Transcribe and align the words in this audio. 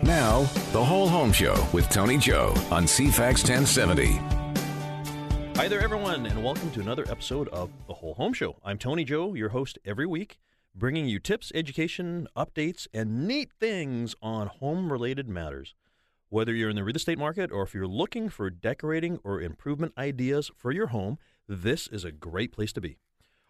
Now, 0.00 0.42
the 0.72 0.82
Whole 0.82 1.08
Home 1.08 1.32
Show 1.32 1.54
with 1.72 1.88
Tony 1.88 2.16
Joe 2.16 2.54
on 2.70 2.84
CFAX 2.84 3.48
1070. 3.48 4.06
Hi 5.56 5.68
there, 5.68 5.80
everyone, 5.80 6.26
and 6.26 6.42
welcome 6.42 6.70
to 6.72 6.80
another 6.80 7.04
episode 7.08 7.48
of 7.48 7.70
The 7.86 7.94
Whole 7.94 8.14
Home 8.14 8.32
Show. 8.32 8.56
I'm 8.64 8.78
Tony 8.78 9.04
Joe, 9.04 9.34
your 9.34 9.50
host 9.50 9.78
every 9.84 10.06
week, 10.06 10.38
bringing 10.74 11.06
you 11.06 11.18
tips, 11.18 11.52
education, 11.54 12.26
updates, 12.36 12.88
and 12.92 13.28
neat 13.28 13.52
things 13.60 14.16
on 14.22 14.48
home 14.48 14.90
related 14.90 15.28
matters. 15.28 15.74
Whether 16.30 16.54
you're 16.54 16.70
in 16.70 16.76
the 16.76 16.84
real 16.84 16.96
estate 16.96 17.18
market 17.18 17.52
or 17.52 17.62
if 17.62 17.74
you're 17.74 17.86
looking 17.86 18.28
for 18.28 18.50
decorating 18.50 19.20
or 19.22 19.40
improvement 19.40 19.92
ideas 19.98 20.50
for 20.56 20.72
your 20.72 20.88
home, 20.88 21.18
this 21.46 21.86
is 21.88 22.04
a 22.04 22.10
great 22.10 22.52
place 22.52 22.72
to 22.72 22.80
be. 22.80 22.98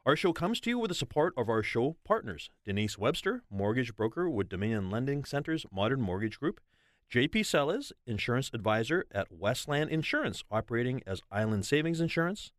Our 0.04 0.16
show 0.16 0.32
comes 0.32 0.58
to 0.60 0.70
you 0.70 0.80
with 0.80 0.88
the 0.88 0.96
support 0.96 1.32
of 1.36 1.48
our 1.48 1.62
show 1.62 1.96
partners 2.02 2.50
Denise 2.64 2.98
Webster, 2.98 3.44
mortgage 3.48 3.94
broker 3.94 4.28
with 4.28 4.48
Dominion 4.48 4.90
Lending 4.90 5.24
Center's 5.24 5.64
Modern 5.70 6.00
Mortgage 6.00 6.40
Group, 6.40 6.60
JP 7.08 7.46
Sellers, 7.46 7.92
insurance 8.04 8.50
advisor 8.52 9.04
at 9.12 9.30
Westland 9.30 9.90
Insurance, 9.90 10.42
operating 10.50 11.02
as 11.06 11.22
Island 11.30 11.66
Savings 11.66 12.00
Insurance, 12.00 12.50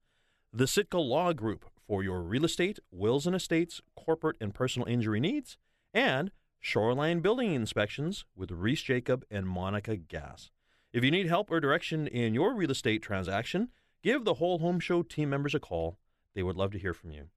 the 0.54 0.68
Sitka 0.68 1.00
Law 1.00 1.34
Group 1.34 1.66
for 1.86 2.02
your 2.02 2.22
real 2.22 2.46
estate, 2.46 2.80
wills 2.92 3.28
and 3.28 3.36
estates, 3.36 3.82
corporate 3.94 4.38
and 4.40 4.56
personal 4.56 4.88
injury 4.88 5.20
needs, 5.20 5.58
and 5.94 6.32
Shoreline 6.62 7.20
Building 7.20 7.54
Inspections 7.54 8.24
with 8.38 8.52
Reese 8.52 8.84
Jacob 8.84 9.26
and 9.30 9.46
Monica 9.46 9.98
Gass. 9.98 10.50
If 10.94 11.04
you 11.04 11.12
need 11.12 11.28
help 11.28 11.52
or 11.52 11.60
direction 11.60 12.08
in 12.08 12.34
your 12.34 12.56
real 12.56 12.72
estate 12.72 13.02
transaction, 13.02 13.68
give 14.02 14.24
the 14.24 14.36
Whole 14.36 14.60
Home 14.60 14.80
Show 14.80 15.04
team 15.04 15.30
members 15.30 15.54
a 15.54 15.60
call. 15.60 15.98
They 16.36 16.44
would 16.44 16.58
love 16.58 16.72
to 16.72 16.80
hear 16.80 16.94
from 16.94 17.12
you. 17.12 17.30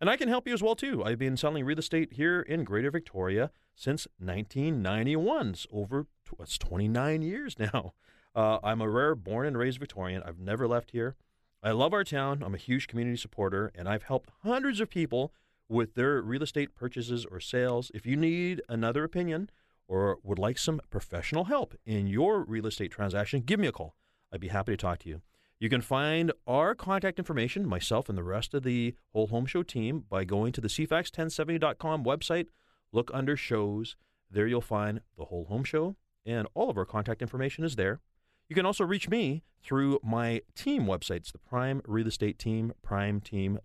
And 0.00 0.10
I 0.10 0.16
can 0.16 0.28
help 0.28 0.46
you 0.46 0.54
as 0.54 0.62
well 0.62 0.74
too. 0.74 1.04
I've 1.04 1.18
been 1.18 1.36
selling 1.36 1.64
real 1.64 1.78
estate 1.78 2.14
here 2.14 2.40
in 2.40 2.64
Greater 2.64 2.90
Victoria 2.90 3.50
since 3.74 4.06
1991. 4.18 5.50
It's 5.50 5.66
over 5.72 6.06
it's 6.40 6.58
29 6.58 7.22
years 7.22 7.58
now. 7.58 7.94
Uh, 8.34 8.58
I'm 8.64 8.80
a 8.80 8.88
rare 8.88 9.14
born 9.14 9.46
and 9.46 9.56
raised 9.56 9.78
Victorian. 9.78 10.22
I've 10.24 10.40
never 10.40 10.66
left 10.66 10.90
here. 10.90 11.14
I 11.62 11.70
love 11.70 11.94
our 11.94 12.04
town. 12.04 12.42
I'm 12.44 12.54
a 12.54 12.58
huge 12.58 12.88
community 12.88 13.16
supporter, 13.16 13.72
and 13.74 13.88
I've 13.88 14.02
helped 14.02 14.30
hundreds 14.42 14.80
of 14.80 14.90
people 14.90 15.32
with 15.68 15.94
their 15.94 16.20
real 16.20 16.42
estate 16.42 16.74
purchases 16.74 17.24
or 17.24 17.40
sales. 17.40 17.90
If 17.94 18.04
you 18.04 18.16
need 18.16 18.60
another 18.68 19.04
opinion 19.04 19.50
or 19.88 20.18
would 20.22 20.38
like 20.38 20.58
some 20.58 20.80
professional 20.90 21.44
help 21.44 21.74
in 21.86 22.06
your 22.06 22.42
real 22.42 22.66
estate 22.66 22.90
transaction, 22.90 23.40
give 23.40 23.60
me 23.60 23.68
a 23.68 23.72
call. 23.72 23.94
I'd 24.32 24.40
be 24.40 24.48
happy 24.48 24.72
to 24.72 24.76
talk 24.76 24.98
to 25.00 25.08
you. 25.08 25.22
You 25.64 25.70
can 25.70 25.80
find 25.80 26.30
our 26.46 26.74
contact 26.74 27.18
information, 27.18 27.66
myself 27.66 28.10
and 28.10 28.18
the 28.18 28.22
rest 28.22 28.52
of 28.52 28.64
the 28.64 28.94
Whole 29.14 29.28
Home 29.28 29.46
Show 29.46 29.62
team, 29.62 30.04
by 30.10 30.22
going 30.24 30.52
to 30.52 30.60
the 30.60 30.68
CFAX1070.com 30.68 32.04
website. 32.04 32.48
Look 32.92 33.10
under 33.14 33.34
shows. 33.34 33.96
There 34.30 34.46
you'll 34.46 34.60
find 34.60 35.00
the 35.16 35.24
Whole 35.24 35.46
Home 35.46 35.64
Show, 35.64 35.96
and 36.26 36.46
all 36.52 36.68
of 36.68 36.76
our 36.76 36.84
contact 36.84 37.22
information 37.22 37.64
is 37.64 37.76
there. 37.76 38.00
You 38.46 38.54
can 38.54 38.66
also 38.66 38.84
reach 38.84 39.08
me 39.08 39.42
through 39.62 40.00
my 40.02 40.42
team 40.54 40.84
website. 40.84 41.16
It's 41.16 41.32
the 41.32 41.38
Prime 41.38 41.80
Real 41.86 42.08
Estate 42.08 42.38
Team, 42.38 42.74
primeteam.ca. 42.86 43.56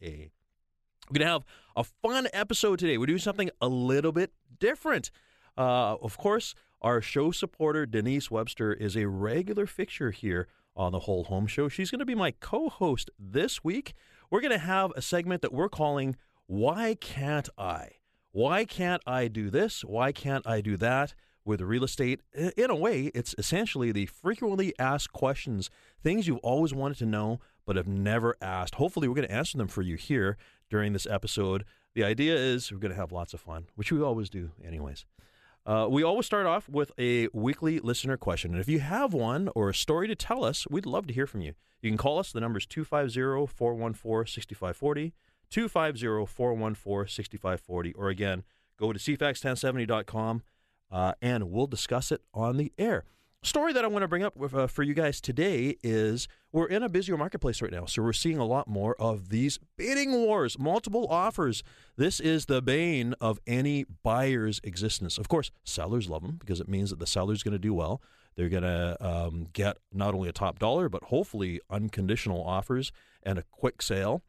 We're 0.00 1.18
going 1.18 1.20
to 1.20 1.26
have 1.26 1.44
a 1.76 1.84
fun 1.84 2.28
episode 2.32 2.78
today. 2.78 2.96
We're 2.96 3.04
doing 3.04 3.18
something 3.18 3.50
a 3.60 3.68
little 3.68 4.12
bit 4.12 4.32
different. 4.58 5.10
Uh, 5.58 5.96
of 5.96 6.16
course, 6.16 6.54
our 6.80 7.02
show 7.02 7.30
supporter, 7.30 7.84
Denise 7.84 8.30
Webster, 8.30 8.72
is 8.72 8.96
a 8.96 9.06
regular 9.06 9.66
fixture 9.66 10.12
here 10.12 10.48
on 10.80 10.92
the 10.92 11.00
Whole 11.00 11.24
Home 11.24 11.46
Show. 11.46 11.68
She's 11.68 11.90
going 11.90 11.98
to 11.98 12.06
be 12.06 12.14
my 12.14 12.30
co 12.30 12.70
host 12.70 13.10
this 13.18 13.62
week. 13.62 13.92
We're 14.30 14.40
going 14.40 14.50
to 14.50 14.58
have 14.58 14.92
a 14.96 15.02
segment 15.02 15.42
that 15.42 15.52
we're 15.52 15.68
calling 15.68 16.16
Why 16.46 16.96
Can't 16.98 17.50
I? 17.58 17.90
Why 18.32 18.64
can't 18.64 19.02
I 19.06 19.28
do 19.28 19.50
this? 19.50 19.84
Why 19.84 20.12
can't 20.12 20.46
I 20.46 20.60
do 20.60 20.76
that? 20.78 21.14
With 21.44 21.60
real 21.60 21.84
estate, 21.84 22.20
in 22.34 22.70
a 22.70 22.76
way, 22.76 23.10
it's 23.14 23.34
essentially 23.36 23.92
the 23.92 24.06
frequently 24.06 24.72
asked 24.78 25.12
questions, 25.12 25.68
things 26.02 26.26
you've 26.26 26.38
always 26.38 26.72
wanted 26.72 26.98
to 26.98 27.06
know 27.06 27.40
but 27.66 27.76
have 27.76 27.88
never 27.88 28.36
asked. 28.40 28.76
Hopefully, 28.76 29.08
we're 29.08 29.14
going 29.14 29.28
to 29.28 29.34
answer 29.34 29.58
them 29.58 29.68
for 29.68 29.82
you 29.82 29.96
here 29.96 30.36
during 30.70 30.92
this 30.92 31.06
episode. 31.06 31.64
The 31.94 32.04
idea 32.04 32.36
is 32.36 32.70
we're 32.70 32.78
going 32.78 32.92
to 32.92 33.00
have 33.00 33.10
lots 33.10 33.34
of 33.34 33.40
fun, 33.40 33.66
which 33.74 33.90
we 33.90 34.00
always 34.00 34.30
do, 34.30 34.52
anyways. 34.64 35.04
Uh, 35.70 35.86
we 35.88 36.02
always 36.02 36.26
start 36.26 36.46
off 36.46 36.68
with 36.68 36.90
a 36.98 37.28
weekly 37.32 37.78
listener 37.78 38.16
question. 38.16 38.50
And 38.50 38.60
if 38.60 38.68
you 38.68 38.80
have 38.80 39.14
one 39.14 39.48
or 39.54 39.68
a 39.68 39.74
story 39.74 40.08
to 40.08 40.16
tell 40.16 40.44
us, 40.44 40.66
we'd 40.68 40.84
love 40.84 41.06
to 41.06 41.14
hear 41.14 41.28
from 41.28 41.42
you. 41.42 41.54
You 41.80 41.90
can 41.90 41.96
call 41.96 42.18
us. 42.18 42.32
The 42.32 42.40
number 42.40 42.58
is 42.58 42.66
250 42.66 43.46
414 43.54 44.26
6540, 44.26 45.12
250 45.48 46.26
414 46.26 47.08
6540. 47.08 47.92
Or 47.92 48.08
again, 48.08 48.42
go 48.80 48.92
to 48.92 48.98
cfax1070.com 48.98 50.42
uh, 50.90 51.12
and 51.22 51.52
we'll 51.52 51.68
discuss 51.68 52.10
it 52.10 52.22
on 52.34 52.56
the 52.56 52.72
air 52.76 53.04
story 53.42 53.72
that 53.72 53.84
I 53.84 53.88
want 53.88 54.02
to 54.02 54.08
bring 54.08 54.22
up 54.22 54.36
with, 54.36 54.54
uh, 54.54 54.66
for 54.66 54.82
you 54.82 54.94
guys 54.94 55.20
today 55.20 55.76
is 55.82 56.28
we're 56.52 56.66
in 56.66 56.82
a 56.82 56.88
busier 56.88 57.16
marketplace 57.16 57.62
right 57.62 57.72
now. 57.72 57.86
So 57.86 58.02
we're 58.02 58.12
seeing 58.12 58.38
a 58.38 58.44
lot 58.44 58.68
more 58.68 58.94
of 59.00 59.30
these 59.30 59.58
bidding 59.76 60.12
wars, 60.12 60.58
multiple 60.58 61.06
offers. 61.08 61.62
This 61.96 62.20
is 62.20 62.46
the 62.46 62.60
bane 62.60 63.14
of 63.20 63.40
any 63.46 63.86
buyer's 64.02 64.60
existence. 64.62 65.16
Of 65.16 65.28
course, 65.28 65.50
sellers 65.64 66.08
love 66.08 66.22
them 66.22 66.36
because 66.38 66.60
it 66.60 66.68
means 66.68 66.90
that 66.90 66.98
the 66.98 67.06
seller's 67.06 67.42
going 67.42 67.52
to 67.52 67.58
do 67.58 67.74
well. 67.74 68.02
They're 68.36 68.48
going 68.48 68.62
to 68.62 68.96
um, 69.00 69.48
get 69.52 69.78
not 69.92 70.14
only 70.14 70.28
a 70.28 70.32
top 70.32 70.58
dollar, 70.58 70.88
but 70.88 71.04
hopefully 71.04 71.60
unconditional 71.70 72.42
offers 72.44 72.92
and 73.22 73.38
a 73.38 73.44
quick 73.50 73.82
sale. 73.82 74.22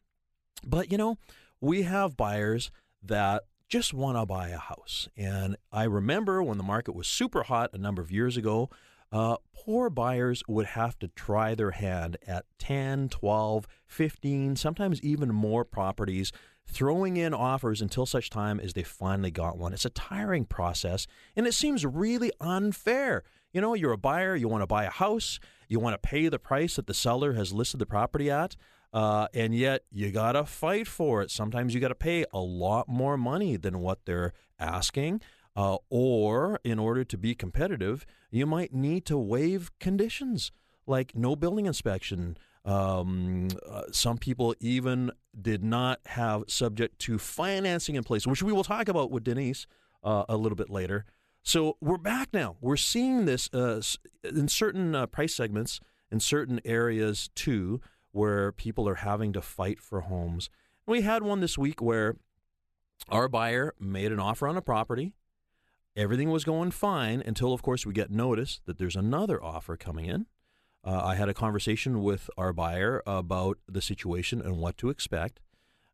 But, 0.64 0.90
you 0.90 0.98
know, 0.98 1.18
we 1.60 1.82
have 1.82 2.16
buyers 2.16 2.70
that 3.02 3.44
just 3.68 3.94
want 3.94 4.18
to 4.18 4.26
buy 4.26 4.48
a 4.48 4.58
house. 4.58 5.08
And 5.16 5.56
I 5.70 5.84
remember 5.84 6.42
when 6.42 6.58
the 6.58 6.64
market 6.64 6.94
was 6.94 7.08
super 7.08 7.44
hot 7.44 7.70
a 7.72 7.78
number 7.78 8.02
of 8.02 8.10
years 8.10 8.36
ago, 8.36 8.68
uh, 9.12 9.36
poor 9.54 9.90
buyers 9.90 10.42
would 10.48 10.66
have 10.66 10.98
to 10.98 11.08
try 11.08 11.54
their 11.54 11.72
hand 11.72 12.16
at 12.26 12.46
10, 12.58 13.10
12, 13.10 13.66
15, 13.86 14.56
sometimes 14.56 15.00
even 15.02 15.34
more 15.34 15.64
properties, 15.64 16.32
throwing 16.66 17.16
in 17.16 17.34
offers 17.34 17.82
until 17.82 18.06
such 18.06 18.30
time 18.30 18.58
as 18.58 18.72
they 18.72 18.82
finally 18.82 19.30
got 19.30 19.58
one. 19.58 19.72
It's 19.72 19.84
a 19.84 19.90
tiring 19.90 20.46
process, 20.46 21.06
and 21.36 21.46
it 21.46 21.54
seems 21.54 21.84
really 21.84 22.32
unfair. 22.40 23.22
You 23.52 23.60
know, 23.60 23.74
you're 23.74 23.92
a 23.92 23.98
buyer, 23.98 24.34
you 24.34 24.48
want 24.48 24.62
to 24.62 24.66
buy 24.66 24.84
a 24.84 24.90
house, 24.90 25.38
you 25.68 25.78
want 25.78 25.94
to 25.94 26.08
pay 26.08 26.28
the 26.28 26.38
price 26.38 26.76
that 26.76 26.86
the 26.86 26.94
seller 26.94 27.34
has 27.34 27.52
listed 27.52 27.80
the 27.80 27.86
property 27.86 28.30
at. 28.30 28.56
Uh, 28.94 29.26
and 29.32 29.54
yet 29.54 29.84
you 29.90 30.10
got 30.10 30.32
to 30.32 30.44
fight 30.44 30.86
for 30.86 31.22
it. 31.22 31.30
Sometimes 31.30 31.74
you 31.74 31.80
got 31.80 31.88
to 31.88 31.94
pay 31.94 32.26
a 32.32 32.40
lot 32.40 32.88
more 32.88 33.16
money 33.16 33.56
than 33.56 33.80
what 33.80 34.04
they're 34.04 34.34
asking. 34.58 35.22
Uh, 35.54 35.76
or, 35.90 36.58
in 36.64 36.78
order 36.78 37.04
to 37.04 37.18
be 37.18 37.34
competitive, 37.34 38.06
you 38.30 38.46
might 38.46 38.72
need 38.72 39.04
to 39.04 39.18
waive 39.18 39.70
conditions 39.78 40.50
like 40.86 41.14
no 41.14 41.36
building 41.36 41.66
inspection. 41.66 42.38
Um, 42.64 43.48
uh, 43.68 43.82
some 43.90 44.18
people 44.18 44.54
even 44.60 45.10
did 45.40 45.62
not 45.62 46.00
have 46.06 46.44
subject 46.48 46.98
to 47.00 47.18
financing 47.18 47.96
in 47.96 48.04
place, 48.04 48.26
which 48.26 48.42
we 48.42 48.52
will 48.52 48.64
talk 48.64 48.88
about 48.88 49.10
with 49.10 49.24
Denise 49.24 49.66
uh, 50.02 50.24
a 50.28 50.36
little 50.36 50.56
bit 50.56 50.70
later. 50.70 51.04
So 51.42 51.76
we're 51.80 51.98
back 51.98 52.28
now. 52.32 52.56
We're 52.60 52.76
seeing 52.76 53.24
this 53.24 53.52
uh, 53.52 53.82
in 54.22 54.48
certain 54.48 54.94
uh, 54.94 55.06
price 55.06 55.34
segments, 55.34 55.80
in 56.10 56.20
certain 56.20 56.60
areas 56.64 57.30
too, 57.34 57.80
where 58.12 58.52
people 58.52 58.88
are 58.88 58.96
having 58.96 59.32
to 59.32 59.42
fight 59.42 59.80
for 59.80 60.02
homes. 60.02 60.48
We 60.86 61.02
had 61.02 61.22
one 61.22 61.40
this 61.40 61.58
week 61.58 61.82
where 61.82 62.16
our 63.08 63.28
buyer 63.28 63.74
made 63.80 64.12
an 64.12 64.20
offer 64.20 64.46
on 64.46 64.56
a 64.56 64.62
property 64.62 65.14
Everything 65.94 66.30
was 66.30 66.44
going 66.44 66.70
fine 66.70 67.22
until, 67.24 67.52
of 67.52 67.62
course, 67.62 67.84
we 67.84 67.92
get 67.92 68.10
notice 68.10 68.60
that 68.64 68.78
there's 68.78 68.96
another 68.96 69.42
offer 69.42 69.76
coming 69.76 70.06
in. 70.06 70.26
Uh, 70.84 71.02
I 71.04 71.16
had 71.16 71.28
a 71.28 71.34
conversation 71.34 72.02
with 72.02 72.30
our 72.38 72.52
buyer 72.52 73.02
about 73.06 73.58
the 73.68 73.82
situation 73.82 74.40
and 74.40 74.56
what 74.56 74.78
to 74.78 74.88
expect. 74.88 75.40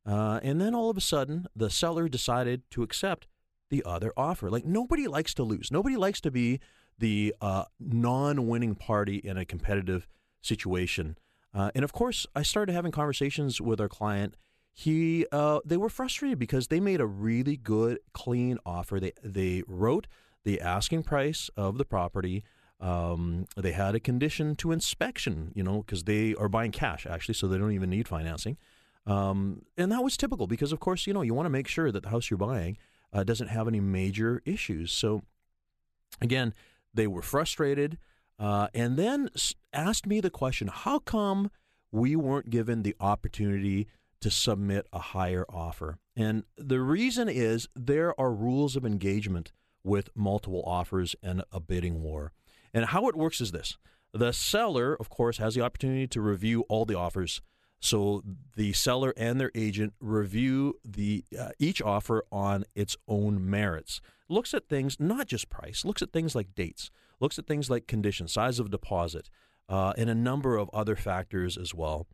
Uh, 0.07 0.41
and 0.43 0.61
then 0.61 0.75
all 0.75 0.89
of 0.89 0.97
a 0.97 1.03
sudden, 1.03 1.47
the 1.55 1.69
seller 1.69 2.09
decided 2.09 2.63
to 2.71 2.83
accept 2.83 3.27
the 3.71 3.83
other 3.85 4.13
offer. 4.17 4.49
Like, 4.49 4.65
nobody 4.65 5.09
likes 5.09 5.35
to 5.35 5.43
lose. 5.43 5.71
Nobody 5.71 5.97
likes 5.97 6.21
to 6.23 6.31
be 6.31 6.61
the 6.99 7.35
uh, 7.41 7.65
non 7.81 8.47
winning 8.47 8.77
party 8.77 9.17
in 9.17 9.37
a 9.37 9.45
competitive 9.45 10.07
situation. 10.41 11.19
Uh, 11.53 11.71
and 11.75 11.85
of 11.85 11.93
course, 11.93 12.27
I 12.37 12.43
started 12.43 12.73
having 12.73 12.93
conversations 12.93 13.61
with 13.61 13.81
our 13.81 13.89
client 13.89 14.37
he 14.79 15.27
uh, 15.33 15.59
they 15.65 15.77
were 15.77 15.89
frustrated 15.89 16.39
because 16.39 16.69
they 16.69 16.79
made 16.79 17.01
a 17.01 17.07
really 17.07 17.57
good 17.57 17.99
clean 18.13 18.59
offer. 18.65 19.01
They 19.01 19.11
they 19.25 19.65
wrote 19.67 20.07
the 20.45 20.61
asking 20.61 21.03
price 21.03 21.51
of 21.57 21.79
the 21.79 21.85
property. 21.85 22.45
Um, 22.79 23.47
they 23.57 23.73
had 23.73 23.97
a 23.97 24.01
condition 24.01 24.55
to 24.55 24.71
inspection, 24.71 25.51
you 25.57 25.65
know, 25.65 25.79
because 25.79 26.05
they 26.05 26.33
are 26.37 26.49
buying 26.49 26.71
cash 26.71 27.09
actually, 27.11 27.35
so 27.35 27.49
they 27.49 27.59
don't 27.59 27.73
even 27.73 27.91
need 27.91 28.07
financing. 28.07 28.57
Um, 29.05 29.63
and 29.77 29.91
that 29.91 30.05
was 30.05 30.17
typical 30.17 30.47
because, 30.47 30.71
of 30.71 30.79
course, 30.79 31.09
you 31.09 31.13
know, 31.13 31.23
you 31.23 31.35
want 31.35 31.47
to 31.47 31.51
make 31.51 31.67
sure 31.67 31.91
that 31.91 32.05
the 32.05 32.11
house 32.11 32.31
you're 32.31 32.39
buying 32.39 32.79
uh, 33.13 33.25
doesn't 33.25 33.49
have 33.49 33.67
any 33.67 33.81
major 33.81 34.43
issues. 34.45 34.93
So, 34.93 35.23
again, 36.21 36.55
they 36.95 37.09
were 37.09 37.23
frustrated 37.23 37.99
uh, 38.39 38.69
and 38.75 38.97
then 38.97 39.29
asked 39.73 40.07
me 40.07 40.21
the 40.21 40.31
question 40.31 40.69
how 40.69 41.01
come 41.01 41.51
we 41.91 42.15
weren't 42.15 42.51
given 42.51 42.85
the 42.85 42.95
opportunity 43.01 43.89
to 44.21 44.31
submit 44.31 44.87
a 44.93 44.99
higher 44.99 45.47
offer. 45.49 45.99
And 46.17 46.45
the 46.57 46.81
reason 46.81 47.29
is 47.29 47.69
there 47.77 48.19
are 48.21 48.33
rules 48.33 48.77
of 48.77 48.85
engagement 48.85 49.53
with 49.85 50.11
multiple 50.15 50.63
offers 50.67 51.15
and 51.23 51.43
a 51.53 51.61
bidding 51.61 52.03
war. 52.03 52.33
And 52.75 52.87
how 52.87 53.09
it 53.09 53.17
works 53.17 53.41
is 53.41 53.53
this 53.53 53.79
the 54.13 54.33
seller, 54.33 54.95
of 54.95 55.09
course, 55.09 55.39
has 55.39 55.55
the 55.55 55.61
opportunity 55.63 56.07
to 56.09 56.21
review 56.21 56.65
all 56.69 56.85
the 56.85 56.97
offers. 56.97 57.41
So 57.81 58.25
the 58.57 58.73
seller 58.73 59.15
and 59.17 59.41
their 59.41 59.53
agent 59.55 59.95
review 60.01 60.75
the 60.85 61.25
uh, 61.39 61.51
each 61.59 61.81
offer 61.81 62.25
on 62.33 62.65
its 62.75 62.97
own 63.07 63.49
merits. 63.49 64.01
Looks 64.29 64.53
at 64.53 64.69
things 64.69 64.99
not 64.99 65.29
just 65.29 65.49
price, 65.49 65.85
looks 65.85 66.03
at 66.03 66.13
things 66.13 66.35
like 66.35 66.55
dates, 66.55 66.91
looks 67.21 67.39
at 67.39 67.47
things 67.47 67.71
like 67.71 67.87
condition, 67.87 68.27
size 68.27 68.59
of 68.59 68.71
deposit, 68.71 69.31
uh, 69.69 69.93
and 69.97 70.11
a 70.11 70.15
number 70.15 70.57
of 70.57 70.69
other 70.73 70.97
factors 70.97 71.57
as 71.57 71.73
well. 71.73 72.09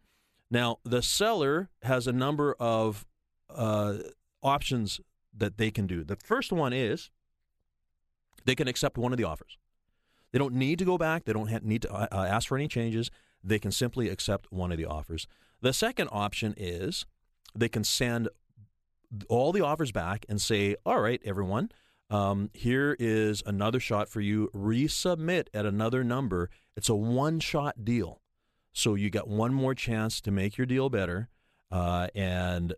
Now, 0.54 0.78
the 0.84 1.02
seller 1.02 1.68
has 1.82 2.06
a 2.06 2.12
number 2.12 2.54
of 2.60 3.04
uh, 3.50 3.94
options 4.40 5.00
that 5.36 5.58
they 5.58 5.72
can 5.72 5.88
do. 5.88 6.04
The 6.04 6.14
first 6.14 6.52
one 6.52 6.72
is 6.72 7.10
they 8.44 8.54
can 8.54 8.68
accept 8.68 8.96
one 8.96 9.10
of 9.10 9.18
the 9.18 9.24
offers. 9.24 9.58
They 10.30 10.38
don't 10.38 10.54
need 10.54 10.78
to 10.78 10.84
go 10.84 10.96
back. 10.96 11.24
They 11.24 11.32
don't 11.32 11.50
ha- 11.50 11.58
need 11.60 11.82
to 11.82 11.92
uh, 11.92 12.06
uh, 12.12 12.26
ask 12.30 12.46
for 12.46 12.56
any 12.56 12.68
changes. 12.68 13.10
They 13.42 13.58
can 13.58 13.72
simply 13.72 14.08
accept 14.08 14.46
one 14.52 14.70
of 14.70 14.78
the 14.78 14.84
offers. 14.86 15.26
The 15.60 15.72
second 15.72 16.08
option 16.12 16.54
is 16.56 17.04
they 17.52 17.68
can 17.68 17.82
send 17.82 18.28
all 19.28 19.50
the 19.50 19.60
offers 19.60 19.90
back 19.90 20.24
and 20.28 20.40
say, 20.40 20.76
all 20.86 21.00
right, 21.00 21.20
everyone, 21.24 21.72
um, 22.10 22.50
here 22.54 22.96
is 23.00 23.42
another 23.44 23.80
shot 23.80 24.08
for 24.08 24.20
you. 24.20 24.52
Resubmit 24.54 25.48
at 25.52 25.66
another 25.66 26.04
number. 26.04 26.48
It's 26.76 26.88
a 26.88 26.94
one 26.94 27.40
shot 27.40 27.84
deal. 27.84 28.20
So 28.74 28.94
you 28.96 29.08
got 29.08 29.28
one 29.28 29.54
more 29.54 29.74
chance 29.74 30.20
to 30.20 30.30
make 30.30 30.58
your 30.58 30.66
deal 30.66 30.90
better. 30.90 31.28
Uh, 31.70 32.08
and 32.14 32.74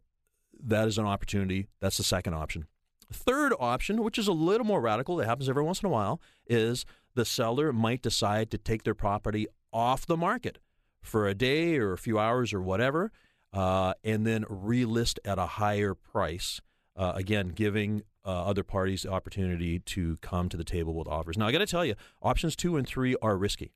that 0.63 0.87
is 0.87 0.99
an 0.99 1.07
opportunity. 1.07 1.67
That's 1.81 1.97
the 1.97 2.05
second 2.05 2.35
option. 2.35 2.67
Third 3.13 3.53
option, 3.59 4.03
which 4.03 4.19
is 4.19 4.29
a 4.29 4.33
little 4.33 4.67
more 4.67 4.81
radical, 4.81 5.17
that 5.17 5.27
happens 5.27 5.49
every 5.49 5.63
once 5.63 5.81
in 5.81 5.87
a 5.87 5.91
while, 5.91 6.21
is 6.47 6.85
the 7.15 7.25
seller 7.25 7.73
might 7.73 8.03
decide 8.03 8.51
to 8.51 8.59
take 8.59 8.85
their 8.85 8.95
property 8.95 9.47
off 9.73 10.07
the 10.07 10.17
market 10.17 10.59
for 11.01 11.27
a 11.27 11.35
day 11.35 11.77
or 11.79 11.93
a 11.93 11.99
few 11.99 12.19
hours 12.19 12.53
or 12.53 12.61
whatever, 12.61 13.13
uh, 13.53 13.95
and 14.03 14.27
then 14.27 14.45
relist 14.45 15.19
at 15.25 15.39
a 15.39 15.47
higher 15.47 15.95
price. 15.95 16.61
Uh, 16.97 17.13
again, 17.15 17.49
giving 17.49 18.03
uh, 18.25 18.45
other 18.45 18.65
parties 18.65 19.03
the 19.03 19.11
opportunity 19.11 19.79
to 19.79 20.17
come 20.21 20.49
to 20.49 20.57
the 20.57 20.65
table 20.65 20.95
with 20.95 21.07
offers. 21.07 21.39
Now, 21.39 21.47
I 21.47 21.53
got 21.53 21.59
to 21.59 21.67
tell 21.67 21.85
you, 21.85 21.95
options 22.23 22.57
two 22.57 22.77
and 22.77 22.87
three 22.87 23.15
are 23.23 23.37
risky. 23.37 23.73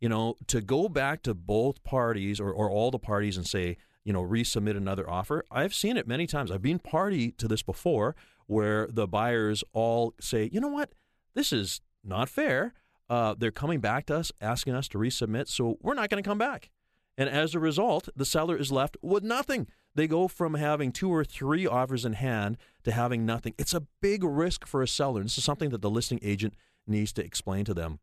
You 0.00 0.08
know, 0.08 0.36
to 0.46 0.60
go 0.60 0.88
back 0.88 1.22
to 1.24 1.34
both 1.34 1.82
parties 1.82 2.38
or, 2.38 2.52
or 2.52 2.70
all 2.70 2.90
the 2.90 2.98
parties 2.98 3.36
and 3.36 3.46
say, 3.46 3.76
you 4.04 4.12
know, 4.12 4.22
resubmit 4.22 4.76
another 4.76 5.08
offer. 5.08 5.44
I've 5.50 5.74
seen 5.74 5.96
it 5.96 6.06
many 6.06 6.26
times. 6.26 6.50
I've 6.50 6.62
been 6.62 6.78
party 6.78 7.32
to 7.32 7.48
this 7.48 7.62
before 7.62 8.14
where 8.46 8.88
the 8.90 9.06
buyers 9.06 9.62
all 9.72 10.14
say, 10.20 10.48
you 10.52 10.60
know 10.60 10.68
what, 10.68 10.92
this 11.34 11.52
is 11.52 11.80
not 12.02 12.28
fair. 12.28 12.72
Uh, 13.10 13.34
they're 13.38 13.50
coming 13.50 13.80
back 13.80 14.06
to 14.06 14.16
us 14.16 14.32
asking 14.40 14.74
us 14.74 14.88
to 14.88 14.98
resubmit, 14.98 15.48
so 15.48 15.78
we're 15.82 15.94
not 15.94 16.10
going 16.10 16.22
to 16.22 16.28
come 16.28 16.38
back. 16.38 16.70
And 17.16 17.28
as 17.28 17.54
a 17.54 17.58
result, 17.58 18.08
the 18.14 18.24
seller 18.24 18.56
is 18.56 18.70
left 18.70 18.96
with 19.02 19.24
nothing. 19.24 19.66
They 19.94 20.06
go 20.06 20.28
from 20.28 20.54
having 20.54 20.92
two 20.92 21.12
or 21.12 21.24
three 21.24 21.66
offers 21.66 22.04
in 22.04 22.12
hand 22.12 22.56
to 22.84 22.92
having 22.92 23.26
nothing. 23.26 23.54
It's 23.58 23.74
a 23.74 23.86
big 24.00 24.22
risk 24.22 24.66
for 24.66 24.82
a 24.82 24.88
seller. 24.88 25.22
This 25.22 25.36
is 25.36 25.44
something 25.44 25.70
that 25.70 25.82
the 25.82 25.90
listing 25.90 26.20
agent 26.22 26.54
needs 26.86 27.12
to 27.14 27.24
explain 27.24 27.64
to 27.64 27.74
them. 27.74 27.98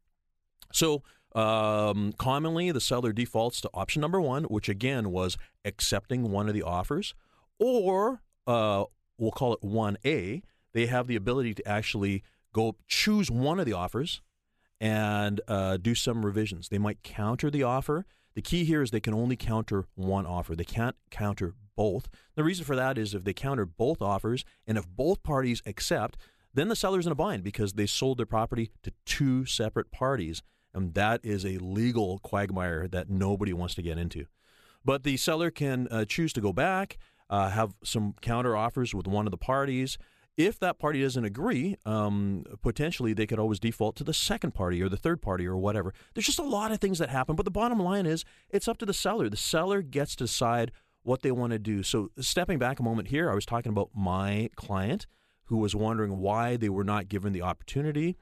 So, 0.73 1.03
um, 1.35 2.13
commonly, 2.17 2.71
the 2.71 2.81
seller 2.81 3.11
defaults 3.11 3.59
to 3.61 3.69
option 3.73 4.01
number 4.01 4.21
one, 4.21 4.45
which 4.45 4.69
again 4.69 5.11
was 5.11 5.37
accepting 5.65 6.31
one 6.31 6.47
of 6.47 6.53
the 6.53 6.63
offers, 6.63 7.13
or 7.59 8.21
uh, 8.47 8.85
we'll 9.17 9.31
call 9.31 9.53
it 9.53 9.61
1A. 9.61 10.41
They 10.73 10.85
have 10.87 11.07
the 11.07 11.15
ability 11.15 11.53
to 11.55 11.67
actually 11.67 12.23
go 12.53 12.77
choose 12.87 13.29
one 13.29 13.59
of 13.59 13.65
the 13.65 13.73
offers 13.73 14.21
and 14.79 15.41
uh, 15.47 15.77
do 15.77 15.93
some 15.93 16.25
revisions. 16.25 16.69
They 16.69 16.77
might 16.77 17.03
counter 17.03 17.49
the 17.49 17.63
offer. 17.63 18.05
The 18.35 18.41
key 18.41 18.65
here 18.65 18.81
is 18.81 18.91
they 18.91 18.99
can 18.99 19.13
only 19.13 19.35
counter 19.35 19.85
one 19.95 20.25
offer. 20.25 20.55
They 20.55 20.65
can't 20.65 20.95
counter 21.09 21.53
both. 21.75 22.07
The 22.35 22.43
reason 22.43 22.65
for 22.65 22.75
that 22.75 22.97
is 22.97 23.13
if 23.13 23.23
they 23.23 23.33
counter 23.33 23.65
both 23.65 24.01
offers 24.01 24.45
and 24.67 24.77
if 24.77 24.87
both 24.87 25.23
parties 25.23 25.61
accept, 25.65 26.17
then 26.53 26.69
the 26.69 26.75
seller's 26.75 27.05
in 27.05 27.11
a 27.11 27.15
bind 27.15 27.43
because 27.43 27.73
they 27.73 27.85
sold 27.85 28.17
their 28.17 28.25
property 28.25 28.71
to 28.83 28.91
two 29.05 29.45
separate 29.45 29.91
parties. 29.91 30.41
And 30.75 30.93
that 30.93 31.21
is 31.23 31.45
a 31.45 31.57
legal 31.57 32.19
quagmire 32.19 32.87
that 32.89 33.09
nobody 33.09 33.53
wants 33.53 33.73
to 33.75 33.81
get 33.81 33.97
into. 33.97 34.25
But 34.83 35.03
the 35.03 35.17
seller 35.17 35.49
can 35.49 35.87
uh, 35.89 36.05
choose 36.05 36.33
to 36.33 36.41
go 36.41 36.53
back, 36.53 36.97
uh, 37.29 37.49
have 37.49 37.73
some 37.83 38.13
counter 38.21 38.55
offers 38.55 38.93
with 38.93 39.07
one 39.07 39.25
of 39.25 39.31
the 39.31 39.37
parties. 39.37 39.97
If 40.37 40.59
that 40.59 40.77
party 40.77 41.01
doesn't 41.01 41.23
agree, 41.23 41.77
um, 41.85 42.43
potentially 42.61 43.13
they 43.13 43.25
could 43.25 43.39
always 43.39 43.59
default 43.59 43.95
to 43.95 44.03
the 44.03 44.13
second 44.13 44.53
party 44.53 44.81
or 44.83 44.89
the 44.89 44.97
third 44.97 45.21
party 45.21 45.47
or 45.47 45.55
whatever. 45.55 45.93
There's 46.13 46.25
just 46.25 46.39
a 46.39 46.43
lot 46.43 46.73
of 46.73 46.79
things 46.79 46.99
that 46.99 47.09
happen. 47.09 47.35
But 47.37 47.45
the 47.45 47.51
bottom 47.51 47.79
line 47.79 48.05
is 48.05 48.25
it's 48.49 48.67
up 48.67 48.77
to 48.79 48.85
the 48.85 48.93
seller. 48.93 49.29
The 49.29 49.37
seller 49.37 49.81
gets 49.81 50.15
to 50.17 50.25
decide 50.25 50.73
what 51.03 51.21
they 51.21 51.31
want 51.31 51.53
to 51.53 51.59
do. 51.59 51.83
So, 51.83 52.09
stepping 52.19 52.59
back 52.59 52.79
a 52.79 52.83
moment 52.83 53.07
here, 53.07 53.31
I 53.31 53.35
was 53.35 53.45
talking 53.45 53.71
about 53.71 53.91
my 53.95 54.49
client 54.55 55.07
who 55.45 55.57
was 55.57 55.75
wondering 55.75 56.17
why 56.17 56.57
they 56.57 56.69
were 56.69 56.83
not 56.83 57.07
given 57.07 57.31
the 57.31 57.43
opportunity. 57.43 58.17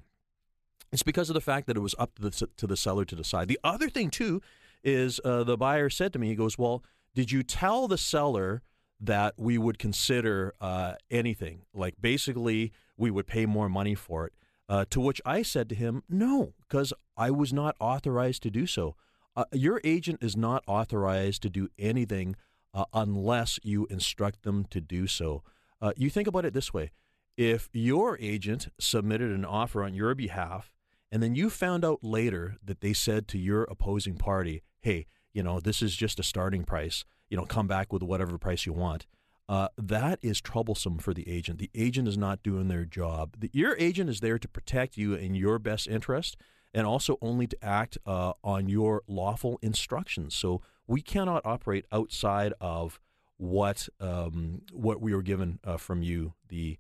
It's 0.94 1.04
because 1.04 1.30
of 1.30 1.34
the 1.34 1.42
fact 1.42 1.66
that 1.66 1.76
it 1.76 1.80
was 1.80 1.96
up 1.98 2.14
to 2.16 2.22
the, 2.22 2.48
to 2.56 2.68
the 2.68 2.78
seller 2.78 3.04
to 3.04 3.16
decide. 3.16 3.48
The 3.48 3.60
other 3.64 3.90
thing, 3.90 4.12
too, 4.12 4.42
is 4.84 5.20
uh, 5.26 5.44
the 5.44 5.58
buyer 5.58 5.90
said 5.90 6.14
to 6.14 6.20
me, 6.20 6.28
he 6.28 6.36
goes, 6.36 6.56
Well, 6.58 6.84
did 7.16 7.32
you 7.32 7.42
tell 7.42 7.88
the 7.88 7.98
seller 7.98 8.62
that 9.00 9.34
we 9.36 9.58
would 9.58 9.80
consider 9.80 10.54
uh, 10.62 10.94
anything? 11.10 11.64
Like 11.74 11.96
basically, 12.00 12.72
we 12.96 13.10
would 13.10 13.26
pay 13.26 13.48
more 13.48 13.70
money 13.70 13.96
for 13.96 14.28
it. 14.28 14.34
Uh, 14.70 14.86
to 14.92 15.02
which 15.02 15.20
I 15.26 15.42
said 15.42 15.68
to 15.70 15.76
him, 15.76 16.04
No, 16.08 16.54
because 16.62 16.94
I 17.18 17.32
was 17.32 17.52
not 17.52 17.76
authorized 17.80 18.44
to 18.44 18.52
do 18.52 18.68
so. 18.68 18.96
Uh, 19.36 19.46
your 19.52 19.82
agent 19.84 20.20
is 20.22 20.38
not 20.38 20.64
authorized 20.68 21.42
to 21.42 21.50
do 21.50 21.70
anything 21.80 22.36
uh, 22.72 22.86
unless 22.94 23.60
you 23.64 23.88
instruct 23.90 24.44
them 24.44 24.66
to 24.70 24.80
do 24.80 25.08
so. 25.08 25.42
Uh, 25.82 25.94
you 25.98 26.12
think 26.12 26.28
about 26.28 26.46
it 26.46 26.54
this 26.54 26.72
way 26.72 26.92
if 27.36 27.68
your 27.74 28.16
agent 28.20 28.68
submitted 28.80 29.32
an 29.32 29.44
offer 29.44 29.84
on 29.84 29.96
your 29.96 30.14
behalf 30.14 30.73
and 31.14 31.22
then 31.22 31.36
you 31.36 31.52
found 31.52 31.86
out 31.86 32.00
later 32.02 32.58
that 32.66 32.82
they 32.82 32.92
said 32.92 33.28
to 33.28 33.38
your 33.38 33.66
opposing 33.66 34.16
party, 34.16 34.64
hey, 34.82 35.06
you 35.32 35.44
know, 35.44 35.60
this 35.60 35.84
is 35.84 35.96
just 35.96 36.20
a 36.20 36.24
starting 36.24 36.64
price, 36.64 37.06
you 37.30 37.38
know, 37.38 37.46
come 37.46 37.68
back 37.68 37.94
with 37.94 38.02
whatever 38.02 38.40
price 38.40 38.66
you 38.66 38.74
want. 38.74 39.06
Uh, 39.48 39.68
that 39.78 40.18
is 40.24 40.42
troublesome 40.42 40.98
for 40.98 41.14
the 41.14 41.30
agent. 41.30 41.60
The 41.60 41.70
agent 41.76 42.08
is 42.08 42.18
not 42.18 42.42
doing 42.42 42.68
their 42.68 42.84
job. 42.84 43.36
The, 43.38 43.52
your 43.54 43.76
agent 43.78 44.10
is 44.10 44.22
there 44.22 44.40
to 44.40 44.48
protect 44.48 44.98
you 44.98 45.14
in 45.14 45.36
your 45.36 45.60
best 45.60 45.88
interest 45.88 46.36
and 46.74 46.88
also 46.88 47.20
only 47.22 47.46
to 47.46 47.58
act 47.64 48.00
uh, 48.08 48.34
on 48.44 48.68
your 48.68 49.04
lawful 49.08 49.60
instructions. 49.62 50.34
So 50.34 50.64
we 50.88 51.04
cannot 51.04 51.46
operate 51.46 51.86
outside 51.92 52.54
of 52.60 53.00
what 53.38 53.88
um, 54.00 54.64
what 54.72 55.00
we 55.00 55.14
were 55.14 55.22
given 55.22 55.60
uh, 55.64 55.78
from 55.78 56.02
you, 56.02 56.34
the 56.50 56.80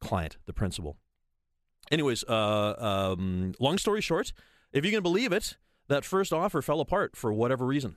client, 0.00 0.36
the 0.46 0.52
principal. 0.52 0.96
Anyways, 1.90 2.24
uh, 2.24 2.74
um, 2.78 3.54
long 3.60 3.78
story 3.78 4.00
short, 4.00 4.32
if 4.72 4.84
you 4.84 4.90
can 4.90 5.02
believe 5.02 5.32
it, 5.32 5.56
that 5.88 6.04
first 6.04 6.32
offer 6.32 6.62
fell 6.62 6.80
apart 6.80 7.16
for 7.16 7.32
whatever 7.32 7.66
reason. 7.66 7.96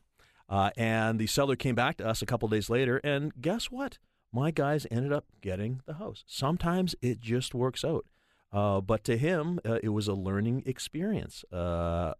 Uh, 0.50 0.72
and 0.77 1.20
the 1.20 1.27
seller 1.27 1.56
came 1.56 1.75
back 1.75 1.98
to 1.98 2.08
us 2.08 2.22
a 2.22 2.25
couple 2.25 2.48
days 2.48 2.70
later, 2.70 2.98
and 3.03 3.34
guess 3.41 3.65
what? 3.65 3.98
My 4.32 4.51
guys 4.51 4.86
ended 4.91 5.13
up 5.13 5.25
getting 5.41 5.82
the 5.86 5.96
house. 5.96 6.24
Sometimes 6.27 6.96
it 7.01 7.20
just 7.22 7.56
works 7.56 7.84
out. 7.84 8.06
Uh, 8.51 8.79
but 8.79 9.03
to 9.03 9.17
him, 9.17 9.60
uh, 9.65 9.79
it 9.84 9.89
was 9.89 10.08
a 10.08 10.13
learning 10.13 10.63
experience. 10.65 11.44
Uh, 11.51 12.13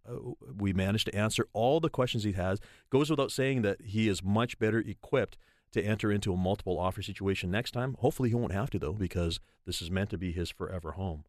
we 0.57 0.74
managed 0.74 1.05
to 1.05 1.15
answer 1.15 1.47
all 1.53 1.79
the 1.79 1.89
questions 1.89 2.24
he 2.24 2.33
has. 2.33 2.59
Goes 2.89 3.09
without 3.09 3.31
saying 3.31 3.62
that 3.62 3.81
he 3.81 4.09
is 4.09 4.24
much 4.24 4.59
better 4.59 4.79
equipped 4.79 5.38
to 5.71 5.81
enter 5.81 6.12
into 6.12 6.33
a 6.33 6.38
multiple 6.38 6.79
offer 6.79 7.01
situation 7.01 7.50
next 7.50 7.71
time. 7.71 7.95
Hopefully, 8.00 8.29
he 8.29 8.36
won't 8.36 8.51
have 8.51 8.69
to, 8.71 8.79
though, 8.79 8.93
because 8.93 9.39
this 9.65 9.81
is 9.81 9.89
meant 9.89 10.09
to 10.09 10.17
be 10.17 10.31
his 10.31 10.50
forever 10.50 10.93
home. 10.93 11.24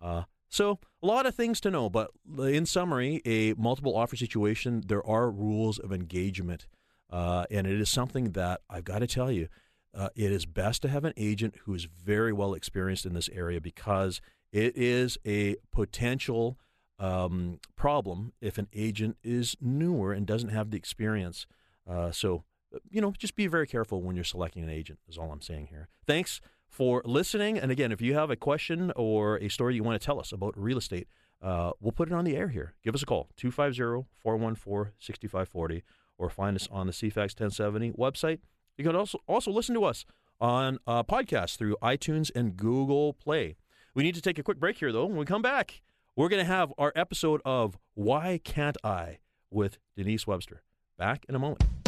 Uh, 0.00 0.24
so, 0.48 0.78
a 1.02 1.06
lot 1.06 1.26
of 1.26 1.34
things 1.34 1.60
to 1.62 1.70
know, 1.70 1.90
but 1.90 2.10
in 2.38 2.64
summary, 2.64 3.20
a 3.24 3.54
multiple 3.54 3.96
offer 3.96 4.14
situation, 4.14 4.84
there 4.86 5.04
are 5.04 5.30
rules 5.30 5.78
of 5.78 5.92
engagement. 5.92 6.66
Uh, 7.10 7.44
and 7.50 7.66
it 7.66 7.80
is 7.80 7.90
something 7.90 8.32
that 8.32 8.60
I've 8.70 8.84
got 8.84 9.00
to 9.00 9.06
tell 9.06 9.32
you, 9.32 9.48
uh, 9.92 10.08
it 10.14 10.32
is 10.32 10.46
best 10.46 10.82
to 10.82 10.88
have 10.88 11.04
an 11.04 11.12
agent 11.16 11.56
who 11.64 11.74
is 11.74 11.84
very 11.84 12.32
well 12.32 12.54
experienced 12.54 13.06
in 13.06 13.14
this 13.14 13.28
area 13.30 13.60
because 13.60 14.20
it 14.52 14.76
is 14.76 15.18
a 15.26 15.56
potential 15.72 16.58
um, 16.98 17.58
problem 17.76 18.32
if 18.40 18.56
an 18.56 18.68
agent 18.72 19.16
is 19.22 19.56
newer 19.60 20.12
and 20.12 20.26
doesn't 20.26 20.50
have 20.50 20.70
the 20.70 20.76
experience. 20.76 21.46
Uh, 21.88 22.10
so, 22.10 22.44
you 22.90 23.00
know, 23.00 23.12
just 23.18 23.36
be 23.36 23.46
very 23.46 23.66
careful 23.66 24.02
when 24.02 24.14
you're 24.14 24.24
selecting 24.24 24.62
an 24.62 24.70
agent, 24.70 24.98
is 25.08 25.18
all 25.18 25.32
I'm 25.32 25.42
saying 25.42 25.68
here. 25.68 25.88
Thanks 26.06 26.40
for 26.74 27.02
listening. 27.04 27.56
And 27.56 27.70
again, 27.70 27.92
if 27.92 28.02
you 28.02 28.14
have 28.14 28.30
a 28.30 28.36
question 28.36 28.92
or 28.96 29.36
a 29.36 29.48
story 29.48 29.76
you 29.76 29.84
want 29.84 30.00
to 30.00 30.04
tell 30.04 30.18
us 30.18 30.32
about 30.32 30.58
real 30.58 30.76
estate, 30.76 31.06
uh, 31.40 31.70
we'll 31.80 31.92
put 31.92 32.08
it 32.08 32.14
on 32.14 32.24
the 32.24 32.36
air 32.36 32.48
here. 32.48 32.74
Give 32.82 32.96
us 32.96 33.02
a 33.02 33.06
call, 33.06 33.28
250 33.36 34.08
414 34.20 34.92
6540, 34.98 35.84
or 36.18 36.28
find 36.28 36.56
us 36.56 36.68
on 36.72 36.88
the 36.88 36.92
CFAX 36.92 37.38
1070 37.38 37.92
website. 37.92 38.40
You 38.76 38.84
can 38.84 38.96
also, 38.96 39.20
also 39.28 39.52
listen 39.52 39.74
to 39.76 39.84
us 39.84 40.04
on 40.40 40.78
uh, 40.84 41.04
podcasts 41.04 41.56
through 41.56 41.76
iTunes 41.80 42.32
and 42.34 42.56
Google 42.56 43.12
Play. 43.12 43.56
We 43.94 44.02
need 44.02 44.16
to 44.16 44.22
take 44.22 44.40
a 44.40 44.42
quick 44.42 44.58
break 44.58 44.78
here, 44.78 44.90
though. 44.90 45.06
When 45.06 45.16
we 45.16 45.24
come 45.24 45.42
back, 45.42 45.80
we're 46.16 46.28
going 46.28 46.44
to 46.44 46.52
have 46.52 46.72
our 46.76 46.92
episode 46.96 47.40
of 47.44 47.78
Why 47.94 48.40
Can't 48.42 48.76
I 48.82 49.18
with 49.48 49.78
Denise 49.96 50.26
Webster. 50.26 50.62
Back 50.98 51.24
in 51.28 51.36
a 51.36 51.38
moment. 51.38 51.83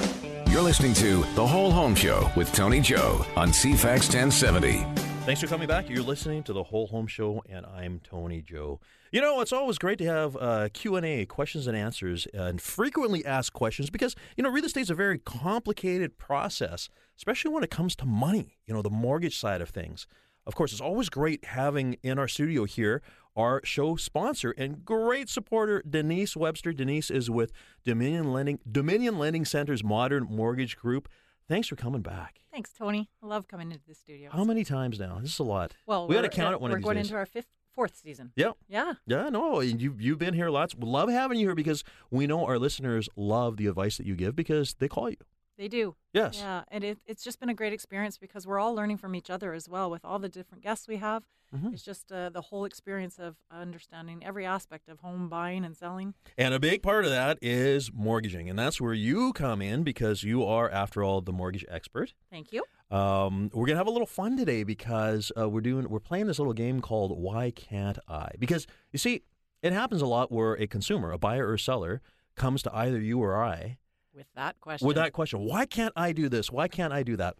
You're 0.49 0.63
listening 0.63 0.95
to 0.95 1.23
The 1.35 1.47
Whole 1.47 1.71
Home 1.71 1.95
Show 1.95 2.31
with 2.37 2.53
Tony 2.53 2.81
Joe 2.81 3.25
on 3.37 3.51
CFAX 3.51 4.09
1070. 4.09 4.85
Thanks 5.27 5.41
for 5.41 5.49
coming 5.49 5.67
back. 5.67 5.91
You're 5.91 6.03
listening 6.03 6.43
to 6.45 6.53
the 6.53 6.63
Whole 6.63 6.87
Home 6.87 7.07
Show, 7.07 7.43
and 7.49 7.67
I'm 7.67 8.01
Tony 8.01 8.41
Joe. 8.41 8.81
You 9.11 9.21
know, 9.21 9.41
it's 9.41 9.53
always 9.53 9.77
great 9.77 9.99
to 9.99 10.05
have 10.05 10.37
uh, 10.37 10.69
Q&A, 10.73 11.27
questions 11.27 11.67
and 11.67 11.77
answers, 11.77 12.27
and 12.33 12.61
frequently 12.61 13.25
asked 13.25 13.53
questions 13.53 13.91
because, 13.91 14.15
you 14.37 14.45
know, 14.45 14.51
real 14.51 14.65
estate 14.65 14.83
is 14.83 14.91
a 14.91 14.95
very 14.95 15.19
complicated 15.19 16.17
process, 16.17 16.89
especially 17.17 17.51
when 17.51 17.65
it 17.65 17.71
comes 17.71 17.97
to 17.97 18.07
money, 18.07 18.57
you 18.67 18.73
know, 18.73 18.83
the 18.83 18.89
mortgage 18.91 19.39
side 19.39 19.61
of 19.61 19.71
things. 19.71 20.07
Of 20.47 20.55
course, 20.55 20.71
it's 20.71 20.81
always 20.81 21.09
great 21.09 21.45
having 21.45 21.97
in 22.03 22.19
our 22.19 22.29
studio 22.29 22.65
here 22.65 23.03
our 23.37 23.61
show 23.65 23.97
sponsor 23.97 24.53
and 24.53 24.85
great 24.85 25.29
supporter, 25.29 25.83
Denise 25.89 26.37
Webster. 26.37 26.73
Denise 26.73 27.11
is 27.11 27.31
with 27.31 27.53
Dominion 27.85 28.33
Lending, 28.33 28.59
Dominion 28.71 29.19
Lending 29.19 29.45
Center's 29.45 29.85
Modern 29.85 30.25
Mortgage 30.25 30.77
Group. 30.77 31.09
Thanks 31.49 31.69
for 31.69 31.77
coming 31.77 32.03
back. 32.03 32.41
Thanks, 32.51 32.73
Tony. 32.73 33.09
I 33.23 33.27
love 33.27 33.47
coming 33.47 33.71
into 33.71 33.85
the 33.87 33.95
studio. 33.95 34.31
How 34.33 34.43
many 34.45 34.65
times 34.65 34.99
now? 34.99 35.19
This 35.21 35.35
is 35.35 35.39
a 35.39 35.45
lot. 35.45 35.73
Well, 35.87 36.09
we 36.09 36.15
got 36.15 36.23
to 36.23 36.29
count 36.29 36.55
uh, 36.55 36.57
it 36.57 36.61
one 36.61 36.71
We're 36.73 36.79
going 36.81 36.97
days. 36.97 37.07
into 37.07 37.17
our 37.17 37.27
fifth, 37.27 37.47
fourth 37.75 37.97
season. 37.97 38.33
Yeah. 38.35 38.53
Yeah. 38.69 38.95
Yeah, 39.07 39.29
no, 39.29 39.61
and 39.61 39.81
you 39.81 39.95
you've 39.99 40.19
been 40.19 40.35
here 40.35 40.49
lots. 40.51 40.75
We 40.75 40.87
love 40.89 41.09
having 41.11 41.39
you 41.39 41.47
here 41.49 41.55
because 41.55 41.85
we 42.11 42.27
know 42.27 42.45
our 42.47 42.59
listeners 42.59 43.09
love 43.15 43.59
the 43.59 43.67
advice 43.67 43.97
that 43.99 44.07
you 44.07 44.17
give 44.17 44.35
because 44.35 44.75
they 44.79 44.89
call 44.89 45.11
you. 45.11 45.19
They 45.59 45.69
do. 45.69 45.97
Yes. 46.13 46.39
Yeah, 46.39 46.65
and 46.71 46.85
it, 46.85 46.99
it's 47.07 47.25
just 47.25 47.41
been 47.41 47.49
a 47.49 47.55
great 47.55 47.73
experience 47.73 48.19
because 48.19 48.47
we're 48.47 48.59
all 48.59 48.75
learning 48.75 48.99
from 48.99 49.15
each 49.15 49.31
other 49.31 49.55
as 49.55 49.69
well 49.69 49.91
with 49.91 50.05
all 50.05 50.19
the 50.19 50.29
different 50.29 50.63
guests 50.63 50.87
we 50.87 50.97
have. 50.97 51.25
Mhm. 51.55 51.73
It's 51.73 51.83
just 51.85 52.11
uh, 52.11 52.29
the 52.29 52.41
whole 52.43 52.65
experience 52.65 53.19
of 53.19 53.37
understanding 53.51 54.23
every 54.25 54.45
aspect 54.45 54.89
of 54.89 54.99
home 55.01 55.29
buying 55.29 55.65
and 55.65 55.77
selling. 55.77 56.15
And 56.37 56.53
a 56.53 56.59
big 56.59 56.83
part 56.83 57.05
of 57.05 57.11
that 57.11 57.39
is 57.41 57.93
mortgaging, 57.93 58.51
and 58.51 58.59
that's 58.59 58.81
where 58.81 58.93
you 58.93 59.33
come 59.33 59.63
in 59.63 59.83
because 59.85 60.23
you 60.25 60.45
are, 60.45 60.69
after 60.69 61.03
all, 61.05 61.21
the 61.21 61.33
mortgage 61.33 61.65
expert. 61.69 62.15
Thank 62.31 62.53
you. 62.53 62.65
Um, 62.91 63.51
we're 63.55 63.67
gonna 63.67 63.79
have 63.79 63.87
a 63.87 63.93
little 63.93 64.07
fun 64.07 64.37
today 64.37 64.63
because 64.65 65.31
uh, 65.39 65.49
we're 65.49 65.61
doing 65.61 65.89
we're 65.89 66.01
playing 66.01 66.27
this 66.27 66.39
little 66.39 66.53
game 66.53 66.81
called 66.81 67.17
Why 67.19 67.51
Can't 67.51 67.99
I? 68.09 68.31
Because 68.39 68.67
you 68.93 68.99
see, 68.99 69.23
it 69.63 69.73
happens 69.73 70.03
a 70.03 70.07
lot 70.07 70.31
where 70.31 70.55
a 70.55 70.67
consumer, 70.67 71.13
a 71.13 71.19
buyer 71.19 71.49
or 71.49 71.59
seller, 71.59 72.01
comes 72.35 72.63
to 72.65 72.77
either 72.77 73.01
you 73.01 73.21
or 73.21 73.43
I 73.43 73.79
With 74.17 74.27
that 74.35 74.59
question. 74.61 74.87
with 74.89 74.97
that 74.97 75.13
question 75.13 75.41
why 75.41 75.67
can't 75.67 75.93
i 75.95 76.11
do 76.13 76.29
this 76.31 76.51
why 76.51 76.67
can't 76.69 76.93
i 76.93 77.03
do 77.03 77.17
that 77.19 77.37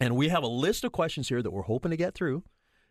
and 0.00 0.14
we 0.16 0.28
have 0.28 0.42
a 0.44 0.46
list 0.48 0.84
of 0.84 0.92
questions 0.92 1.28
here 1.28 1.42
that 1.42 1.50
we're 1.50 1.62
hoping 1.62 1.90
to 1.90 1.96
get 1.96 2.14
through 2.14 2.44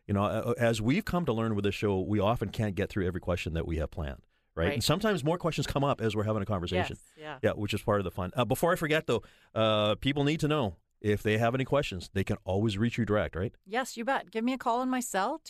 you 0.07 0.13
know 0.13 0.23
uh, 0.25 0.53
as 0.57 0.81
we've 0.81 1.05
come 1.05 1.25
to 1.25 1.31
learn 1.33 1.55
with 1.55 1.63
this 1.63 1.73
show 1.75 2.01
we 2.01 2.19
often 2.19 2.49
can't 2.49 2.75
get 2.75 2.89
through 2.89 3.07
every 3.07 3.21
question 3.21 3.53
that 3.53 3.65
we 3.65 3.77
have 3.77 3.89
planned 3.89 4.21
right, 4.55 4.65
Right. 4.65 4.73
and 4.73 4.83
sometimes 4.83 5.23
more 5.23 5.37
questions 5.37 5.65
come 5.65 5.83
up 5.85 6.01
as 6.01 6.15
we're 6.15 6.23
having 6.23 6.41
a 6.41 6.45
conversation 6.45 6.97
Yes. 6.99 7.13
Yeah. 7.17 7.37
yeah 7.41 7.51
which 7.51 7.73
is 7.73 7.81
part 7.81 7.99
of 8.01 8.03
the 8.03 8.11
fun 8.11 8.31
uh, 8.35 8.43
before 8.45 8.73
i 8.73 8.75
forget 8.75 9.07
though 9.07 9.23
uh, 9.55 9.95
people 9.95 10.25
need 10.25 10.41
to 10.41 10.47
know 10.49 10.75
if 10.99 11.23
they 11.23 11.37
have 11.37 11.55
any 11.55 11.65
questions 11.65 12.09
they 12.13 12.23
can 12.25 12.37
always 12.43 12.77
reach 12.77 12.97
you 12.97 13.05
direct 13.05 13.35
right 13.37 13.53
Yes, 13.65 13.95
you 13.97 14.03
bet. 14.05 14.31
Give 14.31 14.43
me 14.43 14.53
a 14.53 14.57
call 14.57 14.79
on 14.79 14.89
my 14.89 14.99
cell, 15.01 15.41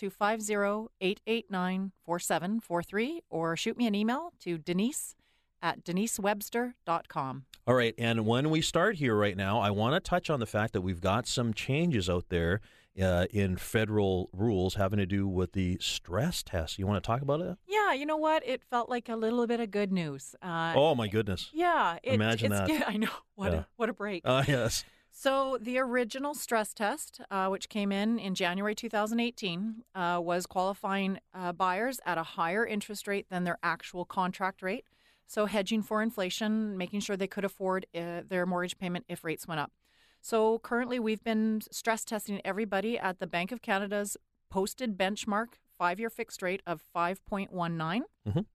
250-889-4743, 2.08 3.20
or 3.30 3.56
shoot 3.56 3.78
me 3.78 3.88
an 3.88 3.96
email 3.96 4.32
to 4.42 4.58
denise 4.58 5.16
at 5.64 5.84
denisewebster.com. 5.84 7.46
all 7.66 7.74
right 7.76 7.96
and 7.98 8.26
when 8.26 8.50
we 8.50 8.62
start 8.62 8.98
here 8.98 9.16
right 9.16 9.38
now 9.38 9.60
i 9.60 9.70
want 9.72 9.96
to 9.96 10.00
touch 10.00 10.30
on 10.30 10.40
the 10.40 10.46
fact 10.46 10.74
that 10.74 10.82
we've 10.82 11.02
got 11.02 11.26
some 11.26 11.54
changes 11.54 12.10
out 12.10 12.26
there 12.30 12.60
uh, 13.02 13.26
in 13.32 13.58
federal 13.58 14.30
rules 14.34 14.76
having 14.76 15.00
to 15.00 15.06
do 15.08 15.28
with 15.28 15.54
the 15.54 15.78
stress 15.82 16.44
test 16.44 16.78
you 16.78 16.86
want 16.86 17.02
to 17.04 17.08
talk 17.08 17.22
about 17.24 17.42
it 17.42 17.58
Yeah, 17.68 17.92
you 17.94 18.06
know 18.06 18.18
what? 18.18 18.46
It 18.46 18.62
felt 18.70 18.88
like 18.88 19.10
a 19.10 19.16
little 19.16 19.48
bit 19.48 19.60
of 19.60 19.72
good 19.72 19.92
news. 19.92 20.36
Uh, 20.44 20.74
Oh 20.76 20.94
my 20.94 21.08
goodness. 21.08 21.50
Yeah, 21.54 21.98
it, 22.04 22.14
Imagine 22.14 22.52
it's 22.52 22.62
that. 22.62 22.68
good. 22.68 22.84
I 22.88 22.98
know 22.98 23.10
what 23.36 23.52
Yeah. 23.52 23.60
a 23.60 23.66
what 23.78 23.90
a 23.90 23.94
break. 23.94 24.22
Uh, 24.26 24.44
yes. 24.48 24.84
so 25.12 25.58
the 25.60 25.80
original 25.80 26.36
stress 26.36 26.72
test, 26.74 27.20
uh, 27.32 27.48
which 27.48 27.68
came 27.68 27.92
in 27.92 28.20
in 28.20 28.36
January 28.36 28.76
2018, 28.76 29.84
uh, 29.96 30.20
was 30.22 30.46
qualifying 30.46 31.18
uh, 31.34 31.52
buyers 31.52 32.00
at 32.06 32.20
a 32.20 32.24
higher 32.24 32.64
interest 32.66 33.08
rate 33.08 33.26
than 33.32 33.44
their 33.44 33.58
actual 33.64 34.06
contract 34.06 34.62
rate. 34.62 34.86
So 35.28 35.46
hedging 35.46 35.82
for 35.82 36.02
inflation, 36.02 36.78
making 36.78 37.00
sure 37.00 37.18
they 37.18 37.28
could 37.28 37.46
afford 37.46 37.86
uh, 37.96 38.22
their 38.28 38.46
mortgage 38.46 38.78
payment 38.78 39.06
if 39.08 39.24
rates 39.24 39.48
went 39.48 39.60
up. 39.60 39.72
So 40.22 40.60
currently, 40.60 41.00
we've 41.00 41.24
been 41.24 41.62
stress 41.72 42.06
testing 42.06 42.40
everybody 42.46 42.98
at 42.98 43.20
the 43.20 43.28
Bank 43.28 43.52
of 43.52 43.62
Canada's 43.62 44.16
posted 44.50 44.98
benchmark 44.98 45.48
five-year 45.78 46.10
fixed 46.10 46.42
rate 46.42 46.62
of 46.68 46.82
5.19. 46.96 48.04
Mhm. 48.28 48.46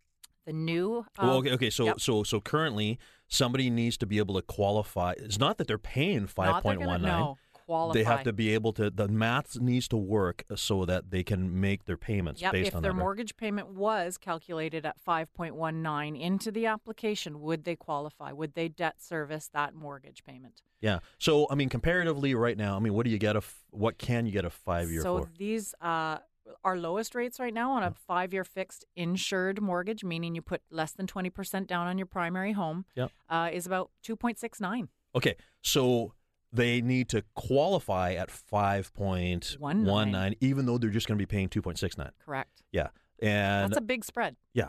The 0.46 0.52
new 0.54 1.04
well, 1.20 1.30
um, 1.30 1.36
okay. 1.38 1.52
Okay. 1.52 1.70
So, 1.70 1.84
yep. 1.84 2.00
so, 2.00 2.22
so 2.22 2.40
currently, 2.40 2.98
somebody 3.26 3.68
needs 3.68 3.98
to 3.98 4.06
be 4.06 4.16
able 4.16 4.34
to 4.36 4.42
qualify. 4.42 5.12
It's 5.18 5.38
not 5.38 5.58
that 5.58 5.66
they're 5.66 5.76
paying 5.76 6.26
five 6.26 6.46
Not 6.46 6.62
they're 6.62 6.70
point 6.72 6.78
gonna- 6.80 6.92
one 6.92 7.02
nine. 7.02 7.20
No, 7.20 7.38
qualify. 7.68 7.98
They 7.98 8.04
have 8.04 8.22
to 8.24 8.32
be 8.32 8.54
able 8.54 8.72
to. 8.74 8.88
The 8.90 9.08
math 9.08 9.60
needs 9.60 9.86
to 9.88 9.96
work 9.96 10.44
so 10.56 10.84
that 10.86 11.10
they 11.10 11.22
can 11.22 11.60
make 11.60 11.84
their 11.84 11.98
payments 11.98 12.40
Yep, 12.40 12.52
based 12.52 12.68
if 12.68 12.74
on 12.76 12.82
their 12.82 12.92
that. 12.92 12.96
right? 12.96 13.02
mortgage 13.02 13.36
payment 13.36 13.68
was 13.68 14.16
calculated 14.16 14.86
at 14.86 14.96
5.19 15.04 16.18
into 16.20 16.50
the 16.50 16.66
application, 16.66 17.40
would 17.40 17.64
they 17.64 17.76
qualify? 17.76 18.32
Would 18.32 18.54
they 18.54 18.68
debt 18.68 19.02
service 19.02 19.48
that 19.52 19.74
mortgage 19.74 20.24
payment? 20.24 20.62
Yeah. 20.80 21.00
So, 21.18 21.46
I 21.50 21.54
mean, 21.54 21.68
comparatively, 21.68 22.34
right 22.34 22.56
now, 22.56 22.76
I 22.76 22.78
mean, 22.78 22.94
what 22.94 23.04
do 23.04 23.10
you 23.10 23.18
get 23.18 23.36
a? 23.36 23.42
What 23.70 23.98
can 23.98 24.24
you 24.26 24.32
get 24.32 24.44
a 24.44 24.50
five 24.50 24.90
year 24.90 25.02
so 25.02 25.18
for? 25.18 25.30
these 25.36 25.74
uh, 25.82 26.18
our 26.64 26.78
lowest 26.78 27.14
rates 27.14 27.38
right 27.38 27.52
now 27.52 27.72
on 27.72 27.82
a 27.82 27.90
five-year 27.90 28.44
fixed 28.44 28.84
insured 28.96 29.60
mortgage, 29.60 30.02
meaning 30.02 30.34
you 30.34 30.40
put 30.40 30.62
less 30.70 30.92
than 30.92 31.06
20% 31.06 31.66
down 31.66 31.86
on 31.86 31.98
your 31.98 32.06
primary 32.06 32.52
home, 32.52 32.86
Yep. 32.94 33.10
uh, 33.28 33.50
is 33.52 33.66
about 33.66 33.90
2.69. 34.02 34.88
Okay. 35.14 35.36
So 35.60 36.14
they 36.52 36.80
need 36.80 37.08
to 37.10 37.22
qualify 37.34 38.14
at 38.14 38.30
five 38.30 38.92
point 38.94 39.56
One 39.58 39.84
one 39.84 40.10
nine. 40.10 40.22
nine, 40.30 40.34
even 40.40 40.66
though 40.66 40.78
they're 40.78 40.90
just 40.90 41.06
going 41.06 41.18
to 41.18 41.22
be 41.22 41.26
paying 41.26 41.48
two 41.48 41.62
point 41.62 41.78
six 41.78 41.98
nine. 41.98 42.12
Correct. 42.24 42.62
Yeah. 42.72 42.88
And 43.20 43.70
That's 43.70 43.78
a 43.78 43.82
big 43.82 44.04
spread. 44.04 44.36
yeah. 44.54 44.68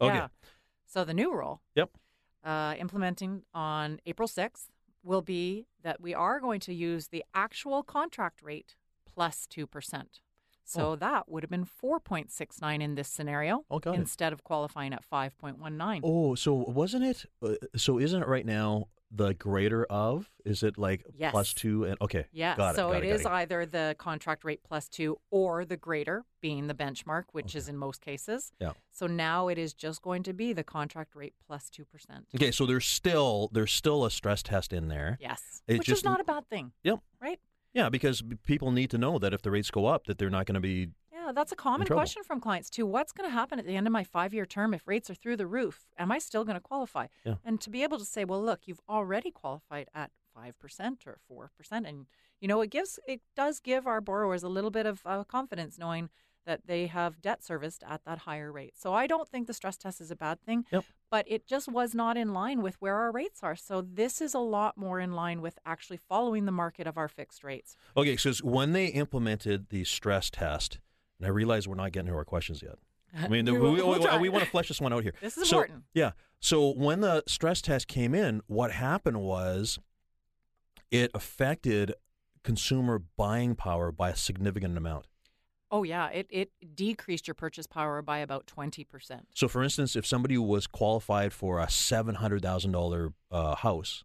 Okay. 0.00 0.16
Yeah. 0.16 0.28
So 0.86 1.04
the 1.04 1.14
new 1.14 1.32
rule, 1.32 1.62
Yep. 1.76 1.90
uh, 2.44 2.74
implementing 2.78 3.42
on 3.54 4.00
April 4.06 4.28
6th, 4.28 4.66
will 5.02 5.22
be 5.22 5.66
that 5.82 6.00
we 6.00 6.12
are 6.14 6.40
going 6.40 6.60
to 6.60 6.74
use 6.74 7.08
the 7.08 7.24
actual 7.34 7.82
contract 7.82 8.42
rate 8.42 8.74
plus 9.06 9.46
2%. 9.50 10.20
So 10.64 10.92
Oh. 10.92 10.96
that 10.96 11.28
would 11.28 11.42
have 11.42 11.50
been 11.50 11.64
4.69 11.66 12.80
in 12.82 12.94
this 12.94 13.08
scenario 13.08 13.64
Oh, 13.70 13.78
got 13.78 13.94
it. 13.94 14.00
instead 14.00 14.32
of 14.32 14.42
qualifying 14.44 14.92
at 14.92 15.04
5.19. 15.08 16.00
Oh, 16.02 16.34
so 16.34 16.54
wasn't 16.54 17.04
it? 17.04 17.26
Uh, 17.42 17.54
so 17.76 17.98
isn't 17.98 18.22
it 18.22 18.28
right 18.28 18.46
now 18.46 18.88
the 19.16 19.34
greater 19.34 19.84
of? 19.86 20.28
Is 20.44 20.62
it 20.62 20.76
like 20.78 21.04
Yes. 21.16 21.30
plus 21.32 21.54
two? 21.54 21.84
And 21.84 21.96
okay, 22.00 22.26
Yeah, 22.32 22.56
got 22.56 22.74
it. 22.74 22.76
so 22.76 22.88
got 22.92 23.02
it 23.02 23.06
got 23.08 23.14
is 23.14 23.26
either 23.26 23.66
the 23.66 23.94
contract 23.98 24.44
rate 24.44 24.60
plus 24.64 24.88
two 24.88 25.18
or 25.30 25.64
the 25.64 25.76
greater 25.76 26.24
being 26.40 26.66
the 26.66 26.74
benchmark, 26.74 27.24
which 27.32 27.54
is 27.54 27.68
in 27.68 27.76
most 27.76 28.00
cases. 28.00 28.52
Yeah. 28.60 28.72
So 28.90 29.06
now 29.06 29.48
it 29.48 29.58
is 29.58 29.72
just 29.74 30.02
going 30.02 30.22
to 30.24 30.32
be 30.32 30.52
the 30.52 30.64
contract 30.64 31.14
rate 31.14 31.34
2%. 31.50 32.26
Okay, 32.34 32.50
so 32.50 32.66
there's 32.66 32.86
still 32.86 33.48
there's 33.52 33.72
still 33.72 34.04
a 34.04 34.10
stress 34.10 34.42
test 34.42 34.72
in 34.72 34.88
there. 34.88 35.18
Yes. 35.20 35.62
It 35.66 35.78
which 35.78 35.86
just- 35.86 36.00
is 36.00 36.04
not 36.04 36.20
a 36.20 36.24
bad 36.24 36.48
thing. 36.48 36.72
Yep. 36.82 36.98
Right? 37.20 37.40
Yeah, 37.72 37.88
because 37.88 38.22
people 38.44 38.70
need 38.70 38.90
to 38.90 38.98
know 38.98 39.18
that 39.18 39.34
if 39.34 39.42
the 39.42 39.50
rates 39.50 39.70
go 39.70 39.86
up, 39.86 40.06
that 40.06 40.18
they're 40.18 40.30
not 40.30 40.46
going 40.46 40.54
to 40.54 40.60
be. 40.60 40.90
Yeah, 41.24 41.32
that's 41.32 41.52
a 41.52 41.56
common 41.56 41.86
question 41.86 42.22
from 42.22 42.40
clients 42.40 42.70
too. 42.70 42.86
What's 42.86 43.12
going 43.12 43.28
to 43.28 43.32
happen 43.34 43.58
at 43.58 43.66
the 43.66 43.76
end 43.76 43.86
of 43.86 43.92
my 43.92 44.04
five 44.04 44.34
year 44.34 44.44
term 44.46 44.74
if 44.74 44.86
rates 44.86 45.08
are 45.10 45.14
through 45.14 45.36
the 45.36 45.46
roof? 45.46 45.86
Am 45.98 46.12
I 46.12 46.18
still 46.18 46.44
going 46.44 46.56
to 46.56 46.60
qualify? 46.60 47.06
Yeah. 47.24 47.34
And 47.44 47.60
to 47.62 47.70
be 47.70 47.82
able 47.82 47.98
to 47.98 48.04
say, 48.04 48.24
well, 48.24 48.42
look, 48.42 48.62
you've 48.66 48.80
already 48.88 49.30
qualified 49.30 49.88
at 49.94 50.10
5% 50.36 50.52
or 51.06 51.18
4%. 51.30 51.88
And, 51.88 52.06
you 52.40 52.48
know, 52.48 52.60
it 52.60 52.70
gives, 52.70 52.98
it 53.06 53.20
does 53.36 53.60
give 53.60 53.86
our 53.86 54.00
borrowers 54.00 54.42
a 54.42 54.48
little 54.48 54.70
bit 54.70 54.86
of 54.86 55.00
uh, 55.06 55.24
confidence 55.24 55.78
knowing 55.78 56.10
that 56.46 56.66
they 56.66 56.88
have 56.88 57.22
debt 57.22 57.42
serviced 57.42 57.82
at 57.88 58.04
that 58.04 58.18
higher 58.18 58.52
rate. 58.52 58.74
So 58.76 58.92
I 58.92 59.06
don't 59.06 59.26
think 59.26 59.46
the 59.46 59.54
stress 59.54 59.78
test 59.78 60.00
is 60.02 60.10
a 60.10 60.16
bad 60.16 60.42
thing, 60.42 60.66
Yep. 60.70 60.84
but 61.10 61.24
it 61.26 61.46
just 61.46 61.68
was 61.68 61.94
not 61.94 62.18
in 62.18 62.34
line 62.34 62.60
with 62.60 62.76
where 62.80 62.96
our 62.96 63.10
rates 63.10 63.40
are. 63.42 63.56
So 63.56 63.80
this 63.80 64.20
is 64.20 64.34
a 64.34 64.38
lot 64.40 64.76
more 64.76 65.00
in 65.00 65.14
line 65.14 65.40
with 65.40 65.58
actually 65.64 65.96
following 65.96 66.44
the 66.44 66.52
market 66.52 66.86
of 66.86 66.98
our 66.98 67.08
fixed 67.08 67.44
rates. 67.44 67.76
Okay, 67.96 68.16
so 68.18 68.30
when 68.42 68.72
they 68.72 68.88
implemented 68.88 69.70
the 69.70 69.84
stress 69.84 70.28
test, 70.28 70.80
and 71.24 71.30
I 71.30 71.30
realize 71.30 71.66
we're 71.66 71.74
not 71.74 71.92
getting 71.92 72.10
to 72.10 72.16
our 72.16 72.24
questions 72.24 72.62
yet. 72.62 72.74
I 73.16 73.28
mean, 73.28 73.44
We 73.46 73.52
we, 73.52 73.58
we, 73.58 73.70
we'll 73.82 74.32
want 74.32 74.44
to 74.44 74.50
flesh 74.50 74.68
this 74.68 74.80
one 74.80 74.92
out 74.92 75.02
here. 75.02 75.14
This 75.20 75.38
is 75.38 75.48
So- 75.48 75.58
important. 75.58 75.84
Yeah. 75.94 76.12
So 76.40 76.70
when 76.74 77.00
the 77.00 77.22
stress 77.26 77.62
test 77.62 77.88
came 77.88 78.14
in, 78.14 78.42
what 78.46 78.70
happened 78.72 79.20
was 79.22 79.78
it 80.90 81.10
affected 81.14 81.94
consumer 82.42 82.98
buying 83.16 83.54
power 83.54 83.90
by 83.90 84.10
a 84.10 84.16
significant 84.16 84.76
amount. 84.76 85.06
Oh 85.70 85.82
yeah, 85.82 86.08
it 86.08 86.26
it 86.30 86.50
decreased 86.74 87.26
your 87.26 87.34
purchase 87.34 87.66
power 87.66 88.02
by 88.02 88.18
about 88.18 88.46
twenty 88.46 88.84
percent. 88.84 89.26
So, 89.34 89.48
for 89.48 89.62
instance, 89.62 89.96
if 89.96 90.06
somebody 90.06 90.36
was 90.36 90.66
qualified 90.66 91.32
for 91.32 91.58
a 91.58 91.70
seven 91.70 92.16
hundred 92.16 92.42
thousand 92.42 92.72
dollar 92.72 93.12
uh, 93.30 93.54
house, 93.56 94.04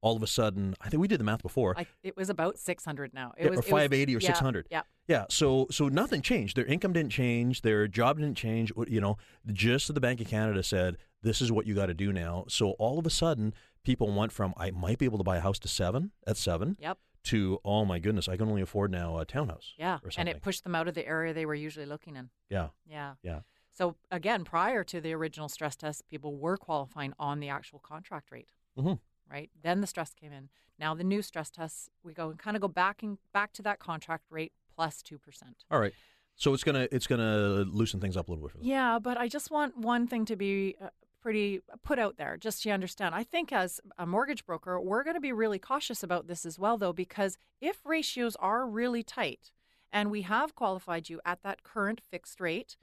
all 0.00 0.16
of 0.16 0.22
a 0.22 0.26
sudden, 0.26 0.74
I 0.80 0.88
think 0.88 1.00
we 1.00 1.08
did 1.08 1.18
the 1.20 1.24
math 1.24 1.42
before. 1.42 1.74
I, 1.76 1.86
it 2.02 2.16
was 2.16 2.30
about 2.30 2.58
600 2.58 3.12
now. 3.14 3.32
It 3.36 3.44
Yeah, 3.44 3.50
was 3.50 3.58
or 3.58 3.60
it 3.60 3.64
was- 3.64 3.70
580 3.70 4.16
or 4.16 4.18
yeah, 4.20 4.26
600. 4.28 4.66
Yeah. 4.70 4.82
Yeah, 5.08 5.24
so 5.30 5.66
so 5.70 5.88
nothing 5.88 6.20
changed. 6.22 6.56
Their 6.56 6.66
income 6.66 6.92
didn't 6.92 7.12
change. 7.12 7.62
Their 7.62 7.88
job 7.88 8.18
didn't 8.18 8.36
change. 8.36 8.72
You 8.88 9.00
know, 9.00 9.16
just 9.52 9.92
the 9.92 10.00
Bank 10.00 10.20
of 10.20 10.28
Canada 10.28 10.62
said 10.62 10.96
this 11.22 11.40
is 11.40 11.50
what 11.50 11.66
you 11.66 11.74
got 11.74 11.86
to 11.86 11.94
do 11.94 12.12
now. 12.12 12.44
So 12.48 12.72
all 12.72 12.98
of 12.98 13.06
a 13.06 13.10
sudden, 13.10 13.54
people 13.84 14.12
went 14.14 14.32
from 14.32 14.52
I 14.56 14.70
might 14.70 14.98
be 14.98 15.06
able 15.06 15.18
to 15.18 15.24
buy 15.24 15.38
a 15.38 15.40
house 15.40 15.58
to 15.60 15.68
seven 15.68 16.12
at 16.26 16.36
seven 16.36 16.76
Yep. 16.78 16.98
to 17.24 17.58
oh 17.64 17.84
my 17.86 17.98
goodness, 17.98 18.28
I 18.28 18.36
can 18.36 18.48
only 18.48 18.60
afford 18.62 18.90
now 18.92 19.16
a 19.18 19.24
townhouse. 19.24 19.72
Yeah. 19.78 19.98
And 20.18 20.28
it 20.28 20.42
pushed 20.42 20.62
them 20.62 20.74
out 20.74 20.88
of 20.88 20.94
the 20.94 21.06
area 21.08 21.32
they 21.32 21.46
were 21.46 21.54
usually 21.54 21.86
looking 21.86 22.14
in. 22.14 22.28
Yeah, 22.50 22.68
Yeah. 22.86 23.14
yeah. 23.22 23.40
So 23.72 23.96
again, 24.10 24.44
prior 24.44 24.84
to 24.84 25.00
the 25.00 25.14
original 25.14 25.48
stress 25.48 25.74
test, 25.74 26.06
people 26.08 26.36
were 26.36 26.56
qualifying 26.58 27.14
on 27.18 27.40
the 27.40 27.48
actual 27.48 27.78
contract 27.78 28.30
rate, 28.30 28.50
Mhm. 28.78 28.98
Right? 29.30 29.50
Then 29.62 29.80
the 29.80 29.86
stress 29.86 30.14
came 30.14 30.32
in. 30.32 30.48
Now 30.78 30.94
the 30.94 31.04
new 31.04 31.22
stress 31.22 31.50
tests, 31.50 31.88
we 32.02 32.14
go 32.14 32.30
and 32.30 32.38
kind 32.38 32.56
of 32.56 32.60
go 32.60 32.68
back 32.68 33.02
and 33.02 33.18
back 33.32 33.52
to 33.54 33.62
that 33.62 33.78
contract 33.78 34.24
rate 34.30 34.52
plus 34.74 35.02
two 35.02 35.18
percent. 35.18 35.64
All 35.70 35.80
right. 35.80 35.92
So 36.36 36.54
it's 36.54 36.62
gonna 36.62 36.86
it's 36.92 37.06
gonna 37.06 37.64
loosen 37.68 38.00
things 38.00 38.16
up 38.16 38.28
a 38.28 38.30
little 38.30 38.46
bit 38.46 38.52
for 38.52 38.58
them. 38.58 38.66
Yeah, 38.66 38.98
but 39.00 39.16
I 39.16 39.28
just 39.28 39.50
want 39.50 39.76
one 39.76 40.06
thing 40.06 40.24
to 40.26 40.36
be 40.36 40.76
uh, 40.80 40.90
pretty 41.20 41.60
put 41.82 41.98
out 41.98 42.16
there, 42.16 42.36
just 42.36 42.62
so 42.62 42.68
you 42.68 42.72
understand. 42.72 43.14
I 43.14 43.24
think 43.24 43.52
as 43.52 43.80
a 43.98 44.06
mortgage 44.06 44.46
broker, 44.46 44.80
we're 44.80 45.02
going 45.02 45.16
to 45.16 45.20
be 45.20 45.32
really 45.32 45.58
cautious 45.58 46.02
about 46.02 46.26
this 46.26 46.46
as 46.46 46.58
well, 46.58 46.78
though, 46.78 46.92
because 46.92 47.36
if 47.60 47.84
ratios 47.84 48.36
are 48.36 48.66
really 48.66 49.02
tight 49.02 49.50
and 49.92 50.10
we 50.10 50.22
have 50.22 50.54
qualified 50.54 51.08
you 51.08 51.20
at 51.24 51.42
that 51.42 51.62
current 51.62 52.00
fixed 52.00 52.40
rate 52.40 52.76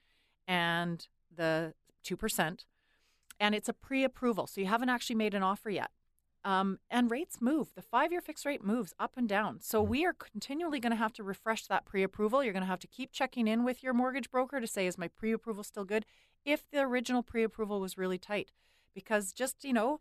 and 0.48 1.08
the 1.36 1.74
2%, 2.06 2.66
and 3.40 3.56
it's 3.56 3.70
a 3.70 3.74
pre 3.74 4.04
approval, 4.04 4.48
so 4.48 4.62
you 4.62 4.68
haven't 4.68 4.90
actually 4.90 5.16
made 5.16 5.34
an 5.34 5.44
offer 5.44 5.70
yet. 5.70 5.92
Um, 6.46 6.78
and 6.92 7.10
rates 7.10 7.42
move. 7.42 7.74
The 7.76 7.82
five 7.82 8.12
year 8.12 8.22
fixed 8.22 8.46
rate 8.46 8.64
moves 8.64 8.94
up 9.00 9.14
and 9.18 9.28
down. 9.28 9.62
So 9.62 9.82
we 9.82 10.06
are 10.06 10.14
continually 10.14 10.80
going 10.80 10.92
to 10.92 10.98
have 10.98 11.12
to 11.14 11.24
refresh 11.24 11.66
that 11.66 11.86
pre 11.86 12.04
approval. 12.04 12.44
You're 12.44 12.54
going 12.54 12.62
to 12.62 12.68
have 12.68 12.80
to 12.82 12.88
keep 12.88 13.12
checking 13.12 13.48
in 13.48 13.64
with 13.66 13.82
your 13.82 13.96
mortgage 13.96 14.30
broker 14.30 14.62
to 14.62 14.68
say, 14.68 14.86
is 14.86 14.98
my 14.98 15.08
pre 15.08 15.32
approval 15.32 15.64
still 15.64 15.86
good? 15.86 16.06
If 16.46 16.70
the 16.70 16.82
original 16.82 17.24
pre 17.24 17.44
approval 17.44 17.80
was 17.80 17.98
really 17.98 18.20
tight. 18.20 18.52
Because 18.94 19.34
just, 19.34 19.66
you 19.66 19.74
know, 19.74 20.00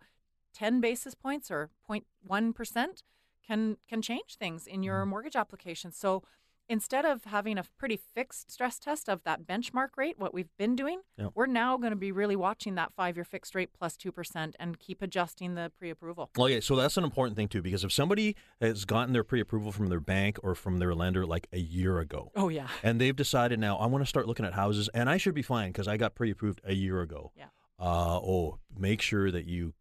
10 0.52 0.82
basis 0.82 1.14
points 1.14 1.50
or 1.50 1.70
0.1% 1.90 3.02
can, 3.44 3.78
can 3.88 4.02
change 4.02 4.36
things 4.38 4.66
in 4.66 4.82
your 4.82 5.04
mortgage 5.06 5.36
application. 5.36 5.92
So 5.92 6.22
instead 6.68 7.04
of 7.04 7.24
having 7.24 7.58
a 7.58 7.64
pretty 7.78 7.96
fixed 7.96 8.50
stress 8.50 8.78
test 8.78 9.08
of 9.08 9.22
that 9.24 9.46
benchmark 9.46 9.88
rate, 9.96 10.18
what 10.18 10.32
we've 10.32 10.48
been 10.58 10.74
doing, 10.74 11.00
Yep. 11.18 11.32
we're 11.34 11.46
now 11.46 11.76
going 11.76 11.90
to 11.90 11.96
be 11.96 12.10
really 12.12 12.36
watching 12.36 12.74
that 12.76 12.92
five 12.94 13.16
year 13.16 13.24
fixed 13.24 13.54
rate 13.54 13.70
plus 13.78 13.96
2% 13.96 14.54
and 14.58 14.78
keep 14.78 15.02
adjusting 15.02 15.54
the 15.54 15.70
pre 15.76 15.90
approval. 15.90 16.30
Okay, 16.38 16.60
so 16.60 16.74
that's 16.76 16.96
an 16.96 17.04
important 17.04 17.36
thing 17.36 17.48
too, 17.48 17.62
because 17.62 17.84
if 17.84 17.92
somebody 17.92 18.34
has 18.60 18.84
gotten 18.84 19.12
their 19.12 19.24
pre-approval 19.24 19.72
from 19.72 19.88
their 19.88 20.00
bank 20.00 20.38
or 20.42 20.54
from 20.54 20.78
their 20.78 20.94
lender 20.94 21.26
like 21.26 21.46
a 21.52 21.58
year 21.58 21.98
ago, 21.98 22.30
Oh, 22.34 22.48
yeah. 22.48 22.68
and 22.82 23.00
they've 23.00 23.16
decided 23.16 23.58
now 23.58 23.76
I 23.76 23.86
want 23.86 24.02
to 24.02 24.08
start 24.08 24.26
looking 24.26 24.46
at 24.46 24.54
houses, 24.54 24.88
and 24.94 25.08
I 25.10 25.16
should 25.16 25.34
be 25.34 25.42
fine 25.42 25.70
because 25.70 25.86
I 25.88 25.96
got 25.96 26.14
pre-approved 26.14 26.60
a 26.64 26.74
year 26.74 27.00
ago. 27.02 27.32
Yeah. 27.36 27.46
Uh, 27.78 28.18
oh, 28.18 28.58
make 28.76 29.02
sure 29.02 29.30
that 29.30 29.46
you 29.46 29.74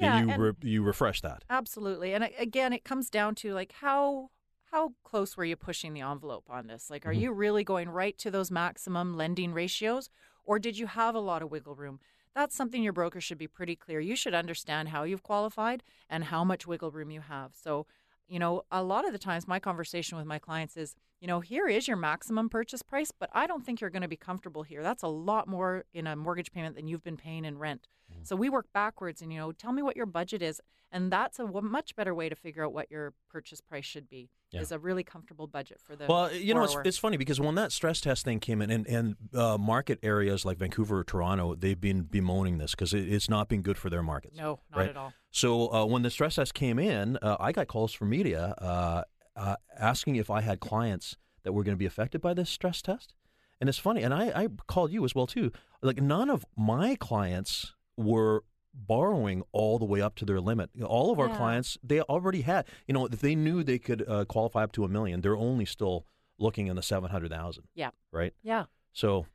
Yeah, 0.00 0.20
you 0.24 0.34
re- 0.36 0.52
you 0.62 0.82
refresh 0.82 1.20
that. 1.20 1.44
Absolutely. 1.50 2.14
And 2.14 2.28
again, 2.38 2.72
it 2.72 2.82
comes 2.84 3.10
down 3.10 3.34
to 3.36 3.52
like 3.54 3.72
how 3.80 4.30
how 4.74 4.92
close 5.04 5.36
were 5.36 5.44
you 5.44 5.54
pushing 5.54 5.94
the 5.94 6.00
envelope 6.00 6.50
on 6.50 6.66
this? 6.66 6.90
Like 6.90 7.06
are 7.06 7.12
Mhm. 7.12 7.20
you 7.20 7.32
really 7.32 7.62
going 7.62 7.88
right 7.88 8.18
to 8.18 8.28
those 8.28 8.50
maximum 8.50 9.16
lending 9.16 9.52
ratios 9.52 10.10
or 10.42 10.58
did 10.58 10.76
you 10.76 10.88
have 10.88 11.14
a 11.14 11.20
lot 11.20 11.42
of 11.42 11.50
wiggle 11.52 11.76
room? 11.76 12.00
That's 12.34 12.56
something 12.56 12.82
your 12.82 12.92
broker 12.92 13.20
should 13.20 13.38
be 13.38 13.46
pretty 13.46 13.76
clear. 13.76 14.00
You 14.00 14.16
should 14.16 14.34
understand 14.34 14.88
how 14.88 15.04
you've 15.04 15.22
qualified 15.22 15.84
and 16.10 16.24
how 16.24 16.42
much 16.42 16.66
wiggle 16.66 16.90
room 16.90 17.12
you 17.12 17.20
have. 17.20 17.54
So, 17.54 17.86
you 18.26 18.40
know, 18.40 18.64
a 18.72 18.82
lot 18.82 19.06
of 19.06 19.12
the 19.12 19.18
times 19.18 19.46
my 19.46 19.60
conversation 19.60 20.18
with 20.18 20.26
my 20.26 20.40
clients 20.40 20.76
is, 20.76 20.96
you 21.20 21.28
know, 21.28 21.38
here 21.38 21.68
is 21.68 21.86
your 21.86 21.96
maximum 21.96 22.48
purchase 22.48 22.82
price, 22.82 23.12
but 23.12 23.30
I 23.32 23.46
don't 23.46 23.64
think 23.64 23.80
you're 23.80 23.90
going 23.90 24.02
to 24.02 24.08
be 24.08 24.16
comfortable 24.16 24.64
here. 24.64 24.82
That's 24.82 25.04
a 25.04 25.08
lot 25.08 25.46
more 25.46 25.84
in 25.92 26.08
a 26.08 26.16
mortgage 26.16 26.50
payment 26.50 26.74
than 26.74 26.88
you've 26.88 27.04
been 27.04 27.16
paying 27.16 27.44
in 27.44 27.58
rent. 27.58 27.86
So 28.22 28.36
we 28.36 28.48
work 28.48 28.66
backwards 28.72 29.22
and, 29.22 29.32
you 29.32 29.38
know, 29.38 29.52
tell 29.52 29.72
me 29.72 29.82
what 29.82 29.96
your 29.96 30.06
budget 30.06 30.40
is. 30.40 30.60
And 30.90 31.12
that's 31.12 31.38
a 31.38 31.46
much 31.46 31.94
better 31.96 32.14
way 32.14 32.28
to 32.28 32.36
figure 32.36 32.64
out 32.64 32.72
what 32.72 32.90
your 32.90 33.12
purchase 33.28 33.60
price 33.60 33.84
should 33.84 34.08
be, 34.08 34.30
Yeah. 34.54 34.60
is 34.60 34.72
a 34.72 34.78
really 34.78 35.02
comfortable 35.02 35.46
budget 35.46 35.80
for 35.82 35.96
the 35.96 36.06
Well, 36.06 36.32
you 36.32 36.54
know, 36.54 36.64
it's, 36.64 36.76
it's 36.84 36.98
funny 36.98 37.16
because 37.16 37.40
when 37.40 37.54
that 37.56 37.72
stress 37.72 38.00
test 38.00 38.24
thing 38.24 38.40
came 38.40 38.62
in, 38.62 38.70
and, 38.70 38.86
and 38.86 39.16
uh, 39.34 39.58
market 39.58 39.98
areas 40.02 40.44
like 40.44 40.58
Vancouver 40.58 40.98
or 40.98 41.04
Toronto, 41.04 41.54
they've 41.54 41.80
been 41.80 42.02
bemoaning 42.02 42.58
this 42.58 42.72
because 42.72 42.94
it, 42.94 43.12
it's 43.12 43.28
not 43.28 43.48
been 43.48 43.62
good 43.62 43.76
for 43.76 43.90
their 43.90 44.02
markets. 44.02 44.38
no, 44.38 44.60
not 44.70 44.78
right? 44.78 44.90
at 44.90 44.96
all. 44.96 45.12
So 45.30 45.72
uh, 45.72 45.84
when 45.86 46.02
the 46.02 46.10
stress 46.10 46.36
test 46.36 46.54
came 46.54 46.78
in, 46.78 47.16
uh, 47.20 47.36
I 47.40 47.52
got 47.52 47.66
calls 47.66 47.92
from 47.92 48.10
media 48.10 48.54
uh, 48.58 49.02
uh, 49.36 49.56
asking 49.78 50.16
if 50.16 50.30
I 50.30 50.40
had 50.40 50.60
clients 50.60 51.16
that 51.42 51.52
were 51.52 51.62
going 51.62 51.74
to 51.74 51.78
be 51.78 51.86
affected 51.86 52.20
by 52.20 52.34
this 52.34 52.50
stress 52.50 52.80
test. 52.82 53.14
And 53.60 53.68
it's 53.68 53.78
funny, 53.78 54.02
and 54.02 54.12
I, 54.12 54.26
I 54.34 54.48
called 54.66 54.92
you 54.92 55.04
as 55.04 55.14
well 55.14 55.26
too. 55.26 55.52
Like 55.82 56.00
none 56.00 56.28
of 56.28 56.44
my 56.56 56.96
clients 56.96 57.74
were 57.96 58.44
borrowing 58.74 59.42
all 59.52 59.78
the 59.78 59.84
way 59.84 60.00
up 60.00 60.14
to 60.16 60.24
their 60.24 60.40
limit. 60.40 60.70
All 60.84 61.12
of 61.12 61.18
our 61.18 61.28
Yeah. 61.28 61.36
clients, 61.36 61.78
they 61.82 62.00
already 62.02 62.42
had. 62.42 62.66
You 62.86 62.94
know, 62.94 63.06
if 63.06 63.20
they 63.20 63.34
knew 63.34 63.62
they 63.62 63.78
could 63.78 64.04
uh, 64.08 64.24
qualify 64.24 64.64
up 64.64 64.72
to 64.72 64.84
a 64.84 64.88
million, 64.88 65.20
they're 65.20 65.36
only 65.36 65.64
still 65.64 66.06
looking 66.38 66.66
in 66.66 66.76
the 66.76 66.82
seven 66.82 67.10
hundred 67.10 67.30
thousand. 67.30 67.64
Yeah. 67.74 67.90
Right. 68.12 68.34
Yeah. 68.42 68.64
So 68.92 69.26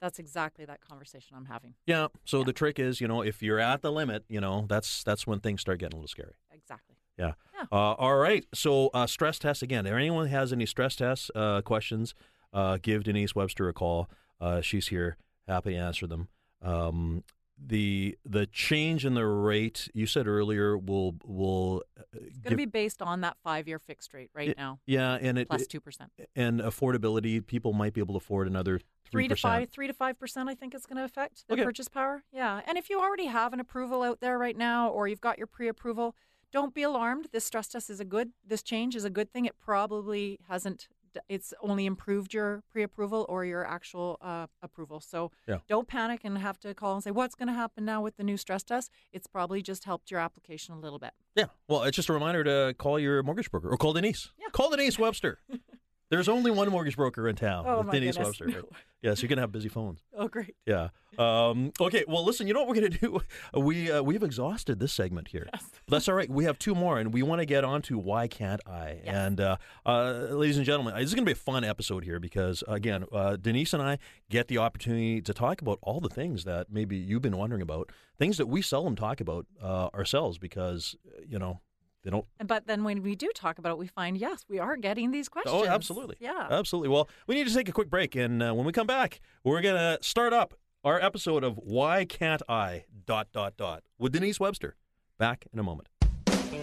That's 0.00 0.18
exactly 0.18 0.64
that 0.64 0.80
conversation 0.80 1.36
I'm 1.36 1.46
having. 1.46 1.74
yeah. 1.86 2.08
So 2.24 2.44
the 2.44 2.52
trick 2.52 2.78
is, 2.78 3.00
you 3.00 3.08
know, 3.08 3.22
if 3.22 3.42
you're 3.42 3.58
at 3.60 3.82
the 3.82 3.90
limit, 3.92 4.24
you 4.28 4.40
know, 4.40 4.66
that's 4.68 5.02
that's 5.04 5.26
when 5.26 5.40
things 5.40 5.60
start 5.60 5.78
getting 5.80 5.94
a 5.94 5.96
little 5.98 6.08
scary. 6.08 6.34
Exactly. 6.52 6.96
Yeah. 7.18 7.32
Yeah. 7.54 7.64
Uh, 7.72 7.94
all 7.94 8.16
right. 8.16 8.44
So 8.54 8.88
uh, 8.94 9.06
stress 9.06 9.38
tests 9.38 9.62
again. 9.62 9.86
If 9.86 9.92
anyone 9.92 10.28
has 10.28 10.52
any 10.52 10.66
stress 10.66 10.94
test 10.96 11.30
uh, 11.34 11.62
questions, 11.62 12.14
uh, 12.52 12.78
give 12.80 13.04
Denise 13.04 13.34
Webster 13.34 13.68
a 13.68 13.72
call. 13.72 14.08
Uh, 14.40 14.60
she's 14.60 14.88
here, 14.88 15.16
happy 15.48 15.70
to 15.72 15.76
answer 15.76 16.06
them. 16.06 16.28
Um, 16.62 17.24
the 17.64 18.16
the 18.24 18.46
change 18.46 19.04
in 19.04 19.14
the 19.14 19.26
rate 19.26 19.88
you 19.92 20.06
said 20.06 20.26
earlier 20.26 20.76
will 20.78 21.16
will 21.24 21.82
uh, 21.98 22.02
It's 22.12 22.38
going 22.38 22.50
to 22.52 22.56
be 22.56 22.66
based 22.66 23.02
on 23.02 23.20
that 23.22 23.36
five 23.42 23.66
year 23.66 23.78
fixed 23.78 24.14
rate 24.14 24.30
right 24.34 24.50
It- 24.50 24.56
now, 24.58 24.80
yeah, 24.86 25.18
and 25.20 25.38
it, 25.38 25.48
2%. 25.48 26.08
and 26.36 26.60
affordability. 26.60 27.44
People 27.44 27.72
might 27.72 27.92
be 27.94 28.00
able 28.00 28.14
to 28.14 28.18
afford 28.18 28.46
another 28.46 28.80
Three 29.10 29.26
to 29.26 29.34
3%. 29.34 29.40
five, 29.40 29.70
three 29.70 29.86
to 29.86 29.94
five 29.94 30.18
percent. 30.18 30.48
I 30.48 30.54
think 30.54 30.74
it's 30.74 30.86
going 30.86 30.98
to 30.98 31.04
affect 31.04 31.46
the 31.48 31.54
Okay. 31.54 31.64
purchase 31.64 31.88
power. 31.88 32.22
Yeah, 32.32 32.60
and 32.66 32.76
if 32.78 32.88
you 32.90 33.00
already 33.00 33.26
have 33.26 33.52
an 33.52 33.60
approval 33.60 34.02
out 34.02 34.20
there 34.20 34.38
right 34.38 34.56
now, 34.56 34.88
or 34.90 35.08
you've 35.08 35.20
got 35.20 35.38
your 35.38 35.46
pre-approval, 35.46 36.14
don't 36.52 36.74
be 36.74 36.82
alarmed. 36.82 37.28
This 37.32 37.44
stress 37.44 37.68
test 37.68 37.90
is 37.90 38.00
a 38.00 38.04
good. 38.04 38.32
This 38.46 38.62
change 38.62 38.94
is 38.94 39.04
a 39.04 39.10
good 39.10 39.32
thing. 39.32 39.44
It 39.46 39.58
probably 39.58 40.38
hasn't. 40.48 40.88
It's 41.28 41.52
only 41.62 41.86
improved 41.86 42.32
your 42.34 42.62
pre-approval 42.70 43.26
or 43.28 43.44
your 43.44 43.66
actual 43.66 44.18
uh, 44.20 44.46
approval. 44.62 45.00
So 45.00 45.30
Yeah. 45.46 45.58
don't 45.68 45.86
panic 45.88 46.20
and 46.24 46.38
have 46.38 46.58
to 46.60 46.74
call 46.74 46.94
and 46.94 47.02
say 47.02 47.10
what's 47.10 47.34
going 47.34 47.48
to 47.48 47.54
happen 47.54 47.84
now 47.84 48.00
with 48.02 48.16
the 48.16 48.24
new 48.24 48.36
stress 48.36 48.62
test. 48.62 48.90
It's 49.12 49.26
probably 49.26 49.62
just 49.62 49.84
helped 49.84 50.10
your 50.10 50.20
application 50.20 50.74
a 50.74 50.78
little 50.80 50.98
bit. 50.98 51.12
Yeah. 51.34 51.46
Well, 51.68 51.82
it's 51.84 51.96
just 51.96 52.08
a 52.08 52.12
reminder 52.12 52.44
to 52.44 52.74
call 52.78 52.98
your 52.98 53.22
mortgage 53.22 53.50
broker 53.50 53.68
or 53.70 53.76
call 53.76 53.92
Denise. 53.92 54.30
Yeah. 54.38 54.48
Call 54.52 54.70
Denise 54.70 54.98
Webster. 54.98 55.38
There's 56.10 56.28
only 56.28 56.50
one 56.50 56.68
mortgage 56.70 56.96
broker 56.96 57.28
in 57.28 57.36
town. 57.36 57.64
Oh, 57.66 57.78
with 57.78 57.88
my 57.88 57.92
Denise 57.92 58.16
goodness. 58.16 58.40
Webster. 58.40 58.46
right? 58.46 58.64
Yeah, 59.00 59.14
so 59.14 59.22
you're 59.22 59.28
gonna 59.28 59.42
have 59.42 59.52
busy 59.52 59.68
phones. 59.68 60.02
Oh, 60.12 60.26
great. 60.26 60.56
Yeah. 60.66 60.88
Um, 61.18 61.72
okay. 61.80 62.02
Well, 62.08 62.24
listen. 62.24 62.48
You 62.48 62.52
know 62.54 62.64
what 62.64 62.68
we're 62.70 62.74
gonna 62.74 62.88
do? 62.88 63.20
We 63.54 63.92
uh, 63.92 64.02
we've 64.02 64.24
exhausted 64.24 64.80
this 64.80 64.92
segment 64.92 65.28
here. 65.28 65.48
Yes. 65.54 65.70
That's 65.86 66.08
all 66.08 66.16
right. 66.16 66.28
We 66.28 66.42
have 66.46 66.58
two 66.58 66.74
more, 66.74 66.98
and 66.98 67.14
we 67.14 67.22
want 67.22 67.40
to 67.40 67.46
get 67.46 67.62
on 67.62 67.80
to 67.82 67.96
why 67.96 68.26
can't 68.26 68.60
I? 68.66 68.98
Yes. 69.04 69.14
And 69.14 69.40
uh, 69.40 69.56
uh, 69.86 70.12
ladies 70.30 70.56
and 70.56 70.66
gentlemen, 70.66 70.94
this 70.96 71.04
is 71.04 71.14
gonna 71.14 71.26
be 71.26 71.30
a 71.30 71.36
fun 71.36 71.62
episode 71.62 72.02
here 72.02 72.18
because 72.18 72.64
again, 72.66 73.04
uh, 73.12 73.36
Denise 73.36 73.72
and 73.72 73.80
I 73.84 73.98
get 74.30 74.48
the 74.48 74.58
opportunity 74.58 75.22
to 75.22 75.32
talk 75.32 75.62
about 75.62 75.78
all 75.80 76.00
the 76.00 76.08
things 76.08 76.42
that 76.42 76.66
maybe 76.68 76.96
you've 76.96 77.22
been 77.22 77.36
wondering 77.36 77.62
about, 77.62 77.92
things 78.18 78.36
that 78.38 78.46
we 78.46 78.62
seldom 78.62 78.96
talk 78.96 79.20
about 79.20 79.46
uh, 79.62 79.90
ourselves 79.94 80.38
because 80.38 80.96
you 81.24 81.38
know 81.38 81.60
they 82.08 82.10
don't 82.10 82.24
But 82.42 82.66
then 82.66 82.84
when 82.84 83.02
we 83.02 83.14
do 83.14 83.30
talk 83.34 83.58
about 83.58 83.72
it, 83.72 83.78
we 83.78 83.86
find 83.86 84.16
yes, 84.16 84.46
we 84.48 84.58
are 84.58 84.76
getting 84.76 85.10
these 85.10 85.28
questions. 85.28 85.54
Oh, 85.54 85.66
absolutely. 85.66 86.16
Yeah. 86.20 86.48
Absolutely. 86.50 86.88
Well, 86.88 87.08
we 87.26 87.34
need 87.34 87.46
to 87.46 87.52
take 87.52 87.68
a 87.68 87.72
quick 87.72 87.90
break, 87.90 88.16
and 88.16 88.42
uh, 88.42 88.52
when 88.54 88.64
we 88.64 88.72
come 88.72 88.86
back, 88.86 89.20
we're 89.44 89.60
gonna 89.60 89.98
start 90.00 90.32
up 90.32 90.54
our 90.84 90.98
episode 91.00 91.44
of 91.44 91.58
"Why 91.58 92.06
Can't 92.06 92.40
I?" 92.48 92.84
dot 93.04 93.28
dot 93.32 93.58
dot 93.58 93.82
with 93.98 94.12
Denise 94.12 94.40
Webster. 94.40 94.76
Back 95.18 95.46
in 95.52 95.58
a 95.58 95.62
moment. 95.62 95.88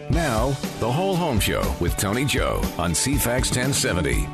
Now, 0.09 0.49
the 0.79 0.91
Whole 0.91 1.15
Home 1.15 1.39
Show 1.39 1.75
with 1.79 1.95
Tony 1.97 2.25
Joe 2.25 2.61
on 2.77 2.91
CFAX 2.91 3.55
1070. 3.55 4.27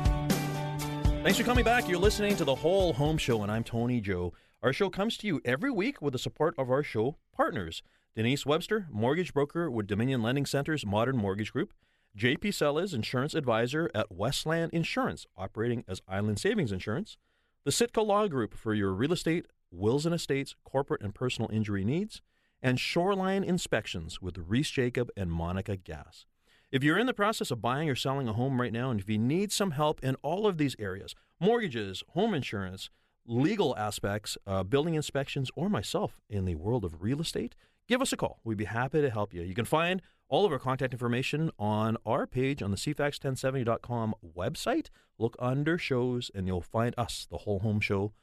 Thanks 1.22 1.36
for 1.38 1.44
coming 1.44 1.64
back. 1.64 1.88
You're 1.88 1.98
listening 1.98 2.36
to 2.36 2.44
the 2.44 2.54
Whole 2.54 2.94
Home 2.94 3.18
Show, 3.18 3.42
and 3.42 3.52
I'm 3.52 3.64
Tony 3.64 4.00
Joe. 4.00 4.32
Our 4.62 4.72
show 4.72 4.88
comes 4.88 5.16
to 5.18 5.26
you 5.26 5.40
every 5.44 5.70
week 5.70 6.00
with 6.00 6.12
the 6.12 6.18
support 6.18 6.54
of 6.56 6.70
our 6.70 6.82
show 6.82 7.16
partners: 7.36 7.82
Denise 8.14 8.44
Webster, 8.44 8.88
mortgage 8.90 9.32
broker 9.32 9.70
with 9.70 9.86
Dominion 9.86 10.22
Lending 10.22 10.44
Center's 10.44 10.84
Modern 10.84 11.16
Mortgage 11.16 11.50
Group. 11.50 11.72
JP 12.14 12.52
Sellers, 12.52 12.92
insurance 12.92 13.32
advisor 13.32 13.90
at 13.94 14.12
Westland 14.12 14.70
Insurance, 14.74 15.24
operating 15.34 15.82
as 15.88 16.02
Island 16.06 16.38
Savings 16.38 16.72
Insurance. 16.72 17.16
The 17.64 17.72
Sitka 17.72 18.02
Law 18.02 18.28
Group 18.28 18.52
for 18.52 18.74
your 18.74 18.92
real 18.92 19.14
estate, 19.14 19.46
wills 19.70 20.04
and 20.04 20.14
estates, 20.14 20.54
corporate 20.62 21.00
and 21.00 21.14
personal 21.14 21.50
injury 21.50 21.84
needs. 21.84 22.20
and 22.64 22.78
shoreline 22.78 23.42
inspections 23.42 24.22
with 24.22 24.38
Reese 24.38 24.70
Jacob 24.70 25.10
and 25.16 25.32
Monica 25.32 25.76
Gass. 25.76 26.26
If 26.70 26.84
you're 26.84 26.98
in 26.98 27.06
the 27.06 27.12
process 27.12 27.50
of 27.50 27.60
buying 27.60 27.90
or 27.90 27.96
selling 27.96 28.28
a 28.28 28.34
home 28.34 28.60
right 28.60 28.72
now, 28.72 28.92
and 28.92 29.00
if 29.00 29.08
you 29.08 29.18
need 29.18 29.50
some 29.50 29.72
help 29.72 29.98
in 30.04 30.14
all 30.22 30.46
of 30.46 30.58
these 30.58 30.76
areas 30.78 31.14
mortgages, 31.40 32.04
home 32.10 32.34
insurance, 32.34 32.88
legal 33.26 33.76
aspects, 33.76 34.38
uh, 34.46 34.62
building 34.62 34.94
inspections, 34.94 35.50
or 35.56 35.68
myself 35.68 36.20
in 36.28 36.44
the 36.44 36.54
world 36.54 36.84
of 36.84 37.02
real 37.02 37.20
estate, 37.20 37.56
give 37.92 38.00
us 38.00 38.10
a 38.10 38.16
call. 38.16 38.40
We'd 38.42 38.56
be 38.56 38.64
happy 38.64 39.02
to 39.02 39.10
help 39.10 39.34
you. 39.34 39.42
You 39.42 39.54
can 39.54 39.66
find 39.66 40.00
all 40.30 40.46
of 40.46 40.52
our 40.52 40.58
contact 40.58 40.94
information 40.94 41.50
on 41.58 41.98
our 42.06 42.26
page 42.26 42.62
on 42.62 42.70
the 42.70 42.78
CFAX1070.com 42.78 44.14
website. 44.34 44.86
Look 45.18 45.36
under 45.38 45.76
shows, 45.76 46.30
and 46.34 46.46
you'll 46.46 46.62
find 46.62 46.94
us, 46.96 47.26
the 47.30 47.38
Whole 47.38 47.58
Home 47.58 47.80
Show, 47.80 48.14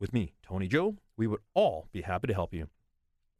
with 0.00 0.14
me, 0.14 0.32
Tony 0.42 0.66
Joe. 0.66 0.96
We 1.18 1.26
would 1.26 1.40
all 1.52 1.88
be 1.92 2.00
happy 2.00 2.26
to 2.28 2.32
help 2.32 2.54
you. 2.54 2.68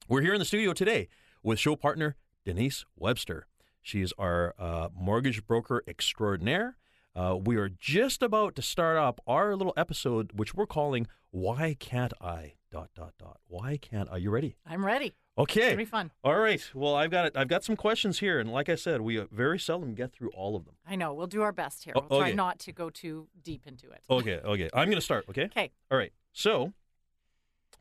We're 0.07 0.21
here 0.21 0.35
in 0.35 0.41
the 0.41 0.45
studio 0.45 0.75
today 0.75 1.09
with 1.43 1.59
show 1.59 1.75
partner 1.75 2.17
Denise 2.45 2.85
Webster. 2.95 3.47
She 3.81 4.03
is 4.03 4.13
our 4.19 4.55
uh, 4.59 4.89
mortgage 4.95 5.47
broker 5.47 5.83
extraordinaire. 5.89 6.77
Uh, 7.17 7.39
we 7.43 7.57
are 7.57 7.71
just 7.71 8.23
about 8.23 8.55
to 8.57 8.63
start 8.63 8.99
up 8.99 9.23
our 9.27 9.57
little 9.57 9.73
episode, 9.75 10.33
which 10.35 10.55
we're 10.55 10.67
calling 10.67 11.07
"Why 11.31 11.77
Can't 11.81 12.13
I?" 12.21 12.58
Dot 12.71 12.91
dot 12.95 13.15
dot. 13.19 13.41
Why 13.47 13.79
can't 13.79 14.11
are 14.11 14.19
You 14.19 14.31
ready? 14.31 14.57
I'm 14.67 14.85
ready. 14.85 15.15
Okay. 15.39 15.61
It's 15.61 15.67
gonna 15.69 15.77
be 15.79 15.85
fun. 15.87 16.11
All 16.23 16.39
right. 16.39 16.63
Well, 16.75 16.95
I've 16.95 17.11
got 17.11 17.25
it. 17.27 17.37
I've 17.37 17.49
got 17.49 17.65
some 17.65 17.77
questions 17.77 18.19
here, 18.19 18.39
and 18.41 18.53
like 18.53 18.69
I 18.69 18.75
said, 18.75 19.01
we 19.01 19.17
very 19.31 19.59
seldom 19.59 19.95
get 19.95 20.13
through 20.13 20.31
all 20.31 20.55
of 20.55 20.67
them. 20.67 20.75
I 20.87 20.97
know. 20.97 21.15
We'll 21.15 21.29
do 21.29 21.41
our 21.43 21.53
best 21.53 21.85
here. 21.85 21.95
Oh, 21.97 22.05
We'll 22.11 22.21
try 22.21 22.33
not 22.33 22.59
to 22.61 22.73
go 22.73 22.91
too 22.91 23.29
deep 23.43 23.67
into 23.67 23.91
it. 23.91 24.03
Okay. 24.11 24.41
Okay. 24.45 24.69
I'm 24.75 24.87
going 24.87 24.99
to 24.99 25.01
start. 25.01 25.25
Okay. 25.31 25.45
Okay. 25.45 25.71
All 25.91 25.97
right. 25.97 26.13
So, 26.33 26.75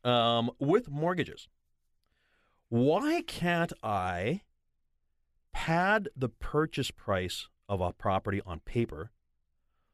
um, 0.06 0.52
with 0.60 0.90
mortgages, 0.90 1.50
why 2.70 3.24
can't 3.28 3.74
I 3.84 4.42
pad 5.52 6.08
the 6.16 6.30
purchase 6.30 6.92
price 6.92 7.48
of 7.68 7.82
a 7.82 7.92
property 7.92 8.42
on 8.46 8.60
paper 8.62 9.12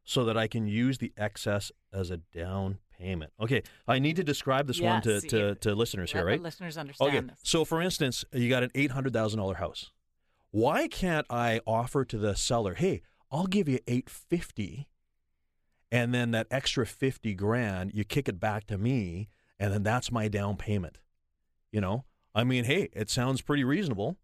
so 0.04 0.24
that 0.26 0.38
I 0.38 0.48
can 0.48 0.68
use 0.68 0.98
the 1.00 1.14
excess 1.18 1.72
as 1.92 2.12
a 2.12 2.18
down 2.18 2.80
payment? 3.04 3.32
Okay. 3.40 3.62
I 3.88 4.00
need 4.00 4.16
to 4.16 4.24
describe 4.24 4.68
this 4.68 4.80
one 4.82 5.02
to, 5.02 5.20
to, 5.22 5.56
to 5.56 5.76
listeners 5.76 6.12
here, 6.14 6.26
right? 6.26 6.42
listeners 6.42 6.78
understand 6.78 7.16
Okay. 7.16 7.28
this. 7.28 7.40
So, 7.44 7.66
for 7.66 7.82
instance, 7.82 8.24
you 8.32 8.50
got 8.50 8.64
an 8.64 8.72
eight 8.76 8.92
hundred 8.92 9.14
thousand 9.14 9.40
dollar 9.40 9.56
house. 9.56 9.92
Why 10.52 10.88
can't 10.88 11.26
I 11.30 11.60
offer 11.68 12.06
to 12.06 12.18
the 12.18 12.36
seller, 12.36 12.76
"Hey, 12.76 13.02
I'll 13.32 13.48
give 13.48 13.68
you 13.68 13.80
eight 13.88 14.10
fifty, 14.10 14.88
and 15.92 16.14
then 16.14 16.32
that 16.32 16.48
extra 16.50 16.86
fifty 16.86 17.34
grand, 17.34 17.92
you 17.94 18.04
kick 18.04 18.28
it 18.30 18.40
back 18.40 18.68
to 18.68 18.78
me, 18.78 19.30
and 19.60 19.74
then 19.74 19.84
that's 19.84 20.12
my 20.12 20.28
down 20.28 20.56
payment." 20.58 21.00
You 21.72 21.82
know, 21.82 22.06
I 22.36 22.44
mean, 22.44 22.66
hey, 22.66 22.90
it 22.94 23.10
sounds 23.10 23.42
pretty 23.42 23.64
reasonable, 23.64 24.18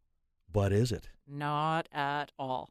but 0.52 0.72
is 0.72 0.92
it? 0.92 1.10
Not 1.28 1.90
at 1.92 2.32
all. 2.38 2.70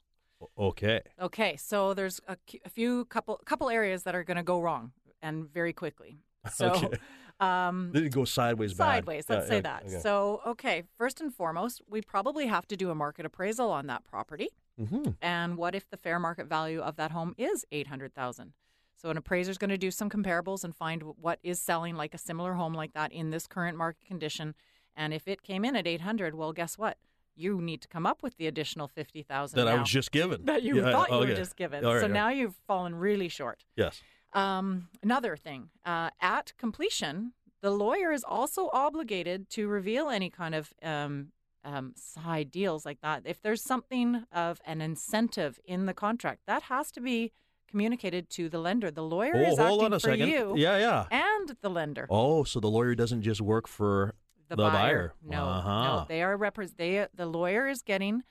Okay. 0.57 1.01
Okay, 1.21 1.57
so 1.57 1.95
there's 1.95 2.21
a, 2.29 2.37
a 2.65 2.69
few 2.69 3.05
couple 3.07 3.41
couple 3.45 3.69
areas 3.71 4.05
that 4.05 4.15
are 4.15 4.23
going 4.23 4.37
to 4.37 4.43
go 4.45 4.61
wrong, 4.61 4.93
and 5.23 5.49
very 5.53 5.73
quickly. 5.73 6.19
So, 6.53 6.71
Okay. 6.73 6.97
um, 7.41 7.91
Did 7.93 8.05
it 8.07 8.13
go 8.13 8.25
sideways? 8.25 8.73
bad? 8.75 8.85
sideways. 8.85 9.25
Let's 9.29 9.45
Yeah, 9.45 9.49
say 9.49 9.55
yeah, 9.57 9.61
that. 9.63 9.83
okay. 9.87 10.01
So, 10.01 10.41
okay, 10.47 10.85
first 10.97 11.21
and 11.21 11.35
foremost, 11.35 11.83
we 11.89 12.01
probably 12.01 12.47
have 12.47 12.67
to 12.69 12.77
do 12.77 12.91
a 12.91 12.95
market 12.95 13.27
appraisal 13.27 13.71
on 13.71 13.87
that 13.89 14.05
property. 14.05 14.49
Mhm. 14.81 15.17
And 15.21 15.57
what 15.57 15.75
if 15.75 15.89
the 15.91 15.97
fair 15.97 16.19
market 16.21 16.47
value 16.47 16.81
of 16.81 16.97
that 16.97 17.11
home 17.11 17.35
is 17.37 17.65
eight 17.73 17.89
hundred 17.89 18.15
thousand? 18.15 18.53
So, 18.97 19.11
an 19.11 19.17
appraiser 19.17 19.51
is 19.51 19.59
going 19.59 19.71
to 19.71 19.79
do 19.79 19.91
some 19.91 20.09
comparables 20.09 20.65
and 20.65 20.75
find 20.75 21.03
what 21.03 21.39
is 21.43 21.61
selling 21.61 21.97
like 21.97 22.15
a 22.15 22.19
similar 22.19 22.55
home 22.55 22.75
like 22.75 22.93
that 22.95 23.13
in 23.13 23.31
this 23.31 23.47
current 23.47 23.77
market 23.77 24.07
condition. 24.07 24.55
And 24.97 25.13
if 25.13 25.29
it 25.29 25.43
came 25.43 25.65
in 25.65 25.77
at 25.77 25.87
eight 25.87 26.01
hundred, 26.03 26.35
well, 26.35 26.53
guess 26.53 26.79
what? 26.79 26.97
You 27.35 27.61
need 27.61 27.81
to 27.83 27.89
come 27.89 28.07
up 28.07 28.23
with 28.23 28.37
the 28.37 28.47
additional 28.47 28.89
fifty 28.89 29.23
thousand 29.23 29.57
that 29.59 29.69
I 29.69 29.75
was 29.79 29.91
just 29.91 30.11
given. 30.13 30.45
that 30.47 30.63
you 30.63 30.77
Yeah, 30.77 30.93
thought 30.93 31.11
you 31.11 31.19
were 31.19 31.35
just 31.35 31.57
given. 31.57 31.85
Right, 31.85 31.97
so 32.01 32.03
right. 32.03 32.11
now 32.11 32.29
you've 32.31 32.55
fallen 32.67 32.95
really 32.95 33.29
short. 33.29 33.65
yes. 33.77 34.01
Um, 34.33 34.89
another 35.03 35.37
thing, 35.37 35.71
uh, 35.85 36.11
at 36.21 36.53
completion, 36.59 37.33
the 37.61 37.71
lawyer 37.71 38.13
is 38.13 38.25
also 38.25 38.69
obligated 38.73 39.49
to 39.51 39.69
reveal 39.69 40.09
any 40.11 40.31
kind 40.31 40.55
of 40.55 40.73
um, 40.83 41.29
um, 41.65 41.93
side 41.97 42.51
deals 42.51 42.85
like 42.87 43.01
that. 43.01 43.23
If 43.25 43.41
there's 43.43 43.63
something 43.63 44.25
of 44.33 44.61
an 44.65 44.81
incentive 44.81 45.59
in 45.65 45.87
the 45.87 45.95
contract, 45.95 46.43
that 46.47 46.65
has 46.65 46.91
to 46.93 47.01
be 47.01 47.33
communicated 47.69 48.31
to 48.31 48.49
the 48.49 48.59
lender. 48.59 48.91
The 48.91 49.03
lawyer 49.03 49.33
Oh, 49.35 49.41
is 49.41 49.59
hold 49.59 49.81
acting 49.81 49.85
on 49.87 49.93
a 49.95 50.01
for 50.01 50.11
second. 50.11 50.29
you 50.29 50.55
Yeah, 50.57 50.79
yeah. 50.79 51.07
and 51.11 51.57
the 51.61 51.69
lender. 51.69 52.07
Oh, 52.09 52.45
so 52.45 52.61
the 52.61 52.71
lawyer 52.71 52.95
doesn't 52.95 53.23
just 53.23 53.41
work 53.41 53.67
for 53.67 54.15
the, 54.49 54.57
the 54.57 54.63
buyer. 54.63 55.13
No, 55.23 55.45
Uh-huh. 55.45 55.83
no, 55.85 56.05
they 56.09 56.23
are 56.23 56.39
repres 56.39 56.77
They 56.77 57.07
the 57.15 57.27
lawyer 57.27 57.67
is 57.69 57.83
getting 57.83 58.23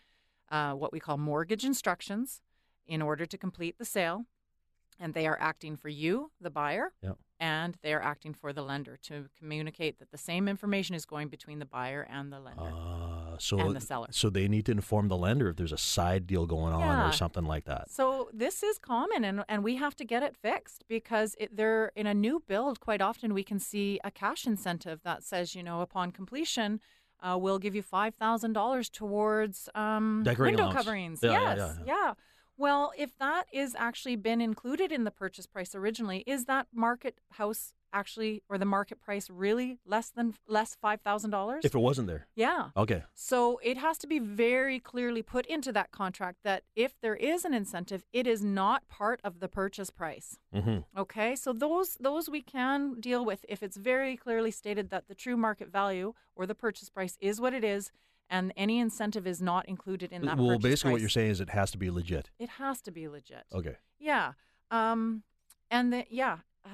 uh, 0.49 0.73
what 0.73 0.91
we 0.91 0.99
call 0.99 1.17
mortgage 1.17 1.63
instructions 1.65 2.41
in 2.87 3.01
order 3.01 3.25
to 3.27 3.37
complete 3.37 3.77
the 3.77 3.85
sale, 3.85 4.25
and 4.99 5.13
they 5.13 5.27
are 5.27 5.37
acting 5.39 5.77
for 5.77 5.89
you, 5.89 6.31
the 6.41 6.49
buyer, 6.49 6.93
Yep. 7.01 7.17
and 7.39 7.77
they 7.83 7.93
are 7.93 8.01
acting 8.01 8.33
for 8.33 8.51
the 8.51 8.61
lender 8.63 8.97
to 9.03 9.29
communicate 9.37 9.99
that 9.99 10.11
the 10.11 10.17
same 10.17 10.47
information 10.47 10.95
is 10.95 11.05
going 11.05 11.27
between 11.29 11.59
the 11.59 11.65
buyer 11.65 12.07
and 12.09 12.31
the 12.33 12.39
lender. 12.39 12.71
Uh, 12.73 13.37
so 13.37 13.59
And 13.59 13.75
the 13.75 13.81
seller. 13.81 14.07
So 14.11 14.29
they 14.31 14.47
need 14.47 14.65
to 14.65 14.71
inform 14.71 15.07
the 15.09 15.17
lender 15.17 15.49
if 15.49 15.55
there's 15.57 15.71
a 15.71 15.77
side 15.77 16.25
deal 16.25 16.45
going 16.47 16.73
on 16.73 16.81
Yeah. 16.81 17.09
or 17.09 17.11
something 17.11 17.45
like 17.45 17.65
that. 17.65 17.89
So 17.91 18.29
this 18.33 18.63
is 18.63 18.77
common, 18.79 19.23
and, 19.23 19.43
and 19.47 19.63
we 19.63 19.75
have 19.75 19.95
to 19.97 20.05
get 20.05 20.23
it 20.23 20.35
fixed 20.35 20.85
because 20.87 21.35
it, 21.39 21.55
they're 21.55 21.91
in 21.95 22.07
a 22.07 22.13
new 22.13 22.41
build. 22.47 22.79
Quite 22.79 23.01
often, 23.01 23.33
we 23.35 23.43
can 23.43 23.59
see 23.59 23.99
a 24.03 24.09
cash 24.11 24.47
incentive 24.47 25.01
that 25.03 25.23
says, 25.23 25.53
you 25.53 25.61
know, 25.61 25.81
upon 25.81 26.11
completion, 26.11 26.79
uh, 27.21 27.37
we'll 27.39 27.59
give 27.59 27.73
you 27.75 27.81
five 27.81 28.13
thousand 28.15 28.53
dollars 28.53 28.89
towards 28.89 29.69
um, 29.73 30.23
window 30.23 30.63
allowance. 30.63 30.75
coverings. 30.75 31.19
Yeah, 31.23 31.31
yeah, 31.31 31.55
yes, 31.55 31.77
yeah, 31.85 31.93
yeah. 31.95 32.13
Well, 32.57 32.91
if 32.97 33.15
that 33.19 33.45
is 33.53 33.75
actually 33.77 34.15
been 34.15 34.41
included 34.41 34.91
in 34.91 35.03
the 35.03 35.11
purchase 35.11 35.45
price 35.45 35.75
originally, 35.75 36.23
is 36.25 36.45
that 36.45 36.67
market 36.73 37.19
house 37.33 37.73
actually 37.93 38.43
or 38.49 38.57
the 38.57 38.65
market 38.65 38.99
price 38.99 39.29
really 39.29 39.79
less 39.85 40.09
than 40.09 40.33
less 40.47 40.75
five 40.81 40.99
thousand 41.01 41.29
dollars? 41.29 41.63
If 41.63 41.75
it 41.75 41.79
wasn't 41.79 42.07
there. 42.07 42.27
Yeah. 42.35 42.69
Okay. 42.75 43.03
So 43.13 43.59
it 43.63 43.77
has 43.77 43.97
to 43.99 44.07
be 44.07 44.19
very 44.19 44.79
clearly 44.79 45.21
put 45.21 45.45
into 45.45 45.71
that 45.73 45.91
contract 45.91 46.39
that 46.43 46.63
if 46.75 46.99
there 46.99 47.15
is 47.15 47.45
an 47.45 47.53
incentive, 47.53 48.03
it 48.11 48.27
is 48.27 48.43
not 48.43 48.87
part 48.89 49.19
of 49.23 49.39
the 49.39 49.47
purchase 49.47 49.89
price. 49.89 50.37
hmm 50.53 50.79
Okay, 50.97 51.35
so 51.35 51.53
those 51.53 51.95
those 51.99 52.27
we 52.29 52.41
can 52.41 52.99
deal 52.99 53.23
with 53.23 53.45
if 53.47 53.61
it's 53.61 53.77
very 53.77 54.17
clearly 54.17 54.51
stated 54.51 54.89
that 54.89 55.07
the 55.07 55.15
true 55.15 55.37
market 55.37 55.71
value 55.71 56.13
or 56.35 56.45
the 56.45 56.55
purchase 56.55 56.89
price 56.89 57.17
is 57.21 57.39
what 57.39 57.53
it 57.53 57.63
is, 57.63 57.91
and 58.29 58.53
any 58.57 58.79
incentive 58.79 59.25
is 59.25 59.41
not 59.41 59.67
included 59.67 60.11
in 60.11 60.25
that. 60.25 60.37
Well, 60.37 60.59
basically, 60.59 60.91
what 60.91 61.01
you're 61.01 61.09
saying 61.09 61.31
is 61.31 61.41
it 61.41 61.49
has 61.49 61.71
to 61.71 61.77
be 61.77 61.89
legit. 61.89 62.29
it 62.39 62.49
has 62.49 62.81
to 62.81 62.91
be 62.91 63.07
legit. 63.07 63.45
Okay. 63.53 63.77
Yeah, 63.99 64.33
um, 64.71 65.23
and 65.71 65.91
the 65.93 66.05
yeah, 66.09 66.39
uh, 66.65 66.69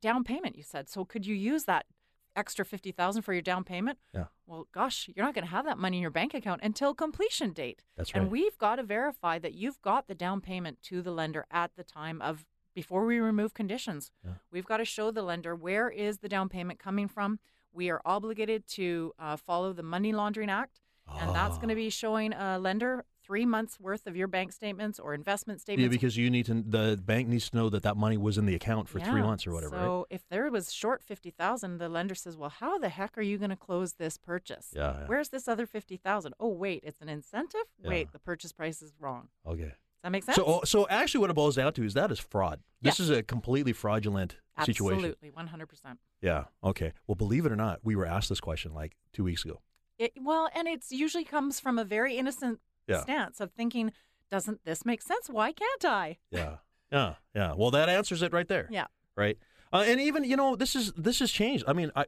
down 0.00 0.24
payment. 0.24 0.56
You 0.56 0.62
said 0.62 0.88
so. 0.88 1.04
Could 1.04 1.26
you 1.26 1.34
use 1.34 1.64
that 1.64 1.86
extra 2.34 2.64
fifty 2.64 2.92
thousand 2.92 3.22
for 3.22 3.32
your 3.32 3.42
down 3.42 3.64
payment? 3.64 3.98
Yeah. 4.14 4.26
Well, 4.46 4.68
gosh, 4.72 5.08
you're 5.14 5.24
not 5.24 5.34
going 5.34 5.44
to 5.44 5.50
have 5.50 5.64
that 5.64 5.78
money 5.78 5.98
in 5.98 6.02
your 6.02 6.10
bank 6.10 6.34
account 6.34 6.60
until 6.62 6.94
completion 6.94 7.52
date. 7.52 7.82
That's 7.96 8.14
right. 8.14 8.22
And 8.22 8.30
we've 8.30 8.58
got 8.58 8.76
to 8.76 8.82
verify 8.82 9.38
that 9.38 9.54
you've 9.54 9.80
got 9.82 10.08
the 10.08 10.14
down 10.14 10.40
payment 10.40 10.82
to 10.84 11.02
the 11.02 11.10
lender 11.10 11.46
at 11.50 11.74
the 11.76 11.84
time 11.84 12.20
of 12.20 12.44
before 12.74 13.04
we 13.04 13.18
remove 13.18 13.52
conditions. 13.54 14.10
Yeah. 14.24 14.32
We've 14.50 14.64
got 14.64 14.78
to 14.78 14.84
show 14.84 15.10
the 15.10 15.22
lender 15.22 15.54
where 15.54 15.90
is 15.90 16.18
the 16.18 16.28
down 16.28 16.48
payment 16.48 16.78
coming 16.78 17.08
from. 17.08 17.38
We 17.72 17.90
are 17.90 18.00
obligated 18.04 18.66
to 18.68 19.12
uh, 19.18 19.36
follow 19.36 19.72
the 19.72 19.82
Money 19.82 20.12
Laundering 20.12 20.50
Act, 20.50 20.80
and 21.20 21.34
that's 21.34 21.56
going 21.56 21.68
to 21.68 21.74
Ah. 21.74 21.76
be 21.76 21.90
showing 21.90 22.32
a 22.32 22.58
lender 22.58 23.04
three 23.24 23.46
months 23.46 23.78
worth 23.78 24.06
of 24.08 24.16
your 24.16 24.26
bank 24.26 24.52
statements 24.52 24.98
or 24.98 25.14
investment 25.14 25.60
statements. 25.60 25.84
Yeah, 25.84 25.96
because 25.96 26.16
you 26.16 26.28
need 26.28 26.46
to. 26.46 26.54
The 26.62 27.00
bank 27.04 27.28
needs 27.28 27.48
to 27.50 27.56
know 27.56 27.68
that 27.70 27.82
that 27.84 27.96
money 27.96 28.16
was 28.16 28.36
in 28.36 28.46
the 28.46 28.54
account 28.54 28.88
for 28.88 28.98
three 29.00 29.22
months 29.22 29.46
or 29.46 29.52
whatever. 29.52 29.76
right? 29.76 29.82
So 29.84 30.06
if 30.10 30.28
there 30.28 30.50
was 30.50 30.72
short 30.72 31.02
fifty 31.02 31.30
thousand, 31.30 31.78
the 31.78 31.88
lender 31.88 32.14
says, 32.16 32.36
"Well, 32.36 32.50
how 32.50 32.78
the 32.78 32.88
heck 32.88 33.16
are 33.16 33.22
you 33.22 33.38
going 33.38 33.50
to 33.50 33.56
close 33.56 33.94
this 33.94 34.18
purchase? 34.18 34.72
Yeah, 34.74 34.92
yeah. 35.00 35.06
Where's 35.06 35.28
this 35.28 35.46
other 35.48 35.66
fifty 35.66 35.96
thousand? 35.96 36.34
Oh, 36.40 36.48
wait, 36.48 36.82
it's 36.84 37.00
an 37.00 37.08
incentive. 37.08 37.64
Yeah. 37.82 37.88
Wait, 37.90 38.12
the 38.12 38.18
purchase 38.18 38.52
price 38.52 38.82
is 38.82 38.92
wrong. 38.98 39.28
Okay. 39.46 39.62
Does 39.64 39.74
that 40.02 40.10
make 40.10 40.24
sense? 40.24 40.34
So, 40.34 40.62
so 40.64 40.88
actually, 40.88 41.20
what 41.20 41.30
it 41.30 41.34
boils 41.34 41.54
down 41.54 41.72
to 41.74 41.84
is 41.84 41.94
that 41.94 42.10
is 42.10 42.18
fraud. 42.18 42.60
This 42.80 42.98
is 42.98 43.08
a 43.08 43.22
completely 43.22 43.72
fraudulent 43.72 44.34
situation. 44.64 44.96
Absolutely, 44.98 45.30
one 45.30 45.46
hundred 45.46 45.66
percent. 45.68 46.00
Yeah. 46.20 46.46
Okay. 46.64 46.92
Well, 47.06 47.14
believe 47.14 47.46
it 47.46 47.52
or 47.52 47.56
not, 47.56 47.78
we 47.84 47.94
were 47.94 48.04
asked 48.04 48.28
this 48.28 48.40
question 48.40 48.74
like 48.74 48.96
two 49.12 49.22
weeks 49.22 49.44
ago. 49.44 49.60
It, 50.02 50.12
well, 50.20 50.48
and 50.54 50.66
it's 50.66 50.90
usually 50.90 51.24
comes 51.24 51.60
from 51.60 51.78
a 51.78 51.84
very 51.84 52.16
innocent 52.16 52.60
Yeah. 52.88 53.00
stance 53.02 53.40
of 53.40 53.52
thinking, 53.52 53.92
"Doesn't 54.30 54.64
this 54.64 54.84
make 54.84 55.00
sense? 55.02 55.28
Why 55.30 55.52
can't 55.52 55.84
I?" 55.84 56.18
Yeah. 56.30 56.56
Yeah. 56.90 57.14
Yeah. 57.34 57.54
Well, 57.56 57.70
that 57.70 57.88
answers 57.88 58.20
it 58.22 58.32
right 58.32 58.48
there. 58.48 58.68
Yeah. 58.70 58.86
Right. 59.16 59.38
Uh, 59.72 59.84
and 59.86 60.00
even 60.00 60.24
you 60.24 60.36
know 60.36 60.56
this 60.56 60.74
is 60.74 60.92
this 60.94 61.20
has 61.20 61.30
changed. 61.30 61.64
I 61.68 61.72
mean, 61.72 61.90
I, 61.94 62.06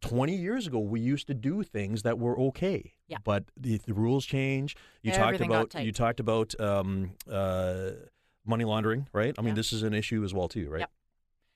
20 0.00 0.36
years 0.36 0.66
ago 0.68 0.78
we 0.78 1.00
used 1.00 1.26
to 1.26 1.34
do 1.34 1.62
things 1.64 2.02
that 2.02 2.16
were 2.18 2.38
okay. 2.48 2.94
Yeah. 3.08 3.18
But 3.24 3.44
the, 3.56 3.78
the 3.86 3.94
rules 3.94 4.24
change. 4.24 4.76
You 5.02 5.12
Everything 5.12 5.50
talked 5.50 5.74
about 5.74 5.84
you 5.84 5.92
talked 5.92 6.20
about 6.20 6.58
um, 6.60 7.12
uh, 7.30 7.90
money 8.46 8.64
laundering, 8.64 9.08
right? 9.12 9.34
I 9.36 9.42
mean, 9.42 9.48
Yeah. 9.50 9.54
this 9.56 9.72
is 9.72 9.82
an 9.82 9.94
issue 9.94 10.22
as 10.24 10.32
well 10.32 10.48
too, 10.48 10.70
right? 10.70 10.80
Yep. 10.80 10.90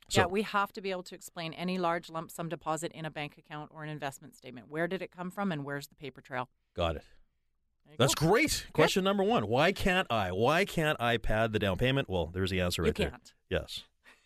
So- 0.08 0.20
yeah, 0.20 0.26
we 0.26 0.42
have 0.42 0.72
to 0.72 0.80
be 0.80 0.90
able 0.90 1.02
to 1.04 1.14
explain 1.14 1.52
any 1.52 1.78
large 1.78 2.10
lump 2.10 2.30
sum 2.30 2.48
deposit 2.48 2.92
in 2.92 3.04
a 3.04 3.10
bank 3.10 3.36
account 3.38 3.70
or 3.74 3.82
an 3.82 3.90
investment 3.90 4.36
statement. 4.36 4.68
Where 4.68 4.86
did 4.86 5.02
it 5.02 5.10
come 5.10 5.30
from 5.30 5.52
and 5.52 5.64
where's 5.64 5.88
the 5.88 5.94
paper 5.96 6.20
trail? 6.20 6.48
Got 6.74 6.96
it. 6.96 7.04
That's 7.98 8.14
go. 8.14 8.28
great. 8.28 8.66
Question 8.72 9.04
number 9.04 9.22
one: 9.22 9.46
Why 9.46 9.72
can't 9.72 10.06
I? 10.10 10.30
Why 10.30 10.64
can't 10.64 11.00
I 11.00 11.16
pad 11.18 11.52
the 11.52 11.58
down 11.58 11.78
payment? 11.78 12.08
Well, 12.08 12.26
there's 12.32 12.50
the 12.50 12.60
answer 12.60 12.82
right 12.82 12.94
there. 12.94 13.10
can't. 13.10 13.32
Yes. 13.48 13.84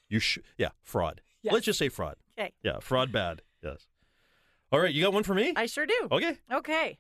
You 0.09 0.19
should. 0.19 0.45
Yeah, 0.57 0.71
fraud. 0.83 1.21
Yes. 1.43 1.55
Let's 1.55 1.67
just 1.67 1.79
say 1.79 1.89
fraud. 1.89 2.17
Okay. 2.39 2.53
Yeah, 2.63 2.79
fraud 2.81 3.13
bad. 3.13 3.43
Yes. 3.63 3.87
All 4.73 4.81
right, 4.81 4.93
you 4.93 5.03
got 5.03 5.13
one 5.13 5.25
for 5.25 5.35
me? 5.35 5.53
I 5.57 5.67
sure 5.67 5.87
do. 5.87 6.09
okay. 6.13 6.39
Okay. 6.53 6.99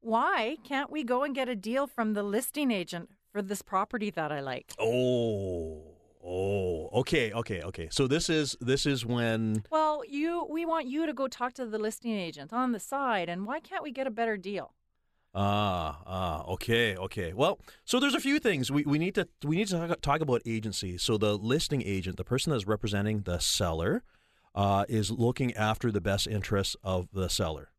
Why 0.00 0.56
can't 0.64 0.90
we 0.90 1.02
go 1.02 1.24
and 1.24 1.34
get 1.34 1.48
a 1.48 1.56
deal 1.56 1.86
from 1.86 2.14
the 2.14 2.22
listing 2.22 2.70
agent 2.70 3.10
for 3.32 3.42
this 3.42 3.62
property 3.62 4.10
that 4.10 4.30
I 4.30 4.40
like? 4.40 4.72
Oh. 4.78 5.87
Oh. 6.24 6.88
Okay. 7.00 7.32
Okay. 7.32 7.62
Okay. 7.62 7.88
So 7.90 8.06
this 8.06 8.28
is 8.28 8.56
this 8.60 8.86
is 8.86 9.06
when 9.06 9.64
Well, 9.70 10.02
you 10.08 10.46
we 10.50 10.66
want 10.66 10.86
you 10.86 11.06
to 11.06 11.12
go 11.12 11.28
talk 11.28 11.52
to 11.54 11.66
the 11.66 11.78
listing 11.78 12.12
agent 12.12 12.52
on 12.52 12.72
the 12.72 12.80
side 12.80 13.28
and 13.28 13.46
why 13.46 13.60
can't 13.60 13.82
we 13.82 13.92
get 13.92 14.06
a 14.06 14.10
better 14.10 14.36
deal? 14.36 14.74
Ah, 15.34 16.00
ah, 16.06 16.44
okay, 16.46 16.96
okay. 16.96 17.32
Well, 17.34 17.60
so 17.84 18.00
there's 18.00 18.14
a 18.14 18.20
few 18.20 18.38
things 18.38 18.72
we, 18.72 18.82
we 18.84 18.98
need 18.98 19.14
to 19.14 19.28
we 19.44 19.56
need 19.56 19.68
to 19.68 19.86
talk, 19.88 20.00
talk 20.00 20.20
about 20.20 20.42
agency. 20.46 20.96
So 20.98 21.18
the 21.18 21.36
listing 21.36 21.82
agent, 21.82 22.16
the 22.16 22.24
person 22.24 22.50
that's 22.50 22.66
representing 22.66 23.20
the 23.20 23.38
seller, 23.38 24.02
uh, 24.54 24.84
is 24.88 25.10
looking 25.10 25.54
after 25.54 25.92
the 25.92 26.00
best 26.00 26.26
interests 26.26 26.76
of 26.82 27.08
the 27.12 27.28
seller, 27.28 27.70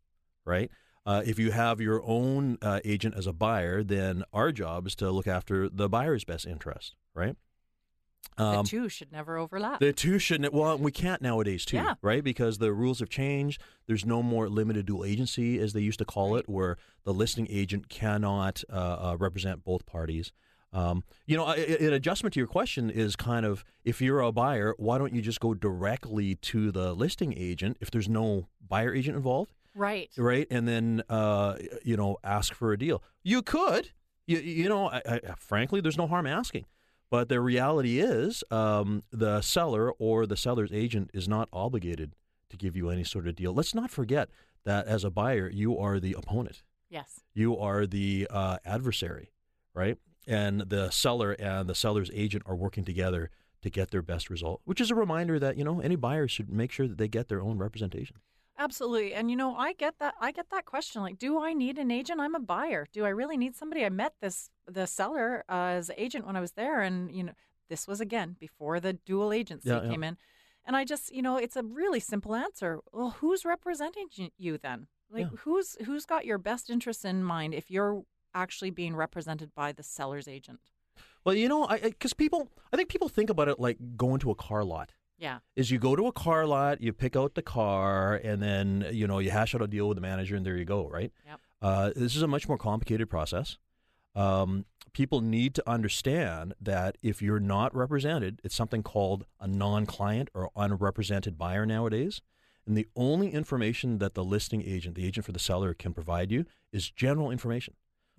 right? 0.46 0.70
Uh, 1.06 1.24
if 1.26 1.40
you 1.40 1.52
have 1.52 1.82
your 1.82 2.04
own 2.06 2.58
uh, 2.62 2.80
agent 2.86 3.16
as 3.18 3.26
a 3.26 3.34
buyer, 3.34 3.84
then 3.84 4.24
our 4.32 4.52
job 4.52 4.86
is 4.86 4.96
to 4.96 5.10
look 5.10 5.28
after 5.28 5.68
the 5.68 5.90
buyer's 5.90 6.24
best 6.24 6.46
interest, 6.46 6.96
right? 7.16 7.36
The 8.38 8.64
two 8.64 8.88
should 8.90 9.12
never 9.12 9.38
overlap. 9.38 9.74
Um, 9.74 9.78
The 9.88 9.94
two 9.94 10.18
shouldn't. 10.20 10.54
Well, 10.54 10.78
we 10.78 10.92
can't 10.92 11.22
nowadays 11.22 11.66
too, 11.66 11.78
Yeah. 11.78 11.96
right? 12.02 12.24
Because 12.24 12.58
the 12.58 12.72
rules 12.74 13.00
have 13.00 13.10
changed. 13.10 13.62
There's 13.86 14.06
no 14.06 14.24
more 14.24 14.48
limited 14.50 14.86
dual 14.86 15.04
agency 15.06 15.60
as 15.60 15.74
they 15.74 15.82
used 15.82 16.00
to 16.00 16.06
call 16.06 16.36
it, 16.36 16.48
where 16.48 16.78
the 17.04 17.14
listing 17.14 17.48
agent 17.50 17.90
cannot 17.90 18.64
uh, 18.72 18.76
uh, 19.12 19.18
represent 19.20 19.64
both 19.64 19.86
parties. 19.86 20.32
Um, 20.72 21.04
you 21.26 21.36
know, 21.36 21.48
an 21.48 21.94
adjustment 21.94 22.34
to 22.36 22.40
your 22.40 22.48
question 22.48 22.90
is 22.92 23.16
kind 23.16 23.46
of 23.46 23.66
if 23.84 24.02
you're 24.02 24.20
a 24.22 24.32
buyer, 24.32 24.76
why 24.78 25.00
don't 25.00 25.14
you 25.16 25.22
just 25.22 25.40
go 25.40 25.54
directly 25.56 26.36
to 26.36 26.72
the 26.72 26.94
listing 26.94 27.34
agent 27.36 27.78
if 27.82 27.90
there's 27.90 28.08
no 28.08 28.48
buyer 28.68 28.94
agent 28.94 29.18
involved? 29.18 29.52
right. 29.76 30.10
right? 30.18 30.46
And 30.52 30.68
then 30.68 31.04
uh, 31.10 31.58
you 31.84 31.98
know 31.98 32.18
ask 32.24 32.54
for 32.54 32.72
a 32.72 32.78
deal. 32.78 33.02
You 33.24 33.42
could, 33.42 33.90
you, 34.28 34.38
you 34.40 34.70
know, 34.70 34.90
I, 34.90 35.02
I, 35.06 35.20
frankly, 35.38 35.82
there's 35.82 35.98
no 35.98 36.06
harm 36.08 36.28
asking. 36.28 36.66
But 37.12 37.30
the 37.30 37.42
reality 37.42 38.00
is, 38.00 38.44
um, 38.52 39.04
the 39.12 39.42
seller 39.42 39.92
or 39.94 40.26
the 40.26 40.38
seller's 40.38 40.72
agent 40.72 41.10
is 41.14 41.28
not 41.28 41.50
obligated 41.52 42.14
to 42.50 42.58
give 42.58 42.76
you 42.76 42.90
any 42.90 43.04
sort 43.04 43.28
of 43.28 43.36
deal. 43.36 43.54
Let's 43.54 43.74
not 43.74 43.90
forget 43.90 44.30
that 44.66 44.86
as 44.88 45.04
a 45.04 45.10
buyer, 45.10 45.50
you 45.50 45.78
are 45.78 46.00
the 46.00 46.14
opponent. 46.14 46.62
Yes. 46.90 47.22
You 47.34 47.58
are 47.58 47.86
the 47.86 48.28
uh, 48.30 48.58
adversary, 48.66 49.32
right? 49.74 49.98
And 50.28 50.62
the 50.62 50.90
seller 50.90 51.34
and 51.34 51.68
the 51.68 51.76
seller's 51.76 52.12
agent 52.14 52.44
are 52.46 52.56
working 52.56 52.84
together 52.84 53.32
to 53.62 53.70
get 53.70 53.92
their 53.92 54.02
best 54.02 54.30
result, 54.30 54.62
which 54.66 54.80
is 54.80 54.92
a 54.92 54.96
reminder 54.96 55.40
that 55.40 55.58
you 55.58 55.64
know 55.64 55.80
any 55.82 55.96
buyer 55.96 56.28
should 56.28 56.50
make 56.50 56.72
sure 56.72 56.88
that 56.88 56.98
they 56.98 57.08
get 57.08 57.28
their 57.28 57.42
own 57.42 57.58
representation. 57.58 58.18
Absolutely. 58.60 59.14
And 59.14 59.32
you 59.32 59.38
know, 59.38 59.56
I 59.56 59.72
get 59.74 59.98
that 60.00 60.14
I 60.20 60.32
get 60.32 60.50
that 60.52 60.66
question 60.66 61.02
like, 61.02 61.18
do 61.18 61.40
I 61.42 61.54
need 61.54 61.78
an 61.80 61.90
agent? 61.92 62.20
I'm 62.20 62.36
a 62.36 62.40
buyer. 62.40 62.86
Do 62.92 63.06
I 63.06 63.10
really 63.10 63.38
need 63.38 63.56
somebody? 63.56 63.86
I 63.86 63.90
met 63.90 64.14
this 64.22 64.50
the 64.68 64.86
seller 64.86 65.46
uh, 65.50 65.78
as 65.80 65.90
agent 65.98 66.28
when 66.28 66.36
I 66.36 66.42
was 66.42 66.52
there 66.52 66.82
and 66.82 67.10
you 67.16 67.24
know, 67.24 67.34
this 67.70 67.88
was 67.88 68.02
again 68.02 68.36
before 68.40 68.80
the 68.80 68.94
dual 68.94 69.32
agency 69.32 69.70
Yeah, 69.70 69.82
yeah. 69.84 69.90
came 69.90 70.04
in. 70.04 70.18
And 70.66 70.76
I 70.76 70.84
just, 70.84 71.12
you 71.12 71.22
know, 71.22 71.38
it's 71.38 71.56
a 71.56 71.64
really 71.64 72.02
simple 72.02 72.36
answer. 72.36 72.80
Well, 72.92 73.12
who's 73.22 73.46
representing 73.46 74.08
you 74.38 74.58
then? 74.58 74.88
Like 75.10 75.28
Yeah. 75.32 75.38
who's 75.40 75.78
who's 75.86 76.06
got 76.06 76.26
your 76.26 76.38
best 76.38 76.70
interests 76.70 77.06
in 77.06 77.24
mind 77.24 77.54
if 77.54 77.72
you're 77.72 78.04
actually 78.36 78.72
being 78.72 78.96
represented 78.96 79.56
by 79.56 79.72
the 79.72 79.84
seller's 79.84 80.28
agent? 80.28 80.60
Well, 81.24 81.36
you 81.36 81.48
know, 81.48 81.66
I 81.66 81.80
because 81.80 82.14
people, 82.14 82.50
I 82.74 82.76
think 82.78 82.90
people 82.90 83.08
think 83.10 83.30
about 83.30 83.48
it 83.48 83.58
like 83.60 83.78
going 83.96 84.20
to 84.20 84.32
a 84.32 84.36
car 84.36 84.64
lot. 84.66 84.92
Yeah. 85.20 85.40
Is 85.56 85.70
you 85.70 85.80
go 85.80 85.96
to 85.96 86.08
a 86.08 86.12
car 86.12 86.46
lot, 86.46 86.82
you 86.82 86.94
pick 86.94 87.16
out 87.16 87.36
the 87.36 87.42
car, 87.42 88.16
and 88.16 88.42
then 88.42 88.88
you 88.92 89.06
know 89.06 89.20
you 89.20 89.32
hash 89.32 89.54
out 89.54 89.62
a 89.62 89.68
deal 89.68 89.88
with 89.88 89.96
the 89.96 90.02
manager, 90.02 90.36
and 90.36 90.46
there 90.46 90.58
you 90.58 90.66
go, 90.66 90.88
right? 90.88 91.12
Yep. 91.28 91.40
Uh, 91.62 91.92
this 91.96 92.16
is 92.16 92.22
a 92.22 92.28
much 92.28 92.48
more 92.48 92.58
complicated 92.58 93.10
process. 93.10 93.58
Um, 94.16 94.66
people 94.94 95.22
need 95.22 95.54
to 95.56 95.70
understand 95.70 96.54
that 96.60 96.98
if 97.04 97.22
you're 97.22 97.40
not 97.40 97.76
represented, 97.76 98.40
it's 98.44 98.56
something 98.56 98.82
called 98.82 99.26
a 99.40 99.48
non-client 99.48 100.30
or 100.34 100.50
unrepresented 100.56 101.38
buyer 101.38 101.66
nowadays. 101.66 102.22
And 102.66 102.78
the 102.78 102.88
only 102.96 103.32
information 103.32 103.98
that 103.98 104.14
the 104.14 104.24
listing 104.24 104.64
agent, 104.66 104.96
the 104.96 105.06
agent 105.06 105.26
for 105.26 105.32
the 105.32 105.40
seller, 105.40 105.74
can 105.74 105.94
provide 105.94 106.32
you 106.32 106.46
is 106.72 106.90
general 106.90 107.32
information. 107.32 107.76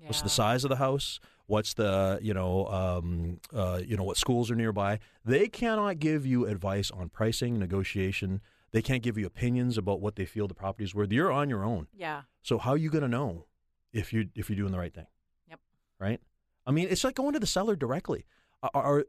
What's 0.06 0.22
the 0.22 0.28
size 0.30 0.64
of 0.64 0.70
the 0.70 0.76
house? 0.76 1.20
What's 1.50 1.74
the 1.74 2.20
you 2.22 2.32
know 2.32 2.66
um, 2.68 3.40
uh, 3.52 3.80
you 3.84 3.96
know 3.96 4.04
what 4.04 4.16
schools 4.16 4.52
are 4.52 4.54
nearby? 4.54 5.00
They 5.24 5.48
cannot 5.48 5.98
give 5.98 6.24
you 6.24 6.46
advice 6.46 6.92
on 6.92 7.08
pricing, 7.08 7.58
negotiation. 7.58 8.40
They 8.70 8.82
can't 8.82 9.02
give 9.02 9.18
you 9.18 9.26
opinions 9.26 9.76
about 9.76 10.00
what 10.00 10.14
they 10.14 10.26
feel 10.26 10.46
the 10.46 10.54
property's 10.54 10.94
worth. 10.94 11.10
You're 11.10 11.32
on 11.32 11.50
your 11.50 11.64
own. 11.64 11.88
Yeah. 11.92 12.22
So 12.42 12.58
how 12.58 12.70
are 12.70 12.76
you 12.76 12.88
going 12.88 13.02
to 13.02 13.08
know 13.08 13.46
if 13.92 14.12
you 14.12 14.28
if 14.36 14.48
you're 14.48 14.56
doing 14.56 14.70
the 14.70 14.78
right 14.78 14.94
thing? 14.94 15.08
Yep. 15.48 15.58
Right. 15.98 16.20
I 16.68 16.70
mean, 16.70 16.86
it's 16.88 17.02
like 17.02 17.16
going 17.16 17.32
to 17.32 17.40
the 17.40 17.48
seller 17.48 17.74
directly. 17.74 18.26
Are 18.62 18.70
are, 18.72 19.04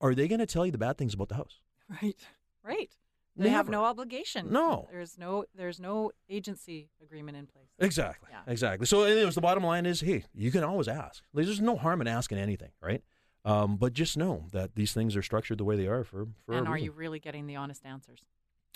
are 0.00 0.14
they 0.14 0.28
going 0.28 0.38
to 0.38 0.46
tell 0.46 0.64
you 0.64 0.70
the 0.70 0.78
bad 0.78 0.96
things 0.96 1.12
about 1.12 1.28
the 1.28 1.34
house? 1.34 1.60
Right. 2.00 2.16
Right. 2.62 2.90
They 3.36 3.48
have 3.50 3.68
no 3.68 3.84
obligation. 3.84 4.52
No. 4.52 4.86
There's 4.90 5.18
no 5.18 5.44
there's 5.54 5.80
no 5.80 6.12
agency 6.28 6.88
agreement 7.02 7.36
in 7.36 7.46
place. 7.46 7.66
Exactly. 7.78 8.28
Yeah. 8.30 8.40
Exactly. 8.52 8.86
So, 8.86 9.02
anyways, 9.02 9.34
the 9.34 9.40
bottom 9.40 9.64
line 9.64 9.86
is, 9.86 10.00
hey, 10.00 10.24
you 10.32 10.50
can 10.52 10.62
always 10.62 10.86
ask. 10.88 11.22
There's 11.34 11.60
no 11.60 11.76
harm 11.76 12.00
in 12.00 12.06
asking 12.06 12.38
anything, 12.38 12.70
right? 12.80 13.02
Um, 13.44 13.76
but 13.76 13.92
just 13.92 14.16
know 14.16 14.46
that 14.52 14.74
these 14.74 14.92
things 14.94 15.16
are 15.16 15.22
structured 15.22 15.58
the 15.58 15.64
way 15.64 15.76
they 15.76 15.86
are 15.88 16.04
for 16.04 16.28
for 16.46 16.54
and 16.54 16.66
are 16.68 16.74
reason. 16.74 16.84
you 16.86 16.92
really 16.92 17.18
getting 17.18 17.46
the 17.46 17.56
honest 17.56 17.84
answers 17.84 18.20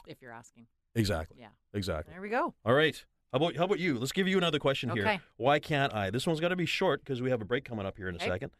if 0.06 0.20
you're 0.20 0.32
asking? 0.32 0.66
exactly 0.94 1.36
Yeah. 1.40 1.48
exactly. 1.72 2.12
There 2.12 2.20
we 2.20 2.28
go. 2.28 2.54
All 2.64 2.74
right. 2.74 3.02
How 3.32 3.36
about 3.36 3.56
how 3.56 3.64
about 3.64 3.78
you? 3.78 3.98
Let's 3.98 4.12
give 4.12 4.26
you 4.26 4.38
another 4.38 4.58
question 4.58 4.90
here. 4.90 5.20
Why 5.36 5.58
can't 5.58 5.94
I? 5.94 6.10
This 6.10 6.26
one's 6.26 6.40
got 6.40 6.48
to 6.48 6.56
be 6.56 6.66
short 6.66 7.04
because 7.04 7.22
we 7.22 7.30
have 7.30 7.40
a 7.40 7.44
break 7.44 7.64
coming 7.64 7.86
up 7.86 7.96
here 7.96 8.08
in 8.08 8.14
a 8.14 8.18
Okay. 8.18 8.26
second. 8.28 8.50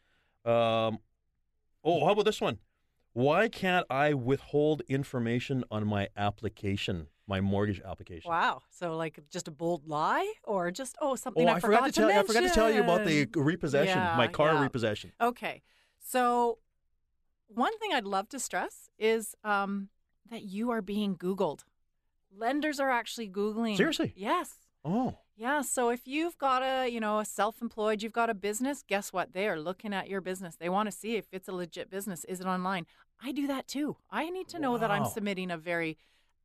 Um, 0.45 0.99
oh, 1.83 2.05
how 2.05 2.11
about 2.13 2.25
this 2.25 2.39
one? 2.39 2.59
Why 3.13 3.49
can't 3.49 3.85
I 3.89 4.13
withhold 4.13 4.81
information 4.87 5.63
on 5.71 5.87
my 5.87 6.09
application, 6.15 7.07
my 7.27 7.41
mortgage 7.41 7.81
application? 7.83 8.29
Wow. 8.29 8.61
So 8.69 8.95
like 8.95 9.19
just 9.29 9.47
a 9.47 9.51
bold 9.51 9.87
lie 9.87 10.31
or 10.43 10.71
just 10.71 10.95
oh 11.01 11.15
something 11.15 11.47
Oh, 11.47 11.51
I, 11.51 11.55
I 11.55 11.59
forgot 11.59 11.85
to 11.85 11.91
tell 11.91 12.11
you. 12.11 12.19
I 12.19 12.23
forgot 12.23 12.43
to 12.43 12.49
tell 12.49 12.71
you 12.71 12.81
about 12.81 13.05
the 13.05 13.25
mention? 13.25 13.43
repossession, 13.43 13.99
my 14.17 14.27
car 14.27 14.53
yeah. 14.53 14.61
repossession. 14.61 15.11
Okay. 15.19 15.61
So 15.99 16.59
one 17.47 17.77
thing 17.79 17.93
I'd 17.93 18.05
love 18.05 18.29
to 18.29 18.39
stress 18.39 18.89
is 18.97 19.35
um, 19.43 19.89
that 20.29 20.43
you 20.43 20.69
are 20.71 20.81
being 20.81 21.15
Googled. 21.15 21.63
Lenders 22.35 22.79
are 22.79 22.91
actually 22.91 23.27
Googling. 23.27 23.75
Seriously? 23.75 24.13
Yes. 24.15 24.53
Oh, 24.85 25.17
Yeah, 25.39 25.61
so 25.61 25.87
if 25.87 26.05
you've 26.05 26.37
got 26.37 26.61
a, 26.63 26.89
you 26.89 26.99
know, 26.99 27.19
a 27.19 27.25
self-employed, 27.25 28.03
you've 28.03 28.11
got 28.11 28.29
a 28.29 28.33
business, 28.33 28.83
guess 28.85 29.13
what? 29.13 29.31
They 29.31 29.47
are 29.47 29.57
looking 29.57 29.93
at 29.93 30.09
your 30.09 30.19
business. 30.19 30.57
They 30.57 30.67
want 30.67 30.91
to 30.91 30.91
see 30.91 31.15
if 31.15 31.27
it's 31.31 31.47
a 31.47 31.53
legit 31.53 31.89
business. 31.89 32.25
Is 32.25 32.41
it 32.41 32.45
online? 32.45 32.85
I 33.23 33.31
do 33.31 33.47
that 33.47 33.65
too. 33.65 33.95
I 34.11 34.29
need 34.29 34.49
to 34.49 34.59
know 34.59 34.77
that 34.77 34.91
I'm 34.91 35.05
submitting 35.05 35.49
a 35.49 35.57
very 35.57 35.97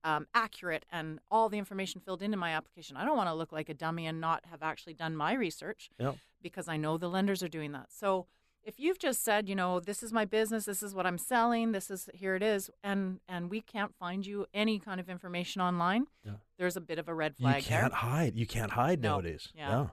um, 0.05 0.29
accurate 0.33 0.87
and 0.93 1.19
all 1.29 1.49
the 1.49 1.59
information 1.59 2.01
filled 2.01 2.23
into 2.23 2.37
my 2.37 2.51
application. 2.51 2.97
I 2.97 3.05
don't 3.05 3.17
want 3.17 3.29
to 3.29 3.35
look 3.35 3.51
like 3.51 3.69
a 3.69 3.75
dummy 3.75 4.07
and 4.07 4.21
not 4.21 4.45
have 4.49 4.63
actually 4.63 4.95
done 4.95 5.17
my 5.17 5.33
research 5.33 5.91
yeah. 5.99 6.13
because 6.41 6.69
I 6.69 6.77
know 6.77 6.97
the 6.97 7.09
lenders 7.09 7.43
are 7.43 7.49
doing 7.49 7.73
that. 7.73 7.87
So 7.91 8.27
if 8.64 8.81
you've 8.81 8.98
just 8.98 9.22
said, 9.24 9.48
you 9.48 9.55
know, 9.55 9.79
this 9.81 10.03
is 10.03 10.12
my 10.12 10.24
business, 10.24 10.64
this 10.64 10.83
is 10.83 10.94
what 10.94 11.07
I'm 11.07 11.18
selling, 11.18 11.72
this 11.72 11.90
is 11.90 12.09
here 12.14 12.35
it 12.35 12.42
is, 12.42 12.70
and 12.83 13.20
and 13.29 13.50
we 13.50 13.61
can't 13.61 13.94
find 13.94 14.27
you 14.27 14.46
any 14.55 14.79
kind 14.79 15.00
of 15.00 15.09
information 15.09 15.61
online, 15.62 16.07
Yeah. 16.24 16.33
there's 16.59 16.77
a 16.77 16.81
bit 16.81 16.98
of 16.98 17.09
a 17.09 17.14
red 17.14 17.37
flag. 17.37 17.62
You 17.62 17.68
can't 17.68 17.92
there. 17.92 17.98
hide. 18.00 18.37
You 18.37 18.46
can't 18.46 18.72
hide 18.72 19.00
No. 19.00 19.11
nowadays. 19.12 19.48
Yeah. 19.55 19.88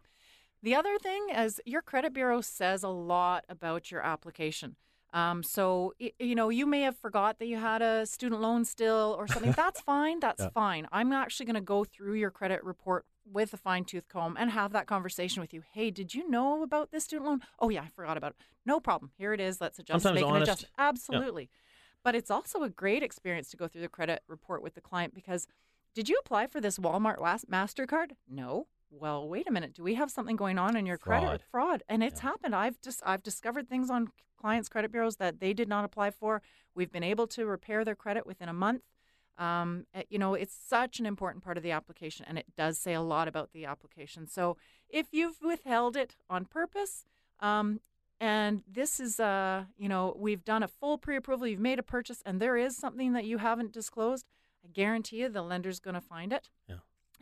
The 0.64 0.76
other 0.76 0.98
thing 1.00 1.28
is 1.36 1.60
your 1.66 1.82
credit 1.82 2.14
bureau 2.14 2.42
says 2.42 2.84
a 2.84 2.88
lot 2.90 3.46
about 3.50 3.90
your 3.92 4.02
application. 4.02 4.76
Um, 5.14 5.44
so 5.44 5.94
you 6.20 6.36
know 6.36 6.48
you 6.50 6.66
may 6.66 6.82
have 6.82 6.96
forgot 6.98 7.40
that 7.40 7.48
you 7.48 7.58
had 7.58 7.82
a 7.82 8.06
student 8.06 8.40
loan 8.42 8.64
still 8.64 9.14
or 9.18 9.28
something. 9.28 9.52
That's 9.58 9.82
fine. 9.82 10.20
That's 10.22 10.44
Yeah. 10.44 10.50
fine. 10.52 10.88
I'm 10.92 11.12
actually 11.12 11.48
going 11.48 11.56
to 11.56 11.62
go 11.62 11.84
through 11.84 12.14
your 12.14 12.32
credit 12.32 12.64
report 12.64 13.06
with 13.26 13.54
a 13.54 13.58
fine 13.58 13.86
tooth 13.86 14.08
comb 14.08 14.36
and 14.40 14.52
have 14.52 14.72
that 14.74 14.88
conversation 14.88 15.42
with 15.42 15.54
you. 15.54 15.64
Hey, 15.74 15.92
did 15.92 16.14
you 16.14 16.30
know 16.30 16.64
about 16.64 16.92
this 16.92 17.04
student 17.04 17.28
loan? 17.30 17.42
Oh 17.60 17.70
yeah, 17.70 17.84
I 17.84 17.90
forgot 17.90 18.18
about 18.18 18.32
it. 18.32 18.38
No 18.66 18.80
problem. 18.80 19.12
Here 19.18 19.34
it 19.34 19.40
is. 19.40 19.62
Let's 19.62 19.80
adjust. 19.80 20.04
Sometimes 20.04 20.22
make 20.22 20.30
an 20.30 20.36
honest. 20.36 20.50
adjustment. 20.52 20.74
Absolutely. 20.78 21.50
But 22.04 22.16
it's 22.16 22.32
also 22.32 22.64
a 22.64 22.70
great 22.70 23.04
experience 23.04 23.50
to 23.52 23.58
go 23.58 23.68
through 23.68 23.82
the 23.82 23.88
credit 23.88 24.24
report 24.28 24.64
with 24.64 24.74
the 24.74 24.82
client 24.82 25.14
because 25.14 25.48
did 25.94 26.10
you 26.10 26.18
apply 26.24 26.48
for 26.48 26.60
this 26.62 26.78
Walmart 26.80 27.18
Mastercard? 27.18 28.12
No. 28.30 28.68
well, 28.90 29.28
wait 29.28 29.48
a 29.48 29.52
minute, 29.52 29.74
do 29.74 29.84
we 29.84 29.96
have 29.96 30.12
something 30.12 30.36
going 30.36 30.58
on 30.60 30.76
in 30.76 30.86
your 30.86 30.98
Fraud. 30.98 31.22
credit 31.24 31.42
fraud? 31.50 31.84
And 31.88 32.04
it's 32.04 32.22
Yeah. 32.22 32.30
happened. 32.30 32.56
I've 32.56 32.82
just 32.82 33.02
I've 33.06 33.24
discovered 33.24 33.70
things 33.70 33.90
on 33.90 34.10
clients' 34.38 34.68
credit 34.68 34.92
bureaus 34.92 35.18
that 35.18 35.40
they 35.40 35.54
did 35.54 35.70
not 35.70 35.86
apply 35.86 36.12
for. 36.12 36.42
We've 36.76 36.92
been 36.92 37.04
able 37.04 37.28
to 37.28 37.46
repair 37.46 37.86
their 37.86 37.96
credit 37.96 38.26
within 38.26 38.50
a 38.50 38.54
month. 38.54 38.82
Um, 39.42 39.88
eh, 39.96 40.04
you 40.10 40.20
know, 40.20 40.36
it's 40.36 40.56
such 40.56 41.00
an 41.00 41.08
important 41.08 41.44
part 41.44 41.58
of 41.58 41.64
the 41.64 41.72
application, 41.72 42.26
and 42.30 42.38
it 42.38 42.46
does 42.56 42.78
say 42.78 42.94
a 42.94 43.02
lot 43.02 43.28
about 43.28 43.54
the 43.54 43.66
application. 43.66 44.28
So 44.28 44.56
if 44.88 45.08
you've 45.12 45.40
withheld 45.42 45.98
it 45.98 46.16
on 46.30 46.46
purpose, 46.46 47.06
um, 47.40 47.82
and 48.20 48.62
this 48.72 49.00
is, 49.00 49.20
uh, 49.20 49.64
you 49.78 49.90
know, 49.90 50.16
we've 50.16 50.46
done 50.46 50.62
a 50.62 50.68
full 50.68 51.00
pre-approval, 51.00 51.48
you've 51.48 51.60
made 51.60 51.80
a 51.80 51.84
purchase, 51.84 52.22
and 52.24 52.40
there 52.40 52.56
is 52.56 52.78
something 52.78 53.14
that 53.14 53.26
you 53.26 53.40
haven't 53.40 53.74
disclosed, 53.74 54.28
I 54.64 54.68
guarantee 54.68 55.22
you 55.22 55.30
the 55.30 55.42
lender's 55.42 55.80
going 55.80 55.96
to 55.96 56.02
find 56.02 56.32
it. 56.32 56.52
Yeah. 56.68 56.76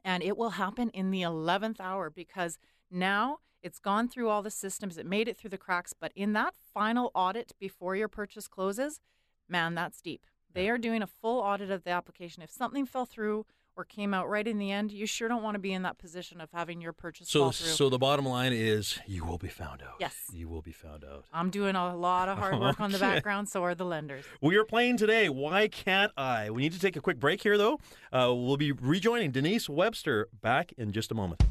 And 0.03 0.21
it 0.21 0.35
will 0.35 0.51
happen 0.51 0.89
in 0.89 1.11
the 1.11 1.21
11th 1.21 1.79
hour 1.79 2.09
because 2.09 2.57
now 2.91 3.37
it's 3.63 3.79
gone 3.79 4.09
through 4.09 4.27
all 4.27 4.41
the 4.41 4.51
systems, 4.51 4.97
it 4.97 5.05
made 5.05 5.29
it 5.29 5.37
through 5.37 5.51
the 5.51 5.57
cracks, 5.57 5.93
but 5.93 6.11
in 6.17 6.33
that 6.33 6.53
final 6.73 7.11
audit 7.15 7.53
before 7.59 7.95
your 7.95 8.09
purchase 8.09 8.49
closes, 8.49 8.99
man, 9.47 9.73
that's 9.73 10.01
deep. 10.01 10.25
They 10.53 10.69
are 10.69 10.77
doing 10.77 11.01
a 11.01 11.07
full 11.07 11.39
audit 11.39 11.69
of 11.71 11.83
the 11.83 11.91
application. 11.91 12.41
If 12.43 12.49
something 12.51 12.85
fell 12.85 13.05
through 13.05 13.45
or 13.75 13.85
came 13.85 14.13
out 14.13 14.27
right 14.27 14.45
in 14.47 14.57
the 14.57 14.71
end, 14.71 14.91
you 14.91 15.05
sure 15.05 15.29
don't 15.29 15.43
want 15.43 15.55
to 15.55 15.59
be 15.59 15.71
in 15.71 15.83
that 15.83 15.97
position 15.97 16.41
of 16.41 16.49
having 16.51 16.81
your 16.81 16.91
purchase 16.91 17.29
So, 17.29 17.39
fall 17.43 17.51
through. 17.51 17.67
so 17.67 17.89
the 17.89 17.97
bottom 17.99 18.25
line 18.25 18.51
is 18.51 18.99
you 19.07 19.23
will 19.23 19.37
be 19.37 19.47
found 19.47 19.81
out. 19.81 19.95
Yes. 19.99 20.15
You 20.33 20.49
will 20.49 20.61
be 20.61 20.71
found 20.73 21.05
out. 21.05 21.23
I'm 21.31 21.49
doing 21.49 21.75
a 21.75 21.95
lot 21.95 22.27
of 22.27 22.37
hard 22.39 22.59
work 22.59 22.81
on 22.81 22.91
the 22.91 22.99
background, 22.99 23.47
so 23.47 23.63
are 23.63 23.75
the 23.75 23.85
lenders. 23.85 24.25
We 24.41 24.57
are 24.57 24.65
playing 24.65 24.97
today. 24.97 25.29
Why 25.29 25.67
can't 25.69 26.11
I? 26.17 26.49
We 26.49 26.61
need 26.63 26.73
to 26.73 26.79
take 26.79 26.95
a 26.97 27.01
quick 27.01 27.19
break 27.19 27.41
here, 27.41 27.57
though. 27.57 27.79
Uh, 28.11 28.33
we'll 28.35 28.57
be 28.57 28.71
rejoining 28.73 29.31
Denise 29.31 29.69
Webster 29.69 30.27
back 30.41 30.73
in 30.77 30.91
just 30.91 31.11
a 31.11 31.15
moment. 31.15 31.41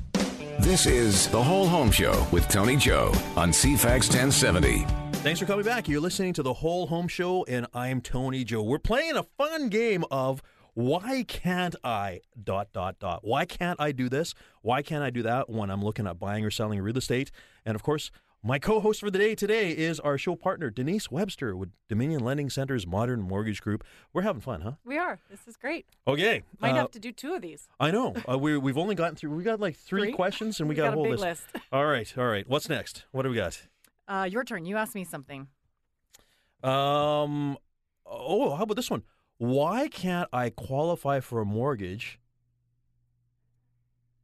This 0.60 0.86
is 0.86 1.28
The 1.28 1.42
Whole 1.42 1.66
Home 1.68 1.90
Show 1.90 2.26
with 2.32 2.46
Tony 2.48 2.76
Joe 2.76 3.12
on 3.36 3.52
CFAX 3.52 4.10
1070. 4.10 5.07
Thanks 5.22 5.40
for 5.40 5.46
coming 5.46 5.64
back. 5.64 5.88
You're 5.88 6.00
listening 6.00 6.32
to 6.34 6.42
the 6.42 6.54
Whole 6.54 6.86
Home 6.86 7.08
Show, 7.08 7.44
and 7.44 7.66
I'm 7.74 8.00
Tony 8.00 8.44
Joe. 8.44 8.62
We're 8.62 8.78
playing 8.78 9.16
a 9.16 9.24
fun 9.24 9.68
game 9.68 10.04
of 10.10 10.40
why 10.74 11.24
can't 11.26 11.74
I 11.84 12.20
dot 12.42 12.68
dot 12.72 12.98
dot. 12.98 13.20
Why 13.22 13.44
can't 13.44 13.78
I 13.80 13.92
do 13.92 14.08
this? 14.08 14.32
Why 14.62 14.80
can't 14.80 15.02
I 15.02 15.10
do 15.10 15.22
that 15.22 15.50
when 15.50 15.70
I'm 15.70 15.82
looking 15.82 16.06
at 16.06 16.18
buying 16.18 16.44
or 16.44 16.50
selling 16.50 16.80
real 16.80 16.96
estate? 16.96 17.30
And 17.66 17.74
of 17.74 17.82
course, 17.82 18.10
my 18.42 18.58
co-host 18.60 19.00
for 19.00 19.10
the 19.10 19.18
day 19.18 19.34
today 19.34 19.72
is 19.72 19.98
our 20.00 20.16
show 20.16 20.36
partner 20.36 20.70
Denise 20.70 21.10
Webster 21.10 21.54
with 21.56 21.70
Dominion 21.88 22.20
Lending 22.24 22.48
Center's 22.48 22.86
Modern 22.86 23.20
Mortgage 23.20 23.60
Group. 23.60 23.84
We're 24.14 24.22
having 24.22 24.40
fun, 24.40 24.60
huh? 24.62 24.72
We 24.84 24.96
are. 24.96 25.18
This 25.28 25.46
is 25.48 25.56
great. 25.56 25.84
Okay. 26.06 26.42
Might 26.60 26.72
uh, 26.72 26.76
have 26.76 26.92
to 26.92 27.00
do 27.00 27.10
two 27.12 27.34
of 27.34 27.42
these. 27.42 27.68
I 27.80 27.90
know. 27.90 28.14
Uh, 28.26 28.38
we 28.38 28.56
we've 28.56 28.78
only 28.78 28.94
gotten 28.94 29.16
through. 29.16 29.34
We 29.34 29.42
got 29.42 29.58
like 29.60 29.76
three, 29.76 30.02
Three? 30.02 30.12
questions, 30.12 30.60
and 30.60 30.68
we, 30.68 30.74
We 30.74 30.76
got, 30.76 30.84
got 30.84 30.92
a 30.92 30.96
whole 30.96 31.04
big 31.04 31.18
list. 31.18 31.22
list. 31.52 31.66
all 31.72 31.86
right, 31.86 32.16
all 32.16 32.26
right. 32.26 32.48
What's 32.48 32.68
next? 32.68 33.04
What 33.10 33.24
do 33.24 33.30
we 33.30 33.36
got? 33.36 33.60
Uh, 34.08 34.26
your 34.28 34.42
turn. 34.42 34.64
You 34.64 34.76
asked 34.76 34.94
me 34.94 35.04
something. 35.04 35.46
Um. 36.62 37.58
Oh, 38.04 38.54
how 38.56 38.62
about 38.64 38.74
this 38.74 38.90
one? 38.90 39.02
Why 39.36 39.86
can't 39.86 40.28
I 40.32 40.50
qualify 40.50 41.20
for 41.20 41.40
a 41.40 41.44
mortgage 41.44 42.18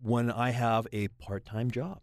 when 0.00 0.30
I 0.30 0.50
have 0.50 0.86
a 0.92 1.08
part-time 1.08 1.70
job? 1.70 2.00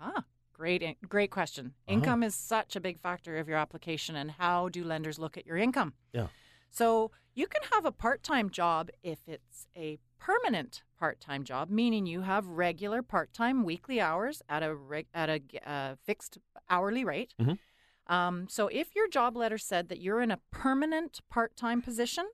Ah, 0.00 0.24
great, 0.52 0.82
in- 0.82 0.96
great 1.08 1.30
question. 1.30 1.66
Uh-huh. 1.66 1.94
Income 1.94 2.24
is 2.24 2.34
such 2.34 2.76
a 2.76 2.80
big 2.80 2.98
factor 2.98 3.38
of 3.38 3.48
your 3.48 3.56
application, 3.56 4.16
and 4.16 4.32
how 4.32 4.68
do 4.68 4.84
lenders 4.84 5.18
look 5.18 5.38
at 5.38 5.46
your 5.46 5.56
income? 5.56 5.94
Yeah. 6.12 6.26
So 6.70 7.12
you 7.34 7.46
can 7.46 7.62
have 7.72 7.84
a 7.84 7.92
part-time 7.92 8.50
job 8.50 8.90
if 9.02 9.20
it's 9.26 9.66
a 9.76 9.98
permanent 10.18 10.82
part-time 10.98 11.44
job, 11.44 11.70
meaning 11.70 12.06
you 12.06 12.22
have 12.22 12.46
regular 12.46 13.02
part-time 13.02 13.64
weekly 13.64 14.00
hours 14.00 14.42
at 14.48 14.62
a 14.62 14.74
reg- 14.74 15.06
at 15.14 15.30
a 15.30 15.40
uh, 15.64 15.94
fixed 16.04 16.38
hourly 16.68 17.04
rate. 17.04 17.34
Mhm. 17.40 17.58
Um, 18.06 18.48
so 18.48 18.68
if 18.68 18.94
your 18.94 19.08
job 19.08 19.36
letter 19.36 19.58
said 19.58 19.88
that 19.88 19.98
you're 20.00 20.20
in 20.20 20.30
a 20.30 20.40
permanent 20.50 21.20
part-time 21.30 21.80
position, 21.80 22.26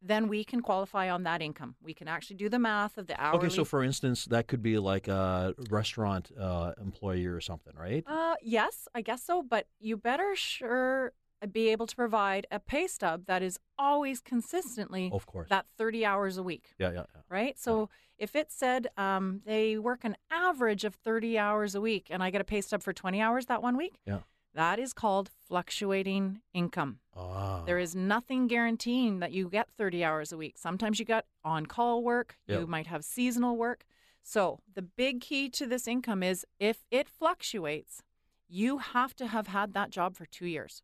then 0.00 0.26
we 0.26 0.42
can 0.42 0.60
qualify 0.60 1.08
on 1.08 1.22
that 1.22 1.40
income. 1.40 1.76
We 1.80 1.94
can 1.94 2.08
actually 2.08 2.36
do 2.36 2.48
the 2.48 2.58
math 2.58 2.98
of 2.98 3.06
the 3.06 3.20
hourly. 3.20 3.46
Okay, 3.46 3.54
so 3.54 3.64
for 3.64 3.84
instance, 3.84 4.24
that 4.26 4.48
could 4.48 4.62
be 4.62 4.78
like 4.78 5.06
a 5.06 5.54
restaurant 5.70 6.32
uh, 6.36 6.72
employee 6.80 7.26
or 7.26 7.40
something, 7.40 7.72
right? 7.76 8.02
Uh, 8.04 8.34
yes, 8.42 8.88
I 8.94 9.00
guess 9.00 9.22
so. 9.22 9.42
But 9.42 9.68
you 9.78 9.96
better 9.96 10.34
sure 10.34 11.12
be 11.48 11.68
able 11.68 11.86
to 11.86 11.96
provide 11.96 12.46
a 12.50 12.58
pay 12.58 12.86
stub 12.86 13.26
that 13.26 13.42
is 13.42 13.58
always 13.78 14.20
consistently 14.20 15.10
of 15.12 15.26
course. 15.26 15.48
that 15.48 15.66
30 15.76 16.04
hours 16.04 16.38
a 16.38 16.42
week, 16.42 16.74
yeah, 16.78 16.88
yeah, 16.90 17.04
yeah. 17.14 17.20
right? 17.28 17.58
So 17.58 17.88
if 18.18 18.36
it 18.36 18.52
said 18.52 18.88
um, 18.96 19.40
they 19.44 19.78
work 19.78 20.04
an 20.04 20.16
average 20.30 20.84
of 20.84 20.94
30 20.94 21.38
hours 21.38 21.74
a 21.74 21.80
week 21.80 22.06
and 22.10 22.22
I 22.22 22.30
get 22.30 22.40
a 22.40 22.44
pay 22.44 22.60
stub 22.60 22.82
for 22.82 22.92
20 22.92 23.20
hours 23.20 23.46
that 23.46 23.62
one 23.62 23.76
week, 23.76 23.94
Yeah. 24.06 24.20
that 24.54 24.78
is 24.78 24.92
called 24.92 25.30
fluctuating 25.48 26.40
income. 26.52 26.98
Ah. 27.16 27.62
There 27.64 27.78
is 27.78 27.94
nothing 27.96 28.46
guaranteeing 28.46 29.18
that 29.20 29.32
you 29.32 29.48
get 29.48 29.68
30 29.70 30.04
hours 30.04 30.32
a 30.32 30.36
week. 30.36 30.56
Sometimes 30.58 30.98
you 30.98 31.04
got 31.04 31.24
on 31.44 31.66
call 31.66 32.02
work, 32.02 32.36
Yep. 32.46 32.60
you 32.60 32.66
might 32.66 32.86
have 32.88 33.04
seasonal 33.04 33.56
work. 33.56 33.84
So, 34.24 34.60
the 34.72 34.82
big 34.82 35.20
key 35.20 35.48
to 35.50 35.66
this 35.66 35.88
income 35.88 36.22
is 36.22 36.46
if 36.60 36.84
it 36.92 37.08
fluctuates, 37.08 38.02
you 38.48 38.78
have 38.78 39.16
to 39.16 39.26
have 39.26 39.48
had 39.48 39.72
that 39.74 39.90
job 39.90 40.14
for 40.16 40.26
two 40.26 40.46
years. 40.46 40.82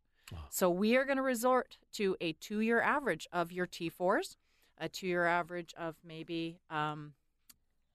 So, 0.49 0.69
we 0.69 0.95
are 0.95 1.05
going 1.05 1.17
to 1.17 1.23
resort 1.23 1.77
to 1.93 2.15
a 2.21 2.33
two 2.33 2.59
year 2.61 2.81
average 2.81 3.27
of 3.31 3.51
your 3.51 3.67
T4s, 3.67 4.35
a 4.77 4.89
two 4.89 5.07
year 5.07 5.25
average 5.25 5.73
of 5.77 5.95
maybe, 6.03 6.59
um, 6.69 7.13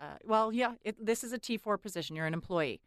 uh, 0.01 0.17
well, 0.25 0.53
yeah, 0.53 0.73
it, 0.83 1.05
this 1.05 1.25
is 1.25 1.33
a 1.33 1.39
T4 1.39 1.81
position. 1.81 2.17
You're 2.17 2.27
an 2.27 2.35
employee. 2.35 2.81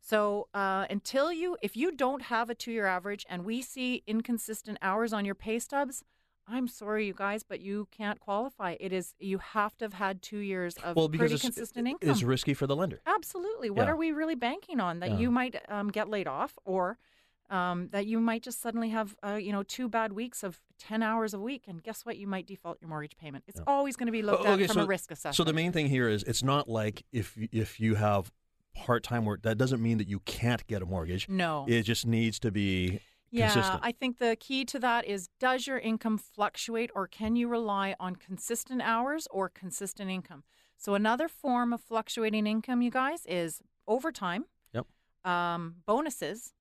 So 0.00 0.48
uh, 0.54 0.86
until 0.88 1.32
you, 1.32 1.56
if 1.62 1.76
you 1.76 1.90
don't 1.90 2.22
have 2.22 2.48
a 2.48 2.54
two-year 2.54 2.86
average, 2.86 3.26
and 3.28 3.44
we 3.44 3.60
see 3.60 4.02
inconsistent 4.06 4.78
hours 4.80 5.12
on 5.12 5.24
your 5.24 5.34
pay 5.34 5.58
stubs, 5.58 6.04
I'm 6.46 6.68
sorry, 6.68 7.06
you 7.08 7.12
guys, 7.12 7.42
but 7.42 7.60
you 7.60 7.88
can't 7.90 8.20
qualify. 8.20 8.76
It 8.78 8.92
is 8.92 9.14
you 9.18 9.38
have 9.38 9.76
to 9.78 9.84
have 9.84 9.94
had 9.94 10.22
two 10.22 10.38
years 10.38 10.76
of 10.76 10.94
well, 10.94 11.08
because 11.08 11.22
pretty 11.22 11.34
it's, 11.34 11.42
consistent 11.42 11.88
income. 11.88 12.08
it's 12.08 12.22
risky 12.22 12.54
for 12.54 12.68
the 12.68 12.76
lender. 12.76 13.00
Absolutely. 13.04 13.68
What 13.68 13.86
Yeah. 13.86 13.92
are 13.92 13.96
we 13.96 14.12
really 14.12 14.36
banking 14.36 14.78
on? 14.78 15.00
That 15.00 15.10
Yeah. 15.10 15.18
you 15.18 15.30
might 15.32 15.56
um, 15.68 15.88
get 15.90 16.08
laid 16.08 16.28
off, 16.28 16.56
or 16.64 16.98
um, 17.50 17.88
that 17.92 18.06
you 18.06 18.18
might 18.20 18.42
just 18.42 18.60
suddenly 18.60 18.88
have, 18.90 19.14
uh, 19.24 19.34
you 19.34 19.52
know, 19.52 19.62
two 19.62 19.88
bad 19.88 20.12
weeks 20.12 20.42
of 20.42 20.60
ten 20.78 21.02
hours 21.02 21.32
a 21.34 21.38
week, 21.40 21.64
and 21.68 21.82
guess 21.82 22.04
what? 22.04 22.16
You 22.18 22.26
might 22.26 22.46
default 22.46 22.78
your 22.80 22.88
mortgage 22.88 23.16
payment. 23.16 23.44
It's 23.46 23.58
Yeah. 23.60 23.64
always 23.66 23.96
going 23.96 24.06
to 24.06 24.12
be 24.12 24.22
looked 24.22 24.44
Oh, 24.44 24.54
at 24.54 24.66
from 24.66 24.74
so- 24.74 24.82
a 24.82 24.86
risk 24.86 25.10
assessment. 25.10 25.36
So 25.36 25.44
the 25.44 25.52
main 25.52 25.72
thing 25.72 25.86
here 25.88 26.08
is 26.08 26.22
it's 26.24 26.42
not 26.42 26.68
like 26.68 27.04
if 27.12 27.36
if 27.52 27.78
you 27.80 27.94
have 27.96 28.32
part-time 28.74 29.24
work, 29.24 29.42
that 29.42 29.56
doesn't 29.56 29.82
mean 29.82 29.98
that 29.98 30.08
you 30.08 30.20
can't 30.20 30.66
get 30.66 30.82
a 30.82 30.86
mortgage. 30.86 31.28
no. 31.28 31.64
It 31.68 31.82
just 31.82 32.06
needs 32.06 32.38
to 32.40 32.50
be 32.50 33.00
Yeah, 33.30 33.52
consistent. 33.52 33.80
I 33.82 33.92
think 33.92 34.18
the 34.18 34.36
key 34.36 34.64
to 34.66 34.78
that 34.80 35.04
is 35.06 35.28
does 35.40 35.66
your 35.66 35.78
income 35.78 36.18
fluctuate 36.18 36.90
or 36.94 37.06
can 37.06 37.36
you 37.36 37.48
rely 37.48 37.94
on 37.98 38.16
consistent 38.16 38.82
hours 38.82 39.26
or 39.30 39.48
consistent 39.48 40.10
income? 40.10 40.44
So, 40.76 40.94
another 40.94 41.26
form 41.26 41.72
of 41.72 41.80
fluctuating 41.80 42.46
income, 42.46 42.82
you 42.82 42.90
guys, 42.90 43.24
is 43.26 43.62
overtime, 43.88 44.44
Yep. 44.74 44.86
um, 45.24 45.76
bonuses, 45.86 46.52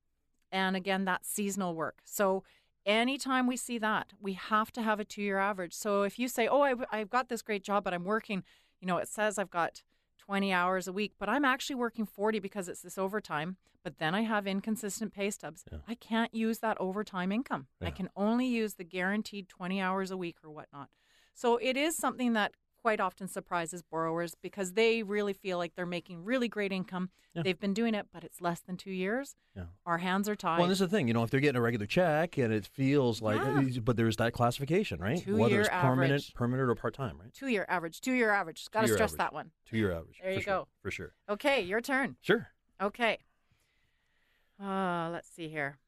and 0.56 0.78
again, 0.78 1.04
that's 1.04 1.28
seasonal 1.28 1.76
work. 1.76 1.98
So, 2.06 2.44
anytime 2.86 3.46
we 3.46 3.58
see 3.58 3.78
that, 3.80 4.14
we 4.22 4.34
have 4.34 4.72
to 4.72 4.82
have 4.82 5.02
a 5.02 5.06
two 5.06 5.22
year 5.22 5.38
average. 5.38 5.74
So, 5.74 6.04
if 6.04 6.18
you 6.18 6.30
say, 6.30 6.48
Oh, 6.48 6.62
I, 6.62 6.74
I've 6.92 7.10
got 7.10 7.28
this 7.28 7.42
great 7.42 7.64
job, 7.64 7.84
but 7.84 7.94
I'm 7.94 8.06
working, 8.06 8.44
you 8.80 8.88
know, 8.88 8.98
it 8.98 9.10
says 9.10 9.38
I've 9.38 9.50
got 9.50 9.84
20 10.20 10.54
hours 10.54 10.88
a 10.88 10.94
week, 10.94 11.14
but 11.20 11.28
I'm 11.28 11.44
actually 11.44 11.76
working 11.76 12.06
40 12.06 12.40
because 12.40 12.70
it's 12.70 12.82
this 12.82 12.98
overtime. 12.98 13.58
But 13.84 14.00
then 14.00 14.16
I 14.16 14.22
have 14.22 14.48
inconsistent 14.48 15.14
pay 15.14 15.30
stubs. 15.30 15.64
Yeah. 15.72 15.80
I 15.88 15.94
can't 15.94 16.34
use 16.34 16.60
that 16.60 16.78
overtime 16.80 17.32
income. 17.32 17.68
I 17.80 17.92
can 17.92 18.10
only 18.16 18.48
use 18.48 18.76
the 18.76 18.84
guaranteed 18.84 19.48
20 19.48 19.80
hours 19.80 20.10
a 20.10 20.18
week 20.18 20.38
or 20.44 20.50
whatnot. 20.50 20.90
So 21.36 21.58
it 21.58 21.78
is 21.78 21.96
something 21.96 22.34
that 22.34 22.54
quite 22.86 23.00
often 23.00 23.28
surprises 23.28 23.82
borrowers 23.82 24.36
because 24.44 24.74
they 24.74 25.02
really 25.02 25.34
feel 25.34 25.58
like 25.58 25.74
they're 25.76 25.88
making 25.88 26.24
really 26.24 26.48
great 26.48 26.72
income. 26.72 27.10
Yeah. 27.34 27.42
They've 27.42 27.60
been 27.60 27.74
doing 27.74 27.96
it, 27.96 28.06
but 28.14 28.24
it's 28.24 28.42
less 28.42 28.60
than 28.60 28.78
two 28.78 28.92
years. 28.92 29.36
Yeah. 29.56 29.64
Our 29.88 29.98
hands 29.98 30.30
are 30.30 30.36
tied. 30.36 30.60
Well, 30.60 30.68
this 30.68 30.76
is 30.80 30.88
the 30.88 30.96
thing, 30.96 31.08
you 31.08 31.16
know, 31.16 31.24
if 31.24 31.32
they're 31.32 31.40
getting 31.40 31.58
a 31.58 31.62
regular 31.64 31.88
check 31.88 32.38
and 32.38 32.54
it 32.54 32.68
feels 32.68 33.24
like, 33.24 33.42
Yeah. 33.42 33.80
but 33.82 33.98
there's 33.98 34.18
that 34.18 34.34
classification, 34.34 35.00
right? 35.00 35.18
Whether 35.26 35.48
Two-year 35.48 35.62
it's 35.62 35.70
permanent, 35.72 36.12
average. 36.12 36.34
permanent 36.36 36.70
or 36.70 36.76
part-time, 36.76 37.18
right? 37.20 37.34
two 37.34 37.48
year 37.48 37.66
average, 37.68 38.02
two 38.02 38.14
year 38.14 38.30
average. 38.30 38.70
Got 38.70 38.82
to 38.82 38.88
stress 38.90 39.14
average. 39.14 39.18
that 39.18 39.34
one. 39.34 39.50
Two-year 39.68 39.92
average. 39.92 40.20
There 40.22 40.34
you 40.34 40.42
sure, 40.42 40.54
go. 40.54 40.68
For 40.84 40.92
sure. 40.92 41.14
Okay, 41.28 41.62
your 41.62 41.82
turn. 41.82 42.18
Sure. 42.22 42.50
Okay. 42.80 43.18
Uh, 44.62 45.10
let's 45.12 45.28
see 45.36 45.48
here. 45.48 45.80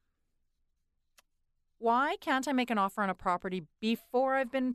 Why 1.78 2.16
can't 2.20 2.48
I 2.48 2.52
make 2.52 2.70
an 2.70 2.78
offer 2.78 3.02
on 3.04 3.08
a 3.08 3.14
property 3.14 3.62
before 3.80 4.34
I've 4.34 4.50
been 4.50 4.74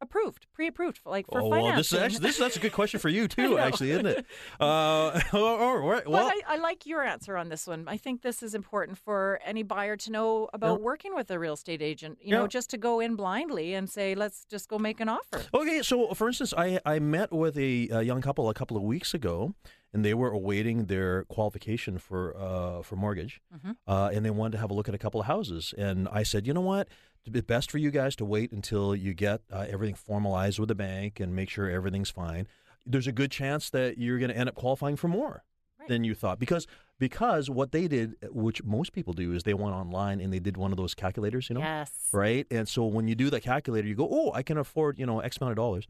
approved, 0.00 0.46
pre-approved, 0.52 1.00
like 1.06 1.26
for 1.26 1.40
oh, 1.40 1.50
financing. 1.50 1.64
well, 1.68 1.76
this 1.76 1.92
is 1.92 1.98
actually 1.98 2.20
this 2.20 2.34
is 2.34 2.38
that's 2.38 2.56
a 2.56 2.60
good 2.60 2.72
question 2.72 3.00
for 3.00 3.08
you 3.08 3.26
too, 3.38 3.58
actually, 3.58 3.90
isn't 3.92 4.06
it? 4.06 4.26
Uh, 4.60 5.20
all 5.32 5.78
right. 5.92 6.06
Well, 6.08 6.28
but 6.28 6.34
I, 6.48 6.54
I 6.54 6.56
like 6.58 6.86
your 6.86 7.02
answer 7.02 7.36
on 7.36 7.48
this 7.48 7.66
one. 7.66 7.84
I 7.88 7.96
think 7.96 8.22
this 8.22 8.42
is 8.42 8.54
important 8.54 8.98
for 8.98 9.40
any 9.44 9.62
buyer 9.62 9.96
to 9.96 10.10
know 10.10 10.48
about 10.52 10.78
Yeah. 10.78 10.84
working 10.84 11.14
with 11.14 11.30
a 11.30 11.38
real 11.38 11.54
estate 11.54 11.82
agent. 11.82 12.18
You 12.20 12.32
Yeah. 12.32 12.38
know, 12.40 12.46
just 12.46 12.70
to 12.70 12.78
go 12.78 13.00
in 13.00 13.16
blindly 13.16 13.74
and 13.74 13.88
say, 13.90 14.14
let's 14.14 14.44
just 14.46 14.68
go 14.68 14.78
make 14.78 15.00
an 15.00 15.08
offer. 15.08 15.42
Okay, 15.54 15.82
so 15.82 16.12
for 16.14 16.28
instance, 16.28 16.52
I, 16.56 16.80
I 16.86 16.98
met 16.98 17.32
with 17.32 17.56
a, 17.58 17.88
a 17.90 18.02
young 18.02 18.20
couple 18.22 18.48
a 18.48 18.54
couple 18.54 18.76
of 18.76 18.82
weeks 18.82 19.14
ago, 19.14 19.54
and 19.92 20.04
they 20.04 20.14
were 20.14 20.30
awaiting 20.30 20.86
their 20.86 21.24
qualification 21.24 21.98
for 21.98 22.36
uh, 22.36 22.82
for 22.82 22.96
mortgage, 22.96 23.40
uh, 23.86 24.10
and 24.12 24.24
they 24.24 24.30
wanted 24.30 24.52
to 24.52 24.58
have 24.58 24.70
a 24.70 24.74
look 24.74 24.88
at 24.88 24.94
a 24.94 24.98
couple 24.98 25.20
of 25.20 25.26
houses. 25.26 25.72
And 25.78 26.08
I 26.08 26.22
said, 26.22 26.46
you 26.46 26.52
know 26.54 26.60
what, 26.60 26.88
it's 27.26 27.46
best 27.46 27.70
for 27.70 27.78
you 27.78 27.90
guys 27.90 28.16
to 28.16 28.24
wait 28.24 28.52
until 28.52 28.94
you 28.94 29.14
get 29.14 29.40
uh, 29.52 29.66
everything 29.68 29.94
formalized 29.94 30.58
with 30.58 30.68
the 30.68 30.74
bank 30.74 31.20
and 31.20 31.34
make 31.34 31.50
sure 31.50 31.68
everything's 31.70 32.10
fine. 32.10 32.46
There's 32.84 33.06
a 33.06 33.12
good 33.12 33.30
chance 33.30 33.70
that 33.70 33.98
you're 33.98 34.18
going 34.18 34.30
to 34.30 34.36
end 34.36 34.48
up 34.48 34.54
qualifying 34.54 34.96
for 34.96 35.08
more 35.08 35.42
Right. 35.78 35.88
than 35.88 36.04
you 36.04 36.14
thought 36.14 36.38
because 36.38 36.66
because 36.98 37.50
what 37.50 37.72
they 37.72 37.86
did, 37.88 38.14
which 38.30 38.64
most 38.64 38.92
people 38.92 39.12
do, 39.12 39.32
is 39.34 39.42
they 39.42 39.52
went 39.52 39.74
online 39.74 40.20
and 40.20 40.32
they 40.32 40.38
did 40.38 40.56
one 40.56 40.70
of 40.70 40.78
those 40.78 40.94
calculators, 40.94 41.50
you 41.50 41.54
know 41.54 41.60
Yes. 41.60 41.90
right? 42.12 42.46
And 42.50 42.66
so 42.66 42.86
when 42.86 43.06
you 43.08 43.14
do 43.14 43.28
that 43.30 43.42
calculator, 43.42 43.86
you 43.86 43.94
go, 43.94 44.08
oh, 44.10 44.32
I 44.32 44.42
can 44.42 44.56
afford, 44.56 44.98
you 44.98 45.04
know, 45.04 45.20
X 45.20 45.36
amount 45.38 45.50
of 45.52 45.56
dollars. 45.56 45.86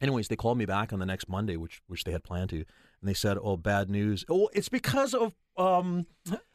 Anyways, 0.00 0.28
they 0.28 0.36
called 0.36 0.56
me 0.58 0.64
back 0.64 0.92
on 0.92 0.98
the 1.00 1.06
next 1.06 1.28
Monday, 1.28 1.56
which 1.56 1.82
which 1.86 2.04
they 2.04 2.12
had 2.12 2.24
planned 2.24 2.50
to, 2.50 2.56
and 2.56 2.64
they 3.02 3.14
said, 3.14 3.36
oh, 3.42 3.56
bad 3.56 3.90
news. 3.90 4.24
Oh, 4.30 4.48
it's 4.54 4.68
because 4.70 5.12
of 5.14 5.34
um, 5.58 6.06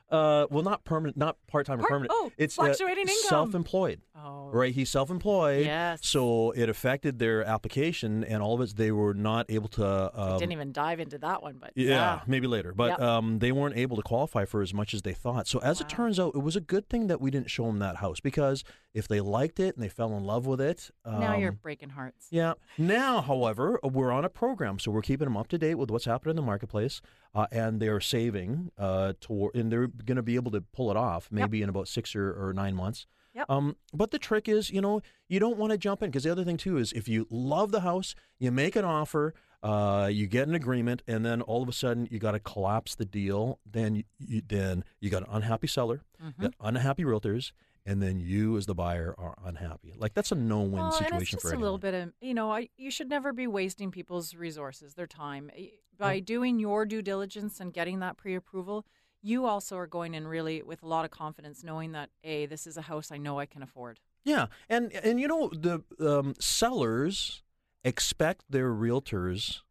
uh, 0.10 0.48
well, 0.50 0.64
not 0.64 0.84
permanent, 0.86 1.18
not 1.18 1.38
part 1.48 1.66
time 1.66 1.80
or 1.80 1.84
permanent. 1.88 2.12
oh, 2.14 2.32
it's 2.38 2.56
fluctuating 2.56 3.08
uh, 3.08 3.12
income. 3.12 3.30
self-employed. 3.30 4.02
Oh, 4.16 4.50
Right, 4.52 4.74
he's 4.74 4.90
self-employed. 4.90 5.66
Yes. 5.66 6.00
So 6.04 6.52
it 6.52 6.70
affected 6.70 7.20
their 7.20 7.44
application, 7.44 8.24
and 8.24 8.42
all 8.42 8.56
of 8.56 8.62
it, 8.62 8.76
they 8.78 8.92
were 8.92 9.14
not 9.14 9.46
able 9.50 9.68
to. 9.70 10.12
Um, 10.20 10.40
didn't 10.40 10.54
even 10.54 10.72
dive 10.72 11.00
into 11.00 11.18
that 11.20 11.44
one, 11.44 11.58
but 11.60 11.72
yeah, 11.76 11.90
yeah. 11.90 12.20
maybe 12.28 12.48
later. 12.48 12.74
But 12.74 12.92
Yep. 12.92 13.02
um, 13.02 13.40
they 13.40 13.52
weren't 13.52 13.76
able 13.78 13.98
to 13.98 14.04
qualify 14.04 14.46
for 14.46 14.62
as 14.62 14.74
much 14.74 14.94
as 14.94 15.02
they 15.02 15.14
thought. 15.14 15.48
So 15.48 15.60
as 15.60 15.82
it 15.82 15.90
turns 15.90 16.20
out, 16.20 16.34
it 16.36 16.42
was 16.42 16.56
a 16.56 16.62
good 16.62 16.88
thing 16.90 17.08
that 17.08 17.20
we 17.20 17.30
didn't 17.30 17.50
show 17.50 17.66
them 17.66 17.80
that 17.80 17.98
house 17.98 18.20
because 18.22 18.64
if 18.98 19.08
they 19.08 19.22
liked 19.22 19.60
it 19.60 19.76
and 19.76 19.84
they 19.84 19.90
fell 19.90 20.16
in 20.18 20.24
love 20.24 20.46
with 20.46 20.60
it, 20.60 20.90
um, 21.06 21.20
now 21.20 21.36
you're 21.38 21.52
breaking 21.52 21.90
hearts. 21.90 22.28
yeah. 22.32 22.54
Now, 22.78 23.22
however, 23.22 23.80
we're 23.84 24.12
on 24.12 24.26
a 24.26 24.30
program, 24.30 24.80
so 24.80 24.92
we're 24.92 25.02
keeping 25.02 25.26
them 25.26 25.38
up 25.38 25.48
to 25.50 25.58
date 25.58 25.76
with 25.76 25.90
what's 25.92 26.06
happening 26.06 26.32
in 26.32 26.36
the 26.38 26.42
marketplace, 26.42 27.02
uh, 27.36 27.48
and 27.52 27.80
they're 27.82 28.02
saving 28.02 28.72
uh, 28.78 29.14
toward, 29.22 29.56
and 29.56 29.72
they're 29.72 29.88
going 29.88 30.16
to 30.18 30.24
be 30.24 30.36
able 30.36 30.52
to 30.52 30.62
pull 30.62 30.90
it 30.92 30.98
off 30.98 31.30
maybe 31.32 31.62
in 31.62 31.70
about 31.70 31.88
six 31.88 32.16
or, 32.16 32.28
or 32.32 32.54
nine 32.54 32.76
months. 32.76 33.06
Yep. 33.36 33.46
Um, 33.50 33.76
but 33.94 34.10
the 34.12 34.18
trick 34.20 34.50
is, 34.50 34.72
you 34.72 34.82
know, 34.82 35.02
you 35.30 35.40
don't 35.40 35.58
want 35.58 35.72
to 35.72 35.78
jump 35.78 36.02
in 36.02 36.10
because 36.10 36.24
the 36.24 36.32
other 36.32 36.44
thing 36.44 36.58
too 36.58 36.78
is 36.78 36.92
if 36.94 37.08
you 37.08 37.28
love 37.30 37.72
the 37.72 37.82
house, 37.82 38.16
you 38.40 38.52
make 38.52 38.76
an 38.76 38.84
offer, 38.84 39.36
uh, 39.62 40.10
you 40.12 40.26
get 40.26 40.48
an 40.48 40.56
agreement, 40.56 41.04
and 41.08 41.24
then 41.24 41.42
all 41.44 41.62
of 41.62 41.70
a 41.70 41.74
sudden 41.74 42.08
you 42.10 42.18
got 42.18 42.32
to 42.32 42.40
collapse 42.40 42.96
the 42.96 43.06
deal. 43.06 43.60
Then 43.70 43.94
you, 43.96 44.04
you 44.18 44.42
then 44.48 44.84
you 45.00 45.12
got 45.12 45.22
an 45.24 45.30
unhappy 45.32 45.68
seller, 45.68 46.02
Mm-hmm. 46.24 46.42
you 46.42 46.50
got 46.50 46.68
unhappy 46.68 47.04
realtors, 47.04 47.52
and 47.88 48.04
then 48.04 48.20
you 48.20 48.58
as 48.58 48.66
the 48.68 48.76
buyer 48.76 49.16
are 49.18 49.36
unhappy. 49.46 49.94
Like 49.98 50.14
that's 50.14 50.32
a 50.32 50.36
no-win 50.36 50.74
Well, 50.74 50.92
situation 50.92 51.14
and 51.14 51.22
it's 51.24 51.32
just 51.32 51.42
for 51.42 51.48
a 51.48 51.52
anyone. 51.54 51.64
little 51.64 51.78
bit 51.80 51.94
of 51.96 52.14
you 52.22 52.34
know 52.36 52.52
I, 52.52 52.70
you 52.78 52.92
should 52.92 53.10
never 53.10 53.34
be 53.34 53.48
wasting 53.48 53.90
people's 53.90 54.36
resources 54.36 54.94
their 54.94 55.08
time 55.08 55.50
by 55.98 56.20
doing 56.20 56.60
your 56.60 56.86
due 56.86 57.02
diligence 57.02 57.60
and 57.60 57.74
getting 57.74 58.00
that 58.02 58.18
pre-approval 58.18 58.86
you 59.24 59.46
also 59.46 59.76
are 59.78 59.88
going 59.88 60.14
in 60.14 60.28
really 60.28 60.62
with 60.62 60.84
a 60.84 60.88
lot 60.88 61.04
of 61.06 61.10
confidence 61.12 61.64
knowing 61.64 61.94
that 61.94 62.10
a 62.24 62.46
this 62.46 62.68
is 62.68 62.78
a 62.78 62.84
house 62.84 63.12
i 63.12 63.18
know 63.18 63.40
i 63.40 63.46
can 63.48 63.64
afford 63.64 64.00
Yeah, 64.24 64.48
and 64.70 64.94
and 64.94 65.20
you 65.20 65.28
know 65.28 65.50
the 65.50 65.84
um, 66.00 66.36
sellers 66.40 67.42
expect 67.84 68.44
their 68.50 68.70
realtors 68.72 69.62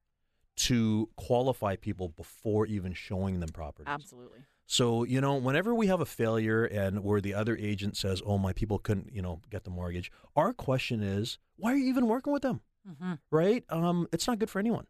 to 0.57 1.11
qualify 1.17 1.77
people 1.77 2.09
before 2.09 2.65
even 2.67 2.93
showing 2.95 3.41
them 3.41 3.51
properties. 3.51 3.93
absolutely 3.93 4.41
So 4.67 5.05
you 5.05 5.21
know, 5.21 5.35
whenever 5.37 5.75
we 5.75 5.87
have 5.87 6.01
a 6.01 6.07
failure 6.07 6.65
and 6.65 7.03
where 7.05 7.21
the 7.21 7.35
other 7.35 7.57
agent 7.57 7.97
says, 7.97 8.21
"Oh, 8.27 8.37
my 8.39 8.53
people 8.53 8.79
couldn't, 8.79 9.13
you 9.13 9.23
know, 9.23 9.41
get 9.51 9.65
the 9.65 9.71
mortgage," 9.71 10.11
our 10.35 10.53
question 10.53 11.03
is, 11.03 11.39
why 11.57 11.73
are 11.73 11.77
you 11.77 11.87
even 11.89 12.07
working 12.09 12.33
with 12.33 12.43
them? 12.43 12.61
mm-hmm. 12.89 13.15
Right? 13.31 13.65
Um, 13.69 14.09
it's 14.13 14.27
not 14.27 14.39
good 14.39 14.51
for 14.51 14.59
anyone. 14.59 14.87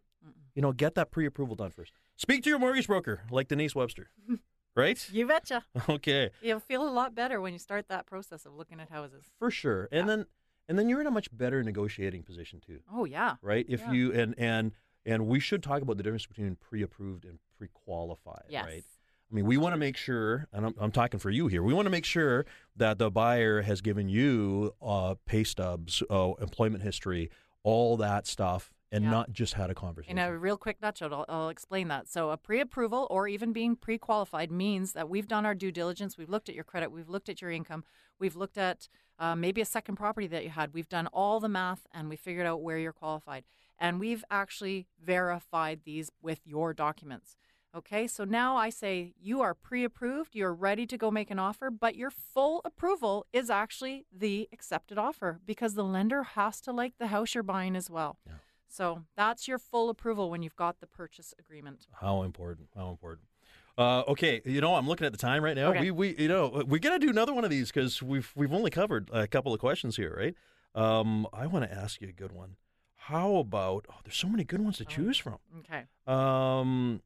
You 0.54 0.62
know, 0.62 0.72
get 0.72 0.94
that 0.94 1.10
pre-approval 1.10 1.54
done 1.54 1.70
first. 1.70 1.92
Speak 2.16 2.42
to 2.44 2.48
your 2.50 2.58
mortgage 2.58 2.86
broker, 2.86 3.20
like 3.30 3.48
Denise 3.48 3.74
Webster. 3.74 4.08
right? 4.74 5.06
you 5.12 5.26
betcha 5.26 5.64
Okay. 5.88 6.30
you'll 6.42 6.60
feel 6.60 6.86
a 6.86 6.88
lot 6.90 7.14
better 7.14 7.40
when 7.42 7.52
you 7.52 7.58
start 7.58 7.88
that 7.88 8.06
process 8.06 8.44
of 8.46 8.54
looking 8.54 8.80
at 8.80 8.88
houses 8.90 9.24
For 9.38 9.50
sure. 9.50 9.88
And 9.92 10.08
then 10.08 10.26
and 10.68 10.78
then 10.78 10.88
you're 10.88 11.00
in 11.00 11.06
a 11.06 11.10
much 11.10 11.28
better 11.36 11.62
negotiating 11.62 12.22
position 12.24 12.60
too. 12.66 12.80
oh 12.92 13.04
yeah 13.04 13.36
right? 13.42 13.66
If 13.68 13.80
Yeah. 13.80 13.92
you 13.92 14.12
and 14.12 14.34
and 14.38 14.72
and 15.04 15.26
we 15.26 15.40
should 15.40 15.62
talk 15.62 15.82
about 15.82 15.96
the 15.98 16.02
difference 16.02 16.26
between 16.26 16.56
pre-approved 16.56 17.24
and 17.26 17.38
pre-qualified, 17.58 18.44
yes 18.48 18.64
right? 18.64 18.84
I 19.30 19.34
mean, 19.34 19.44
we 19.44 19.56
want 19.56 19.72
to 19.72 19.78
make 19.78 19.96
sure, 19.96 20.46
and 20.52 20.66
I'm, 20.66 20.74
I'm 20.78 20.92
talking 20.92 21.18
for 21.18 21.30
you 21.30 21.48
here. 21.48 21.62
We 21.62 21.74
want 21.74 21.86
to 21.86 21.90
make 21.90 22.04
sure 22.04 22.46
that 22.76 22.98
the 22.98 23.10
buyer 23.10 23.62
has 23.62 23.80
given 23.80 24.08
you 24.08 24.72
uh, 24.80 25.16
pay 25.24 25.42
stubs, 25.42 26.02
uh, 26.08 26.32
employment 26.40 26.84
history, 26.84 27.30
all 27.64 27.96
that 27.96 28.26
stuff, 28.28 28.72
and 28.92 29.02
Yeah. 29.02 29.10
not 29.10 29.32
just 29.32 29.54
had 29.54 29.68
a 29.68 29.74
conversation. 29.74 30.16
In 30.16 30.24
a 30.24 30.38
real 30.38 30.56
quick 30.56 30.80
nutshell, 30.80 31.12
I'll, 31.12 31.24
I'll 31.28 31.48
explain 31.48 31.88
that. 31.88 32.08
So, 32.08 32.30
a 32.30 32.36
pre 32.36 32.60
approval 32.60 33.08
or 33.10 33.26
even 33.26 33.52
being 33.52 33.74
pre 33.74 33.98
qualified 33.98 34.52
means 34.52 34.92
that 34.92 35.08
we've 35.08 35.26
done 35.26 35.44
our 35.44 35.56
due 35.56 35.72
diligence. 35.72 36.16
We've 36.16 36.30
looked 36.30 36.48
at 36.48 36.54
your 36.54 36.62
credit, 36.64 36.92
we've 36.92 37.08
looked 37.08 37.28
at 37.28 37.42
your 37.42 37.50
income, 37.50 37.82
we've 38.20 38.36
looked 38.36 38.56
at 38.56 38.88
uh, 39.18 39.34
maybe 39.34 39.60
a 39.60 39.64
second 39.64 39.96
property 39.96 40.28
that 40.28 40.44
you 40.44 40.50
had. 40.50 40.72
We've 40.72 40.88
done 40.88 41.08
all 41.08 41.40
the 41.40 41.48
math 41.48 41.86
and 41.92 42.08
we 42.08 42.14
figured 42.16 42.46
out 42.46 42.62
where 42.62 42.78
you're 42.78 42.92
qualified. 42.92 43.42
And 43.78 43.98
we've 43.98 44.24
actually 44.30 44.86
verified 45.04 45.80
these 45.84 46.10
with 46.22 46.40
your 46.46 46.72
documents. 46.72 47.36
Okay, 47.76 48.06
so 48.06 48.24
now 48.24 48.56
I 48.56 48.70
say 48.70 49.12
you 49.20 49.42
are 49.42 49.52
pre 49.52 49.84
approved, 49.84 50.34
you're 50.34 50.54
ready 50.54 50.86
to 50.86 50.96
go 50.96 51.10
make 51.10 51.30
an 51.30 51.38
offer, 51.38 51.70
but 51.70 51.94
your 51.94 52.10
full 52.10 52.62
approval 52.64 53.26
is 53.34 53.50
actually 53.50 54.06
the 54.16 54.48
accepted 54.50 54.96
offer 54.96 55.40
because 55.44 55.74
the 55.74 55.84
lender 55.84 56.22
has 56.22 56.60
to 56.62 56.72
like 56.72 56.94
the 56.98 57.08
house 57.08 57.34
you're 57.34 57.42
buying 57.42 57.76
as 57.76 57.90
well. 57.90 58.18
Yeah. 58.26 58.32
So 58.68 59.02
that's 59.14 59.46
your 59.46 59.58
full 59.58 59.90
approval 59.90 60.30
when 60.30 60.42
you've 60.42 60.56
got 60.56 60.80
the 60.80 60.86
purchase 60.86 61.34
agreement. 61.38 61.86
How 62.00 62.22
important? 62.22 62.68
How 62.74 62.88
important? 62.88 63.26
Uh, 63.76 64.04
okay, 64.08 64.40
you 64.46 64.62
know 64.62 64.74
I'm 64.74 64.88
looking 64.88 65.06
at 65.06 65.12
the 65.12 65.18
time 65.18 65.44
right 65.44 65.54
now. 65.56 65.68
Okay. 65.68 65.80
We 65.82 65.90
we 65.90 66.16
you 66.16 66.28
know 66.28 66.64
we 66.66 66.80
got 66.80 66.92
to 66.94 66.98
do 66.98 67.10
another 67.10 67.34
one 67.34 67.44
of 67.44 67.50
these 67.50 67.70
because 67.70 68.02
we've 68.02 68.32
we've 68.34 68.54
only 68.54 68.70
covered 68.70 69.10
a 69.12 69.26
couple 69.26 69.52
of 69.52 69.60
questions 69.60 69.96
here, 69.96 70.16
right? 70.16 70.34
Um, 70.74 71.26
I 71.32 71.46
want 71.46 71.68
to 71.70 71.74
ask 71.76 72.00
you 72.00 72.08
a 72.08 72.12
good 72.12 72.32
one. 72.32 72.56
How 72.96 73.36
about? 73.36 73.84
Oh, 73.90 73.96
there's 74.02 74.16
so 74.16 74.28
many 74.28 74.44
good 74.44 74.62
ones 74.62 74.78
to 74.78 74.84
Oh. 74.84 74.88
choose 74.90 75.18
from. 75.18 75.38
Okay. 75.58 75.84
Um, 76.06 77.02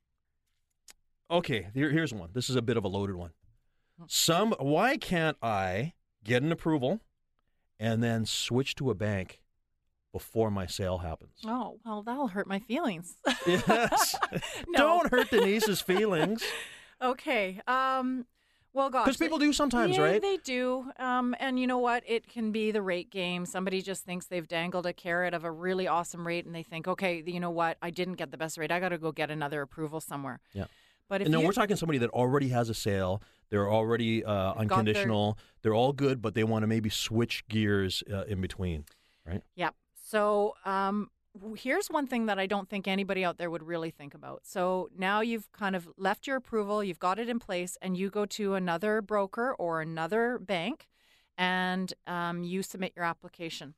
okay, 1.30 1.68
here, 1.74 1.90
here's 1.90 2.12
one. 2.12 2.30
This 2.32 2.50
is 2.50 2.56
a 2.56 2.62
bit 2.62 2.76
of 2.76 2.84
a 2.84 2.88
loaded 2.88 3.16
one. 3.16 3.30
Some. 4.06 4.54
Why 4.58 4.96
can't 4.96 5.36
I 5.42 5.94
get 6.24 6.42
an 6.42 6.52
approval 6.52 7.00
and 7.78 8.02
then 8.02 8.24
switch 8.24 8.74
to 8.76 8.90
a 8.90 8.94
bank 8.94 9.40
before 10.12 10.50
my 10.50 10.66
sale 10.66 10.98
happens? 10.98 11.32
Oh, 11.44 11.78
well, 11.84 12.02
that'll 12.02 12.28
hurt 12.28 12.46
my 12.46 12.58
feelings. 12.60 13.16
Yes. 13.46 14.16
No. 14.68 14.78
Don't 14.78 15.10
hurt 15.10 15.30
Denise's 15.30 15.80
feelings. 15.80 16.42
Okay. 17.02 17.58
Um, 17.66 18.26
well, 18.74 18.90
gosh. 18.90 19.06
Because 19.06 19.16
people 19.16 19.38
do 19.38 19.52
sometimes, 19.52 19.96
yeah, 19.96 20.02
right? 20.02 20.20
They 20.22 20.36
do. 20.36 20.84
Um, 20.98 21.34
and 21.40 21.58
you 21.58 21.66
know 21.66 21.78
what? 21.78 22.04
It 22.06 22.28
can 22.28 22.52
be 22.52 22.70
the 22.70 22.82
rate 22.82 23.10
game. 23.10 23.46
Somebody 23.46 23.80
just 23.82 24.04
thinks 24.04 24.26
they've 24.26 24.46
dangled 24.46 24.84
a 24.84 24.92
carrot 24.92 25.32
of 25.32 25.44
a 25.44 25.50
really 25.50 25.88
awesome 25.88 26.26
rate, 26.26 26.44
and 26.44 26.54
they 26.54 26.62
think, 26.62 26.86
okay, 26.86 27.22
you 27.26 27.40
know 27.40 27.50
what? 27.50 27.78
I 27.80 27.90
didn't 27.90 28.14
get 28.14 28.30
the 28.30 28.36
best 28.36 28.58
rate. 28.58 28.70
I 28.70 28.80
got 28.80 28.90
to 28.90 28.98
go 28.98 29.12
get 29.12 29.30
another 29.30 29.62
approval 29.62 30.00
somewhere. 30.00 30.40
Yeah. 30.52 30.66
But 31.10 31.22
if 31.22 31.26
And 31.26 31.32
no, 31.32 31.40
you, 31.40 31.46
we're 31.46 31.52
talking 31.52 31.76
somebody 31.76 31.98
that 31.98 32.10
already 32.10 32.48
has 32.48 32.70
a 32.70 32.74
sale. 32.74 33.20
They're 33.50 33.68
already 33.68 34.24
uh, 34.24 34.54
They've 34.54 34.68
their- 34.68 34.78
unconditional. 34.78 35.38
They're 35.60 35.74
all 35.74 35.92
good, 35.92 36.22
but 36.22 36.34
they 36.34 36.44
want 36.44 36.62
to 36.62 36.68
maybe 36.68 36.88
switch 36.88 37.46
gears 37.48 38.02
uh, 38.10 38.22
in 38.22 38.40
between, 38.40 38.84
right? 39.26 39.42
Yep. 39.56 39.74
So 39.92 40.54
um, 40.64 41.10
here's 41.56 41.88
one 41.88 42.06
thing 42.06 42.26
that 42.26 42.38
I 42.38 42.46
don't 42.46 42.68
think 42.68 42.86
anybody 42.86 43.24
out 43.24 43.38
there 43.38 43.50
would 43.50 43.64
really 43.64 43.90
think 43.90 44.14
about. 44.14 44.42
So 44.44 44.88
now 44.96 45.20
you've 45.20 45.50
kind 45.50 45.74
of 45.74 45.88
left 45.98 46.28
your 46.28 46.36
approval, 46.36 46.82
you've 46.84 47.00
got 47.00 47.18
it 47.18 47.28
in 47.28 47.40
place, 47.40 47.76
and 47.82 47.96
you 47.96 48.08
go 48.08 48.24
to 48.26 48.54
another 48.54 49.02
broker 49.02 49.52
or 49.54 49.80
another 49.80 50.38
bank 50.38 50.86
and 51.36 51.92
um, 52.06 52.44
you 52.44 52.62
submit 52.62 52.92
your 52.94 53.04
application. 53.04 53.74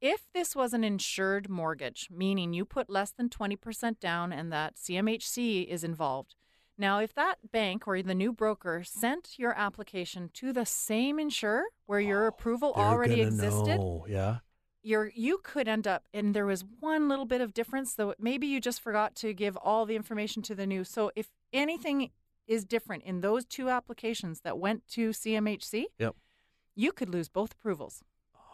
If 0.00 0.26
this 0.32 0.56
was 0.56 0.72
an 0.72 0.84
insured 0.84 1.50
mortgage, 1.50 2.08
meaning 2.10 2.54
you 2.54 2.64
put 2.64 2.88
less 2.88 3.12
than 3.12 3.28
20% 3.28 4.00
down 4.00 4.32
and 4.32 4.50
that 4.52 4.76
CMHC 4.76 5.66
is 5.66 5.84
involved, 5.84 6.34
now 6.78 6.98
if 7.00 7.14
that 7.14 7.36
bank 7.52 7.86
or 7.86 8.02
the 8.02 8.14
new 8.14 8.32
broker 8.32 8.82
sent 8.84 9.38
your 9.38 9.52
application 9.58 10.30
to 10.34 10.52
the 10.52 10.64
same 10.66 11.18
insurer 11.18 11.64
where 11.86 12.00
your 12.00 12.24
oh, 12.24 12.28
approval 12.28 12.72
Oh, 12.74 12.80
They're 12.80 12.90
already 12.90 13.20
existed, 13.20 13.78
know, 13.78 14.06
yeah. 14.08 14.38
you're 14.82 15.10
you 15.14 15.38
could 15.42 15.68
end 15.68 15.86
up 15.86 16.04
and 16.14 16.34
there 16.34 16.46
was 16.46 16.64
one 16.80 17.08
little 17.08 17.24
bit 17.26 17.40
of 17.40 17.52
difference 17.54 17.94
though 17.94 18.14
maybe 18.18 18.46
you 18.46 18.60
just 18.60 18.80
forgot 18.80 19.14
to 19.16 19.32
give 19.34 19.56
all 19.58 19.86
the 19.86 19.96
information 19.96 20.42
to 20.42 20.54
the 20.54 20.66
new 20.66 20.84
so 20.84 21.10
if 21.14 21.28
anything 21.52 22.10
is 22.48 22.64
different 22.64 23.02
in 23.04 23.20
those 23.20 23.44
two 23.44 23.68
applications 23.68 24.40
that 24.40 24.58
went 24.58 24.86
to 24.88 25.10
CMHC 25.10 25.84
Yep. 25.98 26.16
you 26.74 26.90
could 26.92 27.08
lose 27.08 27.28
both 27.28 27.52
approvals 27.52 28.02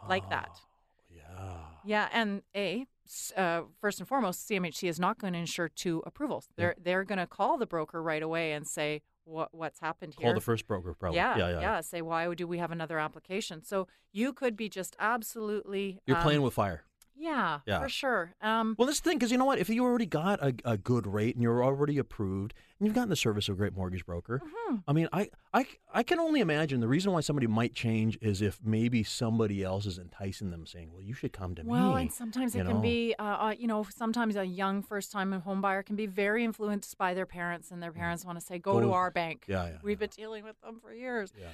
like 0.09 0.29
that 0.31 0.51
Oh, 0.53 1.15
Yeah. 1.15 1.57
Yeah, 1.89 2.09
and 2.13 2.43
a 2.55 2.87
uh, 3.35 3.63
first 3.81 3.99
and 3.99 4.07
foremost, 4.07 4.47
CMHC 4.49 4.89
is 4.89 5.01
not 5.01 5.19
going 5.19 5.33
to 5.33 5.39
insure 5.39 5.71
two 5.71 6.03
approvals. 6.05 6.49
They're 6.57 6.75
they're 6.79 7.05
going 7.05 7.19
to 7.19 7.27
call 7.27 7.57
the 7.57 7.67
broker 7.67 8.03
right 8.03 8.23
away 8.23 8.53
and 8.53 8.67
say 8.67 9.01
what 9.25 9.55
what's 9.55 9.81
happened 9.81 10.15
here. 10.19 10.27
Call 10.27 10.35
the 10.35 10.43
first 10.43 10.67
broker, 10.67 10.93
probably. 10.93 11.17
yeah, 11.17 11.37
yeah, 11.39 11.61
yeah. 11.61 11.81
Say 11.81 12.03
why 12.03 12.33
do 12.35 12.47
we 12.47 12.59
have 12.59 12.71
another 12.71 12.99
application? 12.99 13.65
So 13.65 13.89
you 14.13 14.35
could 14.35 14.55
be 14.55 14.69
just 14.69 14.97
absolutely. 15.01 16.01
You're 16.07 16.19
um, 16.19 16.23
playing 16.23 16.43
with 16.43 16.53
fire. 16.53 16.85
Yeah, 17.21 17.61
Yeah. 17.67 17.81
for 17.81 17.89
sure. 17.89 18.35
Um, 18.41 18.77
Well, 18.79 18.87
the 18.87 18.95
thing, 18.95 19.19
because 19.19 19.33
you 19.33 19.39
know 19.39 19.45
what? 19.45 19.59
If 19.59 19.69
you 19.69 19.83
already 19.85 20.07
got 20.07 20.41
a, 20.41 20.55
a 20.65 20.77
good 20.77 21.07
rate 21.07 21.35
and 21.35 21.43
you're 21.43 21.65
already 21.65 21.99
approved 21.99 22.55
and 22.79 22.87
you've 22.87 22.95
gotten 22.95 23.09
the 23.09 23.17
service 23.17 23.49
of 23.49 23.55
a 23.55 23.59
great 23.59 23.75
mortgage 23.77 24.07
broker, 24.07 24.41
Mm-hmm. 24.45 24.77
I 24.87 24.93
mean, 24.93 25.09
I, 25.13 25.31
I, 25.55 25.67
I 25.95 26.03
can 26.03 26.21
only 26.21 26.41
imagine 26.41 26.81
the 26.81 26.89
reason 26.89 27.11
why 27.13 27.21
somebody 27.23 27.47
might 27.47 27.75
change 27.75 28.19
is 28.21 28.43
if 28.43 28.61
maybe 28.63 29.03
somebody 29.03 29.65
else 29.65 29.87
is 29.87 29.99
enticing 29.99 30.51
them, 30.51 30.67
saying, 30.67 30.93
"Well, 30.93 31.01
you 31.03 31.15
should 31.15 31.33
come 31.33 31.55
to 31.55 31.63
well, 31.65 31.81
me." 31.81 31.89
Well, 31.89 31.97
and 31.97 32.13
sometimes 32.13 32.55
it 32.55 32.67
can 32.67 32.81
be, 32.83 33.15
uh, 33.19 33.23
uh, 33.25 33.55
you 33.59 33.67
know, 33.67 33.87
sometimes 33.91 34.37
a 34.37 34.45
young 34.45 34.83
first-time 34.83 35.33
home 35.41 35.63
buyer 35.63 35.83
can 35.83 35.97
be 35.97 36.05
very 36.07 36.45
influenced 36.45 36.99
by 36.99 37.15
their 37.15 37.25
parents, 37.25 37.71
and 37.71 37.83
their 37.83 37.93
parents 37.93 38.27
want 38.27 38.39
to 38.39 38.45
say, 38.45 38.59
"Go. 38.59 38.75
Go 38.75 38.81
to 38.81 38.87
with- 38.89 38.95
our 38.95 39.11
bank." 39.11 39.47
Yeah, 39.49 39.65
yeah, 39.69 39.79
We've 39.83 39.97
yeah. 39.99 40.07
been 40.07 40.11
dealing 40.15 40.45
with 40.45 40.61
them 40.61 40.79
for 40.81 40.93
years. 40.93 41.33
Yeah. 41.41 41.49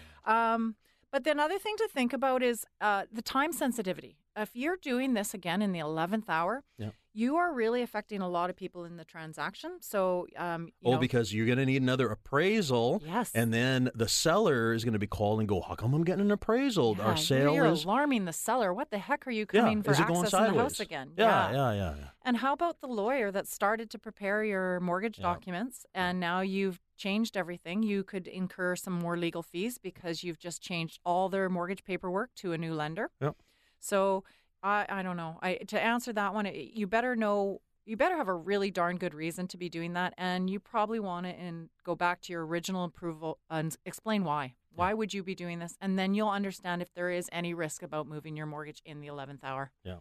Um, 0.54 0.74
but 1.12 1.22
the 1.22 1.30
another 1.30 1.58
thing 1.60 1.76
to 1.78 1.88
think 1.88 2.12
about 2.12 2.42
is 2.42 2.66
uh, 2.80 3.04
the 3.12 3.22
time 3.22 3.52
sensitivity. 3.52 4.16
If 4.36 4.50
you're 4.54 4.76
doing 4.76 5.14
this 5.14 5.32
again 5.32 5.62
in 5.62 5.70
the 5.72 5.78
11th 5.78 6.28
hour, 6.28 6.64
Yeah. 6.76 6.90
you 7.12 7.36
are 7.36 7.52
really 7.54 7.82
affecting 7.82 8.20
a 8.20 8.28
lot 8.28 8.50
of 8.50 8.56
people 8.56 8.84
in 8.84 8.96
the 8.96 9.04
transaction. 9.04 9.78
So, 9.80 10.26
um, 10.36 10.66
you 10.80 10.88
Oh, 10.88 10.92
know, 10.94 10.98
because 10.98 11.32
you're 11.32 11.46
going 11.46 11.58
to 11.58 11.64
need 11.66 11.80
another 11.82 12.08
appraisal. 12.10 13.00
Yes. 13.04 13.30
And 13.32 13.54
then 13.54 13.90
the 13.94 14.08
seller 14.08 14.72
is 14.72 14.82
going 14.84 14.94
to 14.94 14.98
be 14.98 15.06
called 15.06 15.38
and 15.38 15.48
go, 15.48 15.60
How 15.60 15.76
come 15.76 15.94
I'm 15.94 16.02
getting 16.02 16.24
an 16.24 16.32
appraisal? 16.32 16.96
yeah, 16.98 17.04
Our 17.04 17.16
sale 17.16 17.54
you're 17.54 17.66
is. 17.66 17.84
alarming 17.84 18.24
the 18.24 18.32
seller. 18.32 18.74
What 18.74 18.90
the 18.90 18.98
heck 18.98 19.24
are 19.28 19.30
you 19.30 19.46
Yeah, 19.52 19.60
coming 19.60 19.82
for 19.84 19.92
access 19.92 20.32
in 20.34 20.42
the 20.54 20.60
house 20.60 20.80
again? 20.80 21.12
Yeah, 21.16 21.52
yeah, 21.52 21.72
yeah, 21.72 21.94
yeah. 21.96 22.08
And 22.24 22.38
how 22.38 22.52
about 22.54 22.80
the 22.80 22.88
lawyer 22.88 23.30
that 23.30 23.46
started 23.46 23.88
to 23.90 23.98
prepare 24.00 24.42
your 24.42 24.80
mortgage 24.80 25.18
Yeah. 25.18 25.24
documents 25.24 25.86
and 25.94 26.18
now 26.18 26.40
you've 26.40 26.80
changed 26.96 27.36
everything? 27.36 27.84
You 27.84 28.02
could 28.02 28.26
incur 28.26 28.74
some 28.74 28.94
more 28.94 29.16
legal 29.16 29.42
fees 29.44 29.78
because 29.78 30.24
you've 30.24 30.40
just 30.40 30.60
changed 30.60 30.98
all 31.04 31.28
their 31.28 31.48
mortgage 31.48 31.84
paperwork 31.84 32.34
to 32.36 32.52
a 32.52 32.58
new 32.58 32.74
lender. 32.74 33.12
Yep. 33.20 33.36
So 33.84 34.24
I, 34.62 34.86
I 34.88 35.02
don't 35.02 35.16
know. 35.16 35.38
I 35.42 35.56
to 35.68 35.80
answer 35.80 36.12
that 36.14 36.32
one, 36.34 36.46
it- 36.46 36.72
you 36.74 36.86
better 36.86 37.14
know. 37.14 37.60
You 37.86 37.98
better 37.98 38.16
have 38.16 38.28
a 38.28 38.34
really 38.34 38.70
darn 38.70 38.96
good 38.96 39.12
reason 39.12 39.46
to 39.48 39.58
be 39.58 39.68
doing 39.68 39.92
that, 39.92 40.14
and 40.16 40.48
you 40.48 40.58
probably 40.58 40.98
want 40.98 41.26
to 41.26 41.32
and 41.32 41.68
go 41.84 41.94
back 41.94 42.22
to 42.22 42.32
your 42.32 42.46
original 42.46 42.84
approval 42.84 43.38
and 43.50 43.76
explain 43.84 44.24
why. 44.24 44.54
Why 44.74 44.94
would 44.94 45.12
you 45.12 45.22
be 45.22 45.34
doing 45.34 45.58
this? 45.58 45.76
And 45.82 45.98
then 45.98 46.14
you'll 46.14 46.30
understand 46.30 46.80
if 46.80 46.92
there 46.94 47.10
is 47.10 47.28
any 47.30 47.52
risk 47.52 47.82
about 47.82 48.08
moving 48.08 48.38
your 48.38 48.46
mortgage 48.46 48.80
in 48.86 49.02
the 49.02 49.06
eleventh 49.08 49.44
hour. 49.44 49.70
Yeah. 49.84 49.96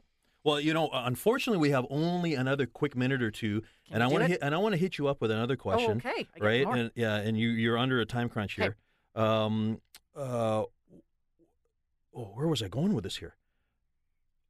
Well, 0.45 0.61
you 0.61 0.73
know, 0.73 0.89
unfortunately, 0.93 1.59
we 1.59 1.71
have 1.71 1.85
only 1.89 2.35
another 2.35 2.65
quick 2.65 2.95
minute 2.95 3.21
or 3.21 3.31
two, 3.31 3.61
Can 3.85 3.95
and 3.95 4.03
I 4.03 4.07
want 4.07 4.23
to 4.23 4.27
hit, 4.29 4.39
and 4.41 4.55
I 4.55 4.59
want 4.59 4.73
to 4.73 4.79
hit 4.79 4.97
you 4.97 5.07
up 5.09 5.19
with 5.21 5.29
another 5.31 5.57
question. 5.57 6.01
Oh, 6.05 6.09
okay. 6.09 6.25
I 6.39 6.43
right? 6.43 6.65
And 6.67 6.91
yeah, 6.95 7.15
and 7.17 7.37
you 7.37 7.49
you're 7.49 7.77
under 7.77 7.99
a 7.99 8.05
time 8.05 8.29
crunch 8.29 8.57
Okay. 8.57 8.73
here. 9.15 9.21
Um, 9.23 9.81
uh, 10.15 10.63
oh, 12.15 12.23
where 12.33 12.47
was 12.47 12.63
I 12.63 12.69
going 12.69 12.93
with 12.93 13.03
this 13.03 13.17
here? 13.17 13.35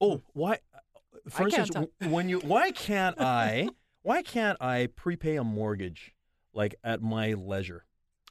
Oh, 0.04 0.18
mm. 0.18 0.22
why? 0.34 0.60
For. 1.30 1.44
I 1.48 1.50
can't 1.50 1.60
instance, 1.76 1.88
when 2.10 2.28
you 2.30 2.40
why 2.40 2.72
can't 2.72 3.16
I 3.20 3.70
why 4.02 4.22
can't 4.22 4.58
I 4.62 4.90
prepay 4.96 5.38
a 5.38 5.44
mortgage 5.44 6.14
like 6.54 6.76
at 6.84 7.02
my 7.02 7.34
leisure? 7.34 7.86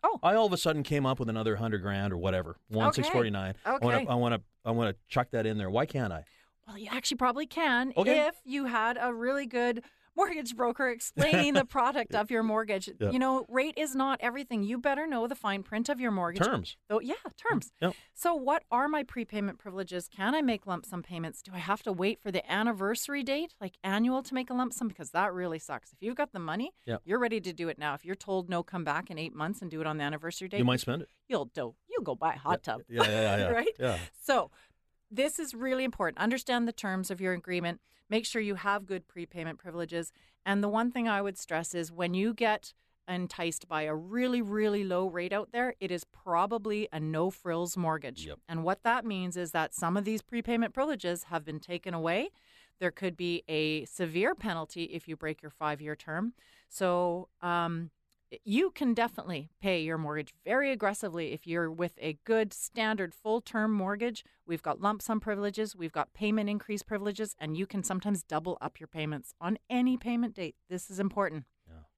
Oh. 0.05 0.19
I 0.23 0.35
all 0.35 0.47
of 0.47 0.53
a 0.53 0.59
sudden 0.59 0.83
came 0.83 1.07
up 1.07 1.19
with 1.19 1.29
another 1.29 1.57
hundred 1.57 1.83
grand 1.83 2.13
or 2.13 2.19
whatever, 2.19 2.57
one 2.69 2.89
Okay. 2.89 2.97
six 3.03 3.09
forty 3.09 3.31
nine. 3.31 3.55
I 3.65 3.73
want 3.73 3.85
Okay. 3.85 4.05
to 4.05 4.11
I 4.11 4.15
want 4.15 4.35
to 4.35 4.43
I 4.65 4.71
want 4.73 4.95
to 4.95 5.01
chuck 5.09 5.29
that 5.31 5.47
in 5.47 5.59
there. 5.59 5.71
Why 5.71 5.87
can't 5.87 6.13
I? 6.13 6.25
Well, 6.67 6.79
you 6.79 6.89
actually 6.91 7.17
probably 7.17 7.47
can 7.47 7.93
Okay. 7.97 8.27
if 8.27 8.35
you 8.45 8.67
had 8.67 8.99
a 9.01 9.13
really 9.13 9.47
good 9.47 9.83
mortgage 10.17 10.55
broker 10.57 10.89
explaining 10.89 11.55
the 11.55 11.65
product 11.77 12.15
of 12.15 12.31
your 12.31 12.43
mortgage. 12.43 12.91
Yeah. 13.01 13.11
You 13.11 13.19
know, 13.19 13.47
rate 13.49 13.75
is 13.77 13.95
not 13.95 14.19
everything. 14.23 14.63
You 14.63 14.79
better 14.79 15.07
know 15.07 15.27
the 15.27 15.35
fine 15.35 15.63
print 15.63 15.89
of 15.89 16.01
your 16.01 16.11
mortgage. 16.11 16.45
Terms. 16.45 16.77
Oh, 16.91 17.01
yeah, 17.01 17.15
terms. 17.37 17.67
Mm, 17.83 17.89
yep. 17.89 17.95
So, 18.15 18.35
what 18.35 18.65
are 18.71 18.89
my 18.89 19.03
prepayment 19.03 19.59
privileges? 19.59 20.09
Can 20.09 20.35
I 20.35 20.43
make 20.43 20.67
lump 20.67 20.87
sum 20.87 21.03
payments? 21.03 21.43
Do 21.43 21.53
I 21.55 21.59
have 21.59 21.83
to 21.85 21.93
wait 21.93 22.21
for 22.21 22.31
the 22.31 22.49
anniversary 22.51 23.23
date, 23.23 23.55
like 23.61 23.75
annual, 23.83 24.23
to 24.23 24.35
make 24.35 24.51
a 24.51 24.55
lump 24.55 24.73
sum? 24.73 24.89
Because 24.89 25.11
that 25.11 25.33
really 25.33 25.59
sucks. 25.59 25.93
If 25.93 25.99
you've 26.01 26.17
got 26.17 26.33
the 26.33 26.39
money, 26.39 26.73
Yep. 26.87 27.03
you're 27.05 27.19
ready 27.19 27.41
to 27.41 27.53
do 27.53 27.69
it 27.69 27.79
now. 27.79 27.95
If 27.95 28.05
you're 28.05 28.15
told 28.15 28.49
no, 28.49 28.63
come 28.63 28.85
back 28.85 29.11
in 29.11 29.19
eight 29.19 29.35
months 29.35 29.63
and 29.63 29.71
do 29.71 29.81
it 29.81 29.87
on 29.87 29.97
the 29.99 30.05
anniversary 30.05 30.49
date, 30.49 30.59
You 30.59 30.65
might 30.65 30.81
spend 30.81 31.03
it. 31.03 31.09
you'll 31.29 31.47
do. 31.47 31.75
You'll 31.89 32.03
go 32.05 32.15
buy 32.15 32.35
a 32.35 32.39
hot 32.39 32.63
tub. 32.63 32.83
Yeah, 32.89 33.03
yeah, 33.05 33.11
yeah, 33.11 33.37
yeah. 33.37 33.49
right? 33.51 33.69
Yeah. 33.79 33.99
So, 34.23 34.51
this 35.11 35.39
is 35.39 35.55
really 35.55 35.85
important. 35.85 36.19
Understand 36.19 36.67
the 36.67 36.73
terms 36.73 37.11
of 37.11 37.21
your 37.21 37.35
agreement. 37.35 37.81
Make 38.13 38.27
sure 38.27 38.43
you 38.43 38.57
have 38.57 38.85
good 38.85 39.09
prepayment 39.09 39.59
privileges. 39.59 40.13
And 40.45 40.63
the 40.63 40.69
one 40.69 40.91
thing 40.91 41.09
I 41.09 41.23
would 41.23 41.39
stress 41.39 41.75
is 41.75 41.91
when 41.91 42.13
you 42.13 42.35
get 42.35 42.75
enticed 43.09 43.69
by 43.69 43.85
a 43.85 43.95
really, 43.95 44.43
really 44.43 44.85
low 44.85 45.07
rate 45.07 45.33
out 45.33 45.49
there, 45.51 45.77
it 45.81 45.91
is 45.91 46.05
probably 46.05 46.87
a 46.93 47.01
no 47.01 47.31
frills 47.31 47.75
mortgage. 47.75 48.27
Yep. 48.27 48.41
And 48.51 48.65
what 48.65 48.83
that 48.83 49.07
means 49.07 49.39
is 49.39 49.53
that 49.53 49.73
some 49.73 49.97
of 49.97 50.05
these 50.05 50.21
prepayment 50.21 50.75
privileges 50.75 51.25
have 51.31 51.43
been 51.43 51.59
taken 51.59 51.95
away. 51.95 52.29
There 52.81 52.91
could 52.91 53.17
be 53.17 53.45
a 53.49 53.87
severe 53.87 54.35
penalty 54.35 54.85
if 54.85 55.09
you 55.09 55.17
break 55.17 55.41
your 55.41 55.51
five 55.51 55.81
year 55.81 55.97
term. 55.97 56.35
So, 56.69 57.29
um, 57.41 57.93
you 58.45 58.71
can 58.71 58.95
definitely 58.95 59.51
pay 59.61 59.83
your 59.83 59.99
mortgage 59.99 60.33
very 60.45 60.73
aggressively 60.73 61.33
if 61.33 61.47
you're 61.47 61.71
with 61.71 61.93
a 62.01 62.19
good 62.25 62.53
standard 62.53 63.15
full 63.15 63.41
term 63.41 63.73
mortgage. 63.73 64.25
We've 64.47 64.63
got 64.63 64.81
lump 64.81 65.03
sum 65.03 65.21
privileges, 65.21 65.77
we've 65.77 65.93
got 65.93 66.13
payment 66.15 66.49
increase 66.49 66.83
privileges, 66.83 67.35
and 67.39 67.57
you 67.57 67.67
can 67.67 67.83
sometimes 67.83 68.23
double 68.23 68.59
up 68.61 68.81
your 68.81 68.89
payments 68.89 69.35
on 69.41 69.59
any 69.71 69.97
payment 69.97 70.35
date. 70.35 70.57
This 70.69 70.91
is 70.91 70.99
important. 70.99 71.45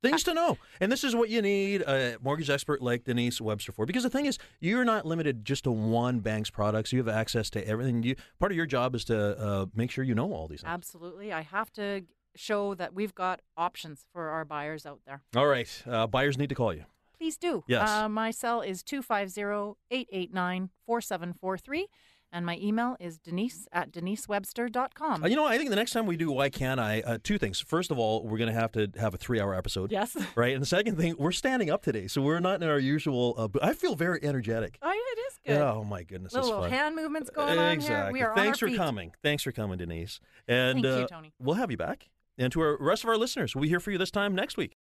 Things 0.05 0.23
to 0.25 0.35
know. 0.35 0.59
And 0.83 0.93
this 0.93 1.03
is 1.03 1.17
what 1.17 1.31
you 1.31 1.41
need 1.41 1.81
a 1.81 2.19
mortgage 2.23 2.51
expert 2.51 2.83
like 2.83 3.05
Denise 3.05 3.41
Webster 3.41 3.73
for. 3.73 3.87
Because 3.87 4.03
the 4.03 4.11
thing 4.11 4.27
is, 4.27 4.39
you're 4.61 4.85
not 4.85 5.07
limited 5.07 5.47
just 5.47 5.65
to 5.65 5.71
one 5.71 6.21
bank's 6.21 6.51
products. 6.51 6.93
You 6.93 6.99
have 6.99 7.09
access 7.09 7.49
to 7.51 7.67
everything. 7.67 8.03
You, 8.03 8.15
part 8.39 8.53
of 8.53 8.57
your 8.57 8.67
job 8.67 8.95
is 8.95 9.07
to 9.07 9.39
uh, 9.39 9.67
make 9.75 9.91
sure 9.91 10.05
you 10.05 10.15
know 10.15 10.31
all 10.35 10.47
these 10.47 10.61
things. 10.61 10.71
Absolutely. 10.71 11.33
I 11.33 11.41
have 11.41 11.73
to 11.73 12.05
show 12.37 12.75
that 12.75 12.95
we've 12.95 13.15
got 13.15 13.41
options 13.57 14.05
for 14.13 14.29
our 14.29 14.45
buyers 14.45 14.87
out 14.87 15.01
there. 15.07 15.23
All 15.37 15.47
right. 15.47 15.83
Uh, 15.87 16.07
buyers 16.07 16.37
need 16.39 16.49
to 16.49 16.55
call 16.55 16.73
you. 16.75 16.85
Please 17.17 17.37
do. 17.37 17.65
Yes. 17.69 17.89
Uh, 17.89 18.09
my 18.09 18.31
cell 18.31 18.61
is 18.61 18.83
250 18.83 19.77
889 19.91 20.71
4743. 20.87 21.87
And 22.33 22.45
my 22.45 22.59
email 22.61 22.97
is 22.99 23.19
denise 23.19 23.69
at 23.71 23.93
denisewebster.com. 23.93 25.23
Uh, 25.23 25.27
you 25.29 25.37
know, 25.37 25.45
I 25.45 25.57
think 25.57 25.71
the 25.71 25.77
next 25.77 25.93
time 25.93 26.05
we 26.05 26.17
do 26.17 26.33
Why 26.33 26.51
Can't 26.51 26.81
I, 26.81 27.01
uh, 27.07 27.19
two 27.23 27.39
things. 27.39 27.61
First 27.61 27.93
of 27.93 27.99
all, 27.99 28.25
we're 28.25 28.39
going 28.39 28.53
to 28.53 28.59
have 28.61 28.73
to 28.73 28.91
have 28.99 29.15
a 29.15 29.17
three 29.17 29.39
hour 29.41 29.55
episode. 29.55 29.93
yes. 29.93 30.17
Right. 30.37 30.53
And 30.53 30.61
the 30.61 30.67
second 30.67 30.97
thing, 30.97 31.15
we're 31.17 31.31
standing 31.31 31.71
up 31.71 31.85
today. 31.85 32.09
So 32.09 32.21
we're 32.21 32.41
not 32.41 32.61
in 32.61 32.69
our 32.69 32.81
usual. 32.81 33.35
Uh, 33.39 33.47
but 33.47 33.63
I 33.63 33.73
feel 33.73 33.95
very 33.95 34.19
energetic. 34.25 34.79
Oh, 34.83 34.91
it 34.91 35.19
is 35.21 35.39
good. 35.47 35.61
Oh, 35.61 35.85
my 35.85 36.03
goodness. 36.03 36.33
little, 36.33 36.63
fun. 36.63 36.71
hand 36.71 36.97
movements 36.97 37.31
going 37.31 37.57
on 37.57 37.73
exactly. 37.73 38.19
here. 38.19 38.27
We 38.27 38.33
are 38.33 38.35
Thanks 38.35 38.59
for 38.59 38.67
feet. 38.67 38.79
coming. 38.79 39.13
Thanks 39.23 39.45
for 39.45 39.53
coming, 39.53 39.79
Denise. 39.79 40.19
And 40.49 40.83
Thank 40.83 40.85
you, 40.87 40.91
uh, 40.91 41.07
Tony. 41.07 41.33
we'll 41.39 41.55
have 41.55 41.71
you 41.71 41.77
back. 41.77 42.09
And 42.37 42.53
to 42.53 42.61
our 42.61 42.77
rest 42.81 43.05
of 43.05 43.11
our 43.11 43.17
listeners, 43.17 43.55
we'll 43.55 43.63
be 43.63 43.69
here 43.69 43.81
for 43.81 43.91
you 43.91 43.99
this 43.99 44.11
time 44.11 44.35
next 44.35 44.57
week. 44.57 44.77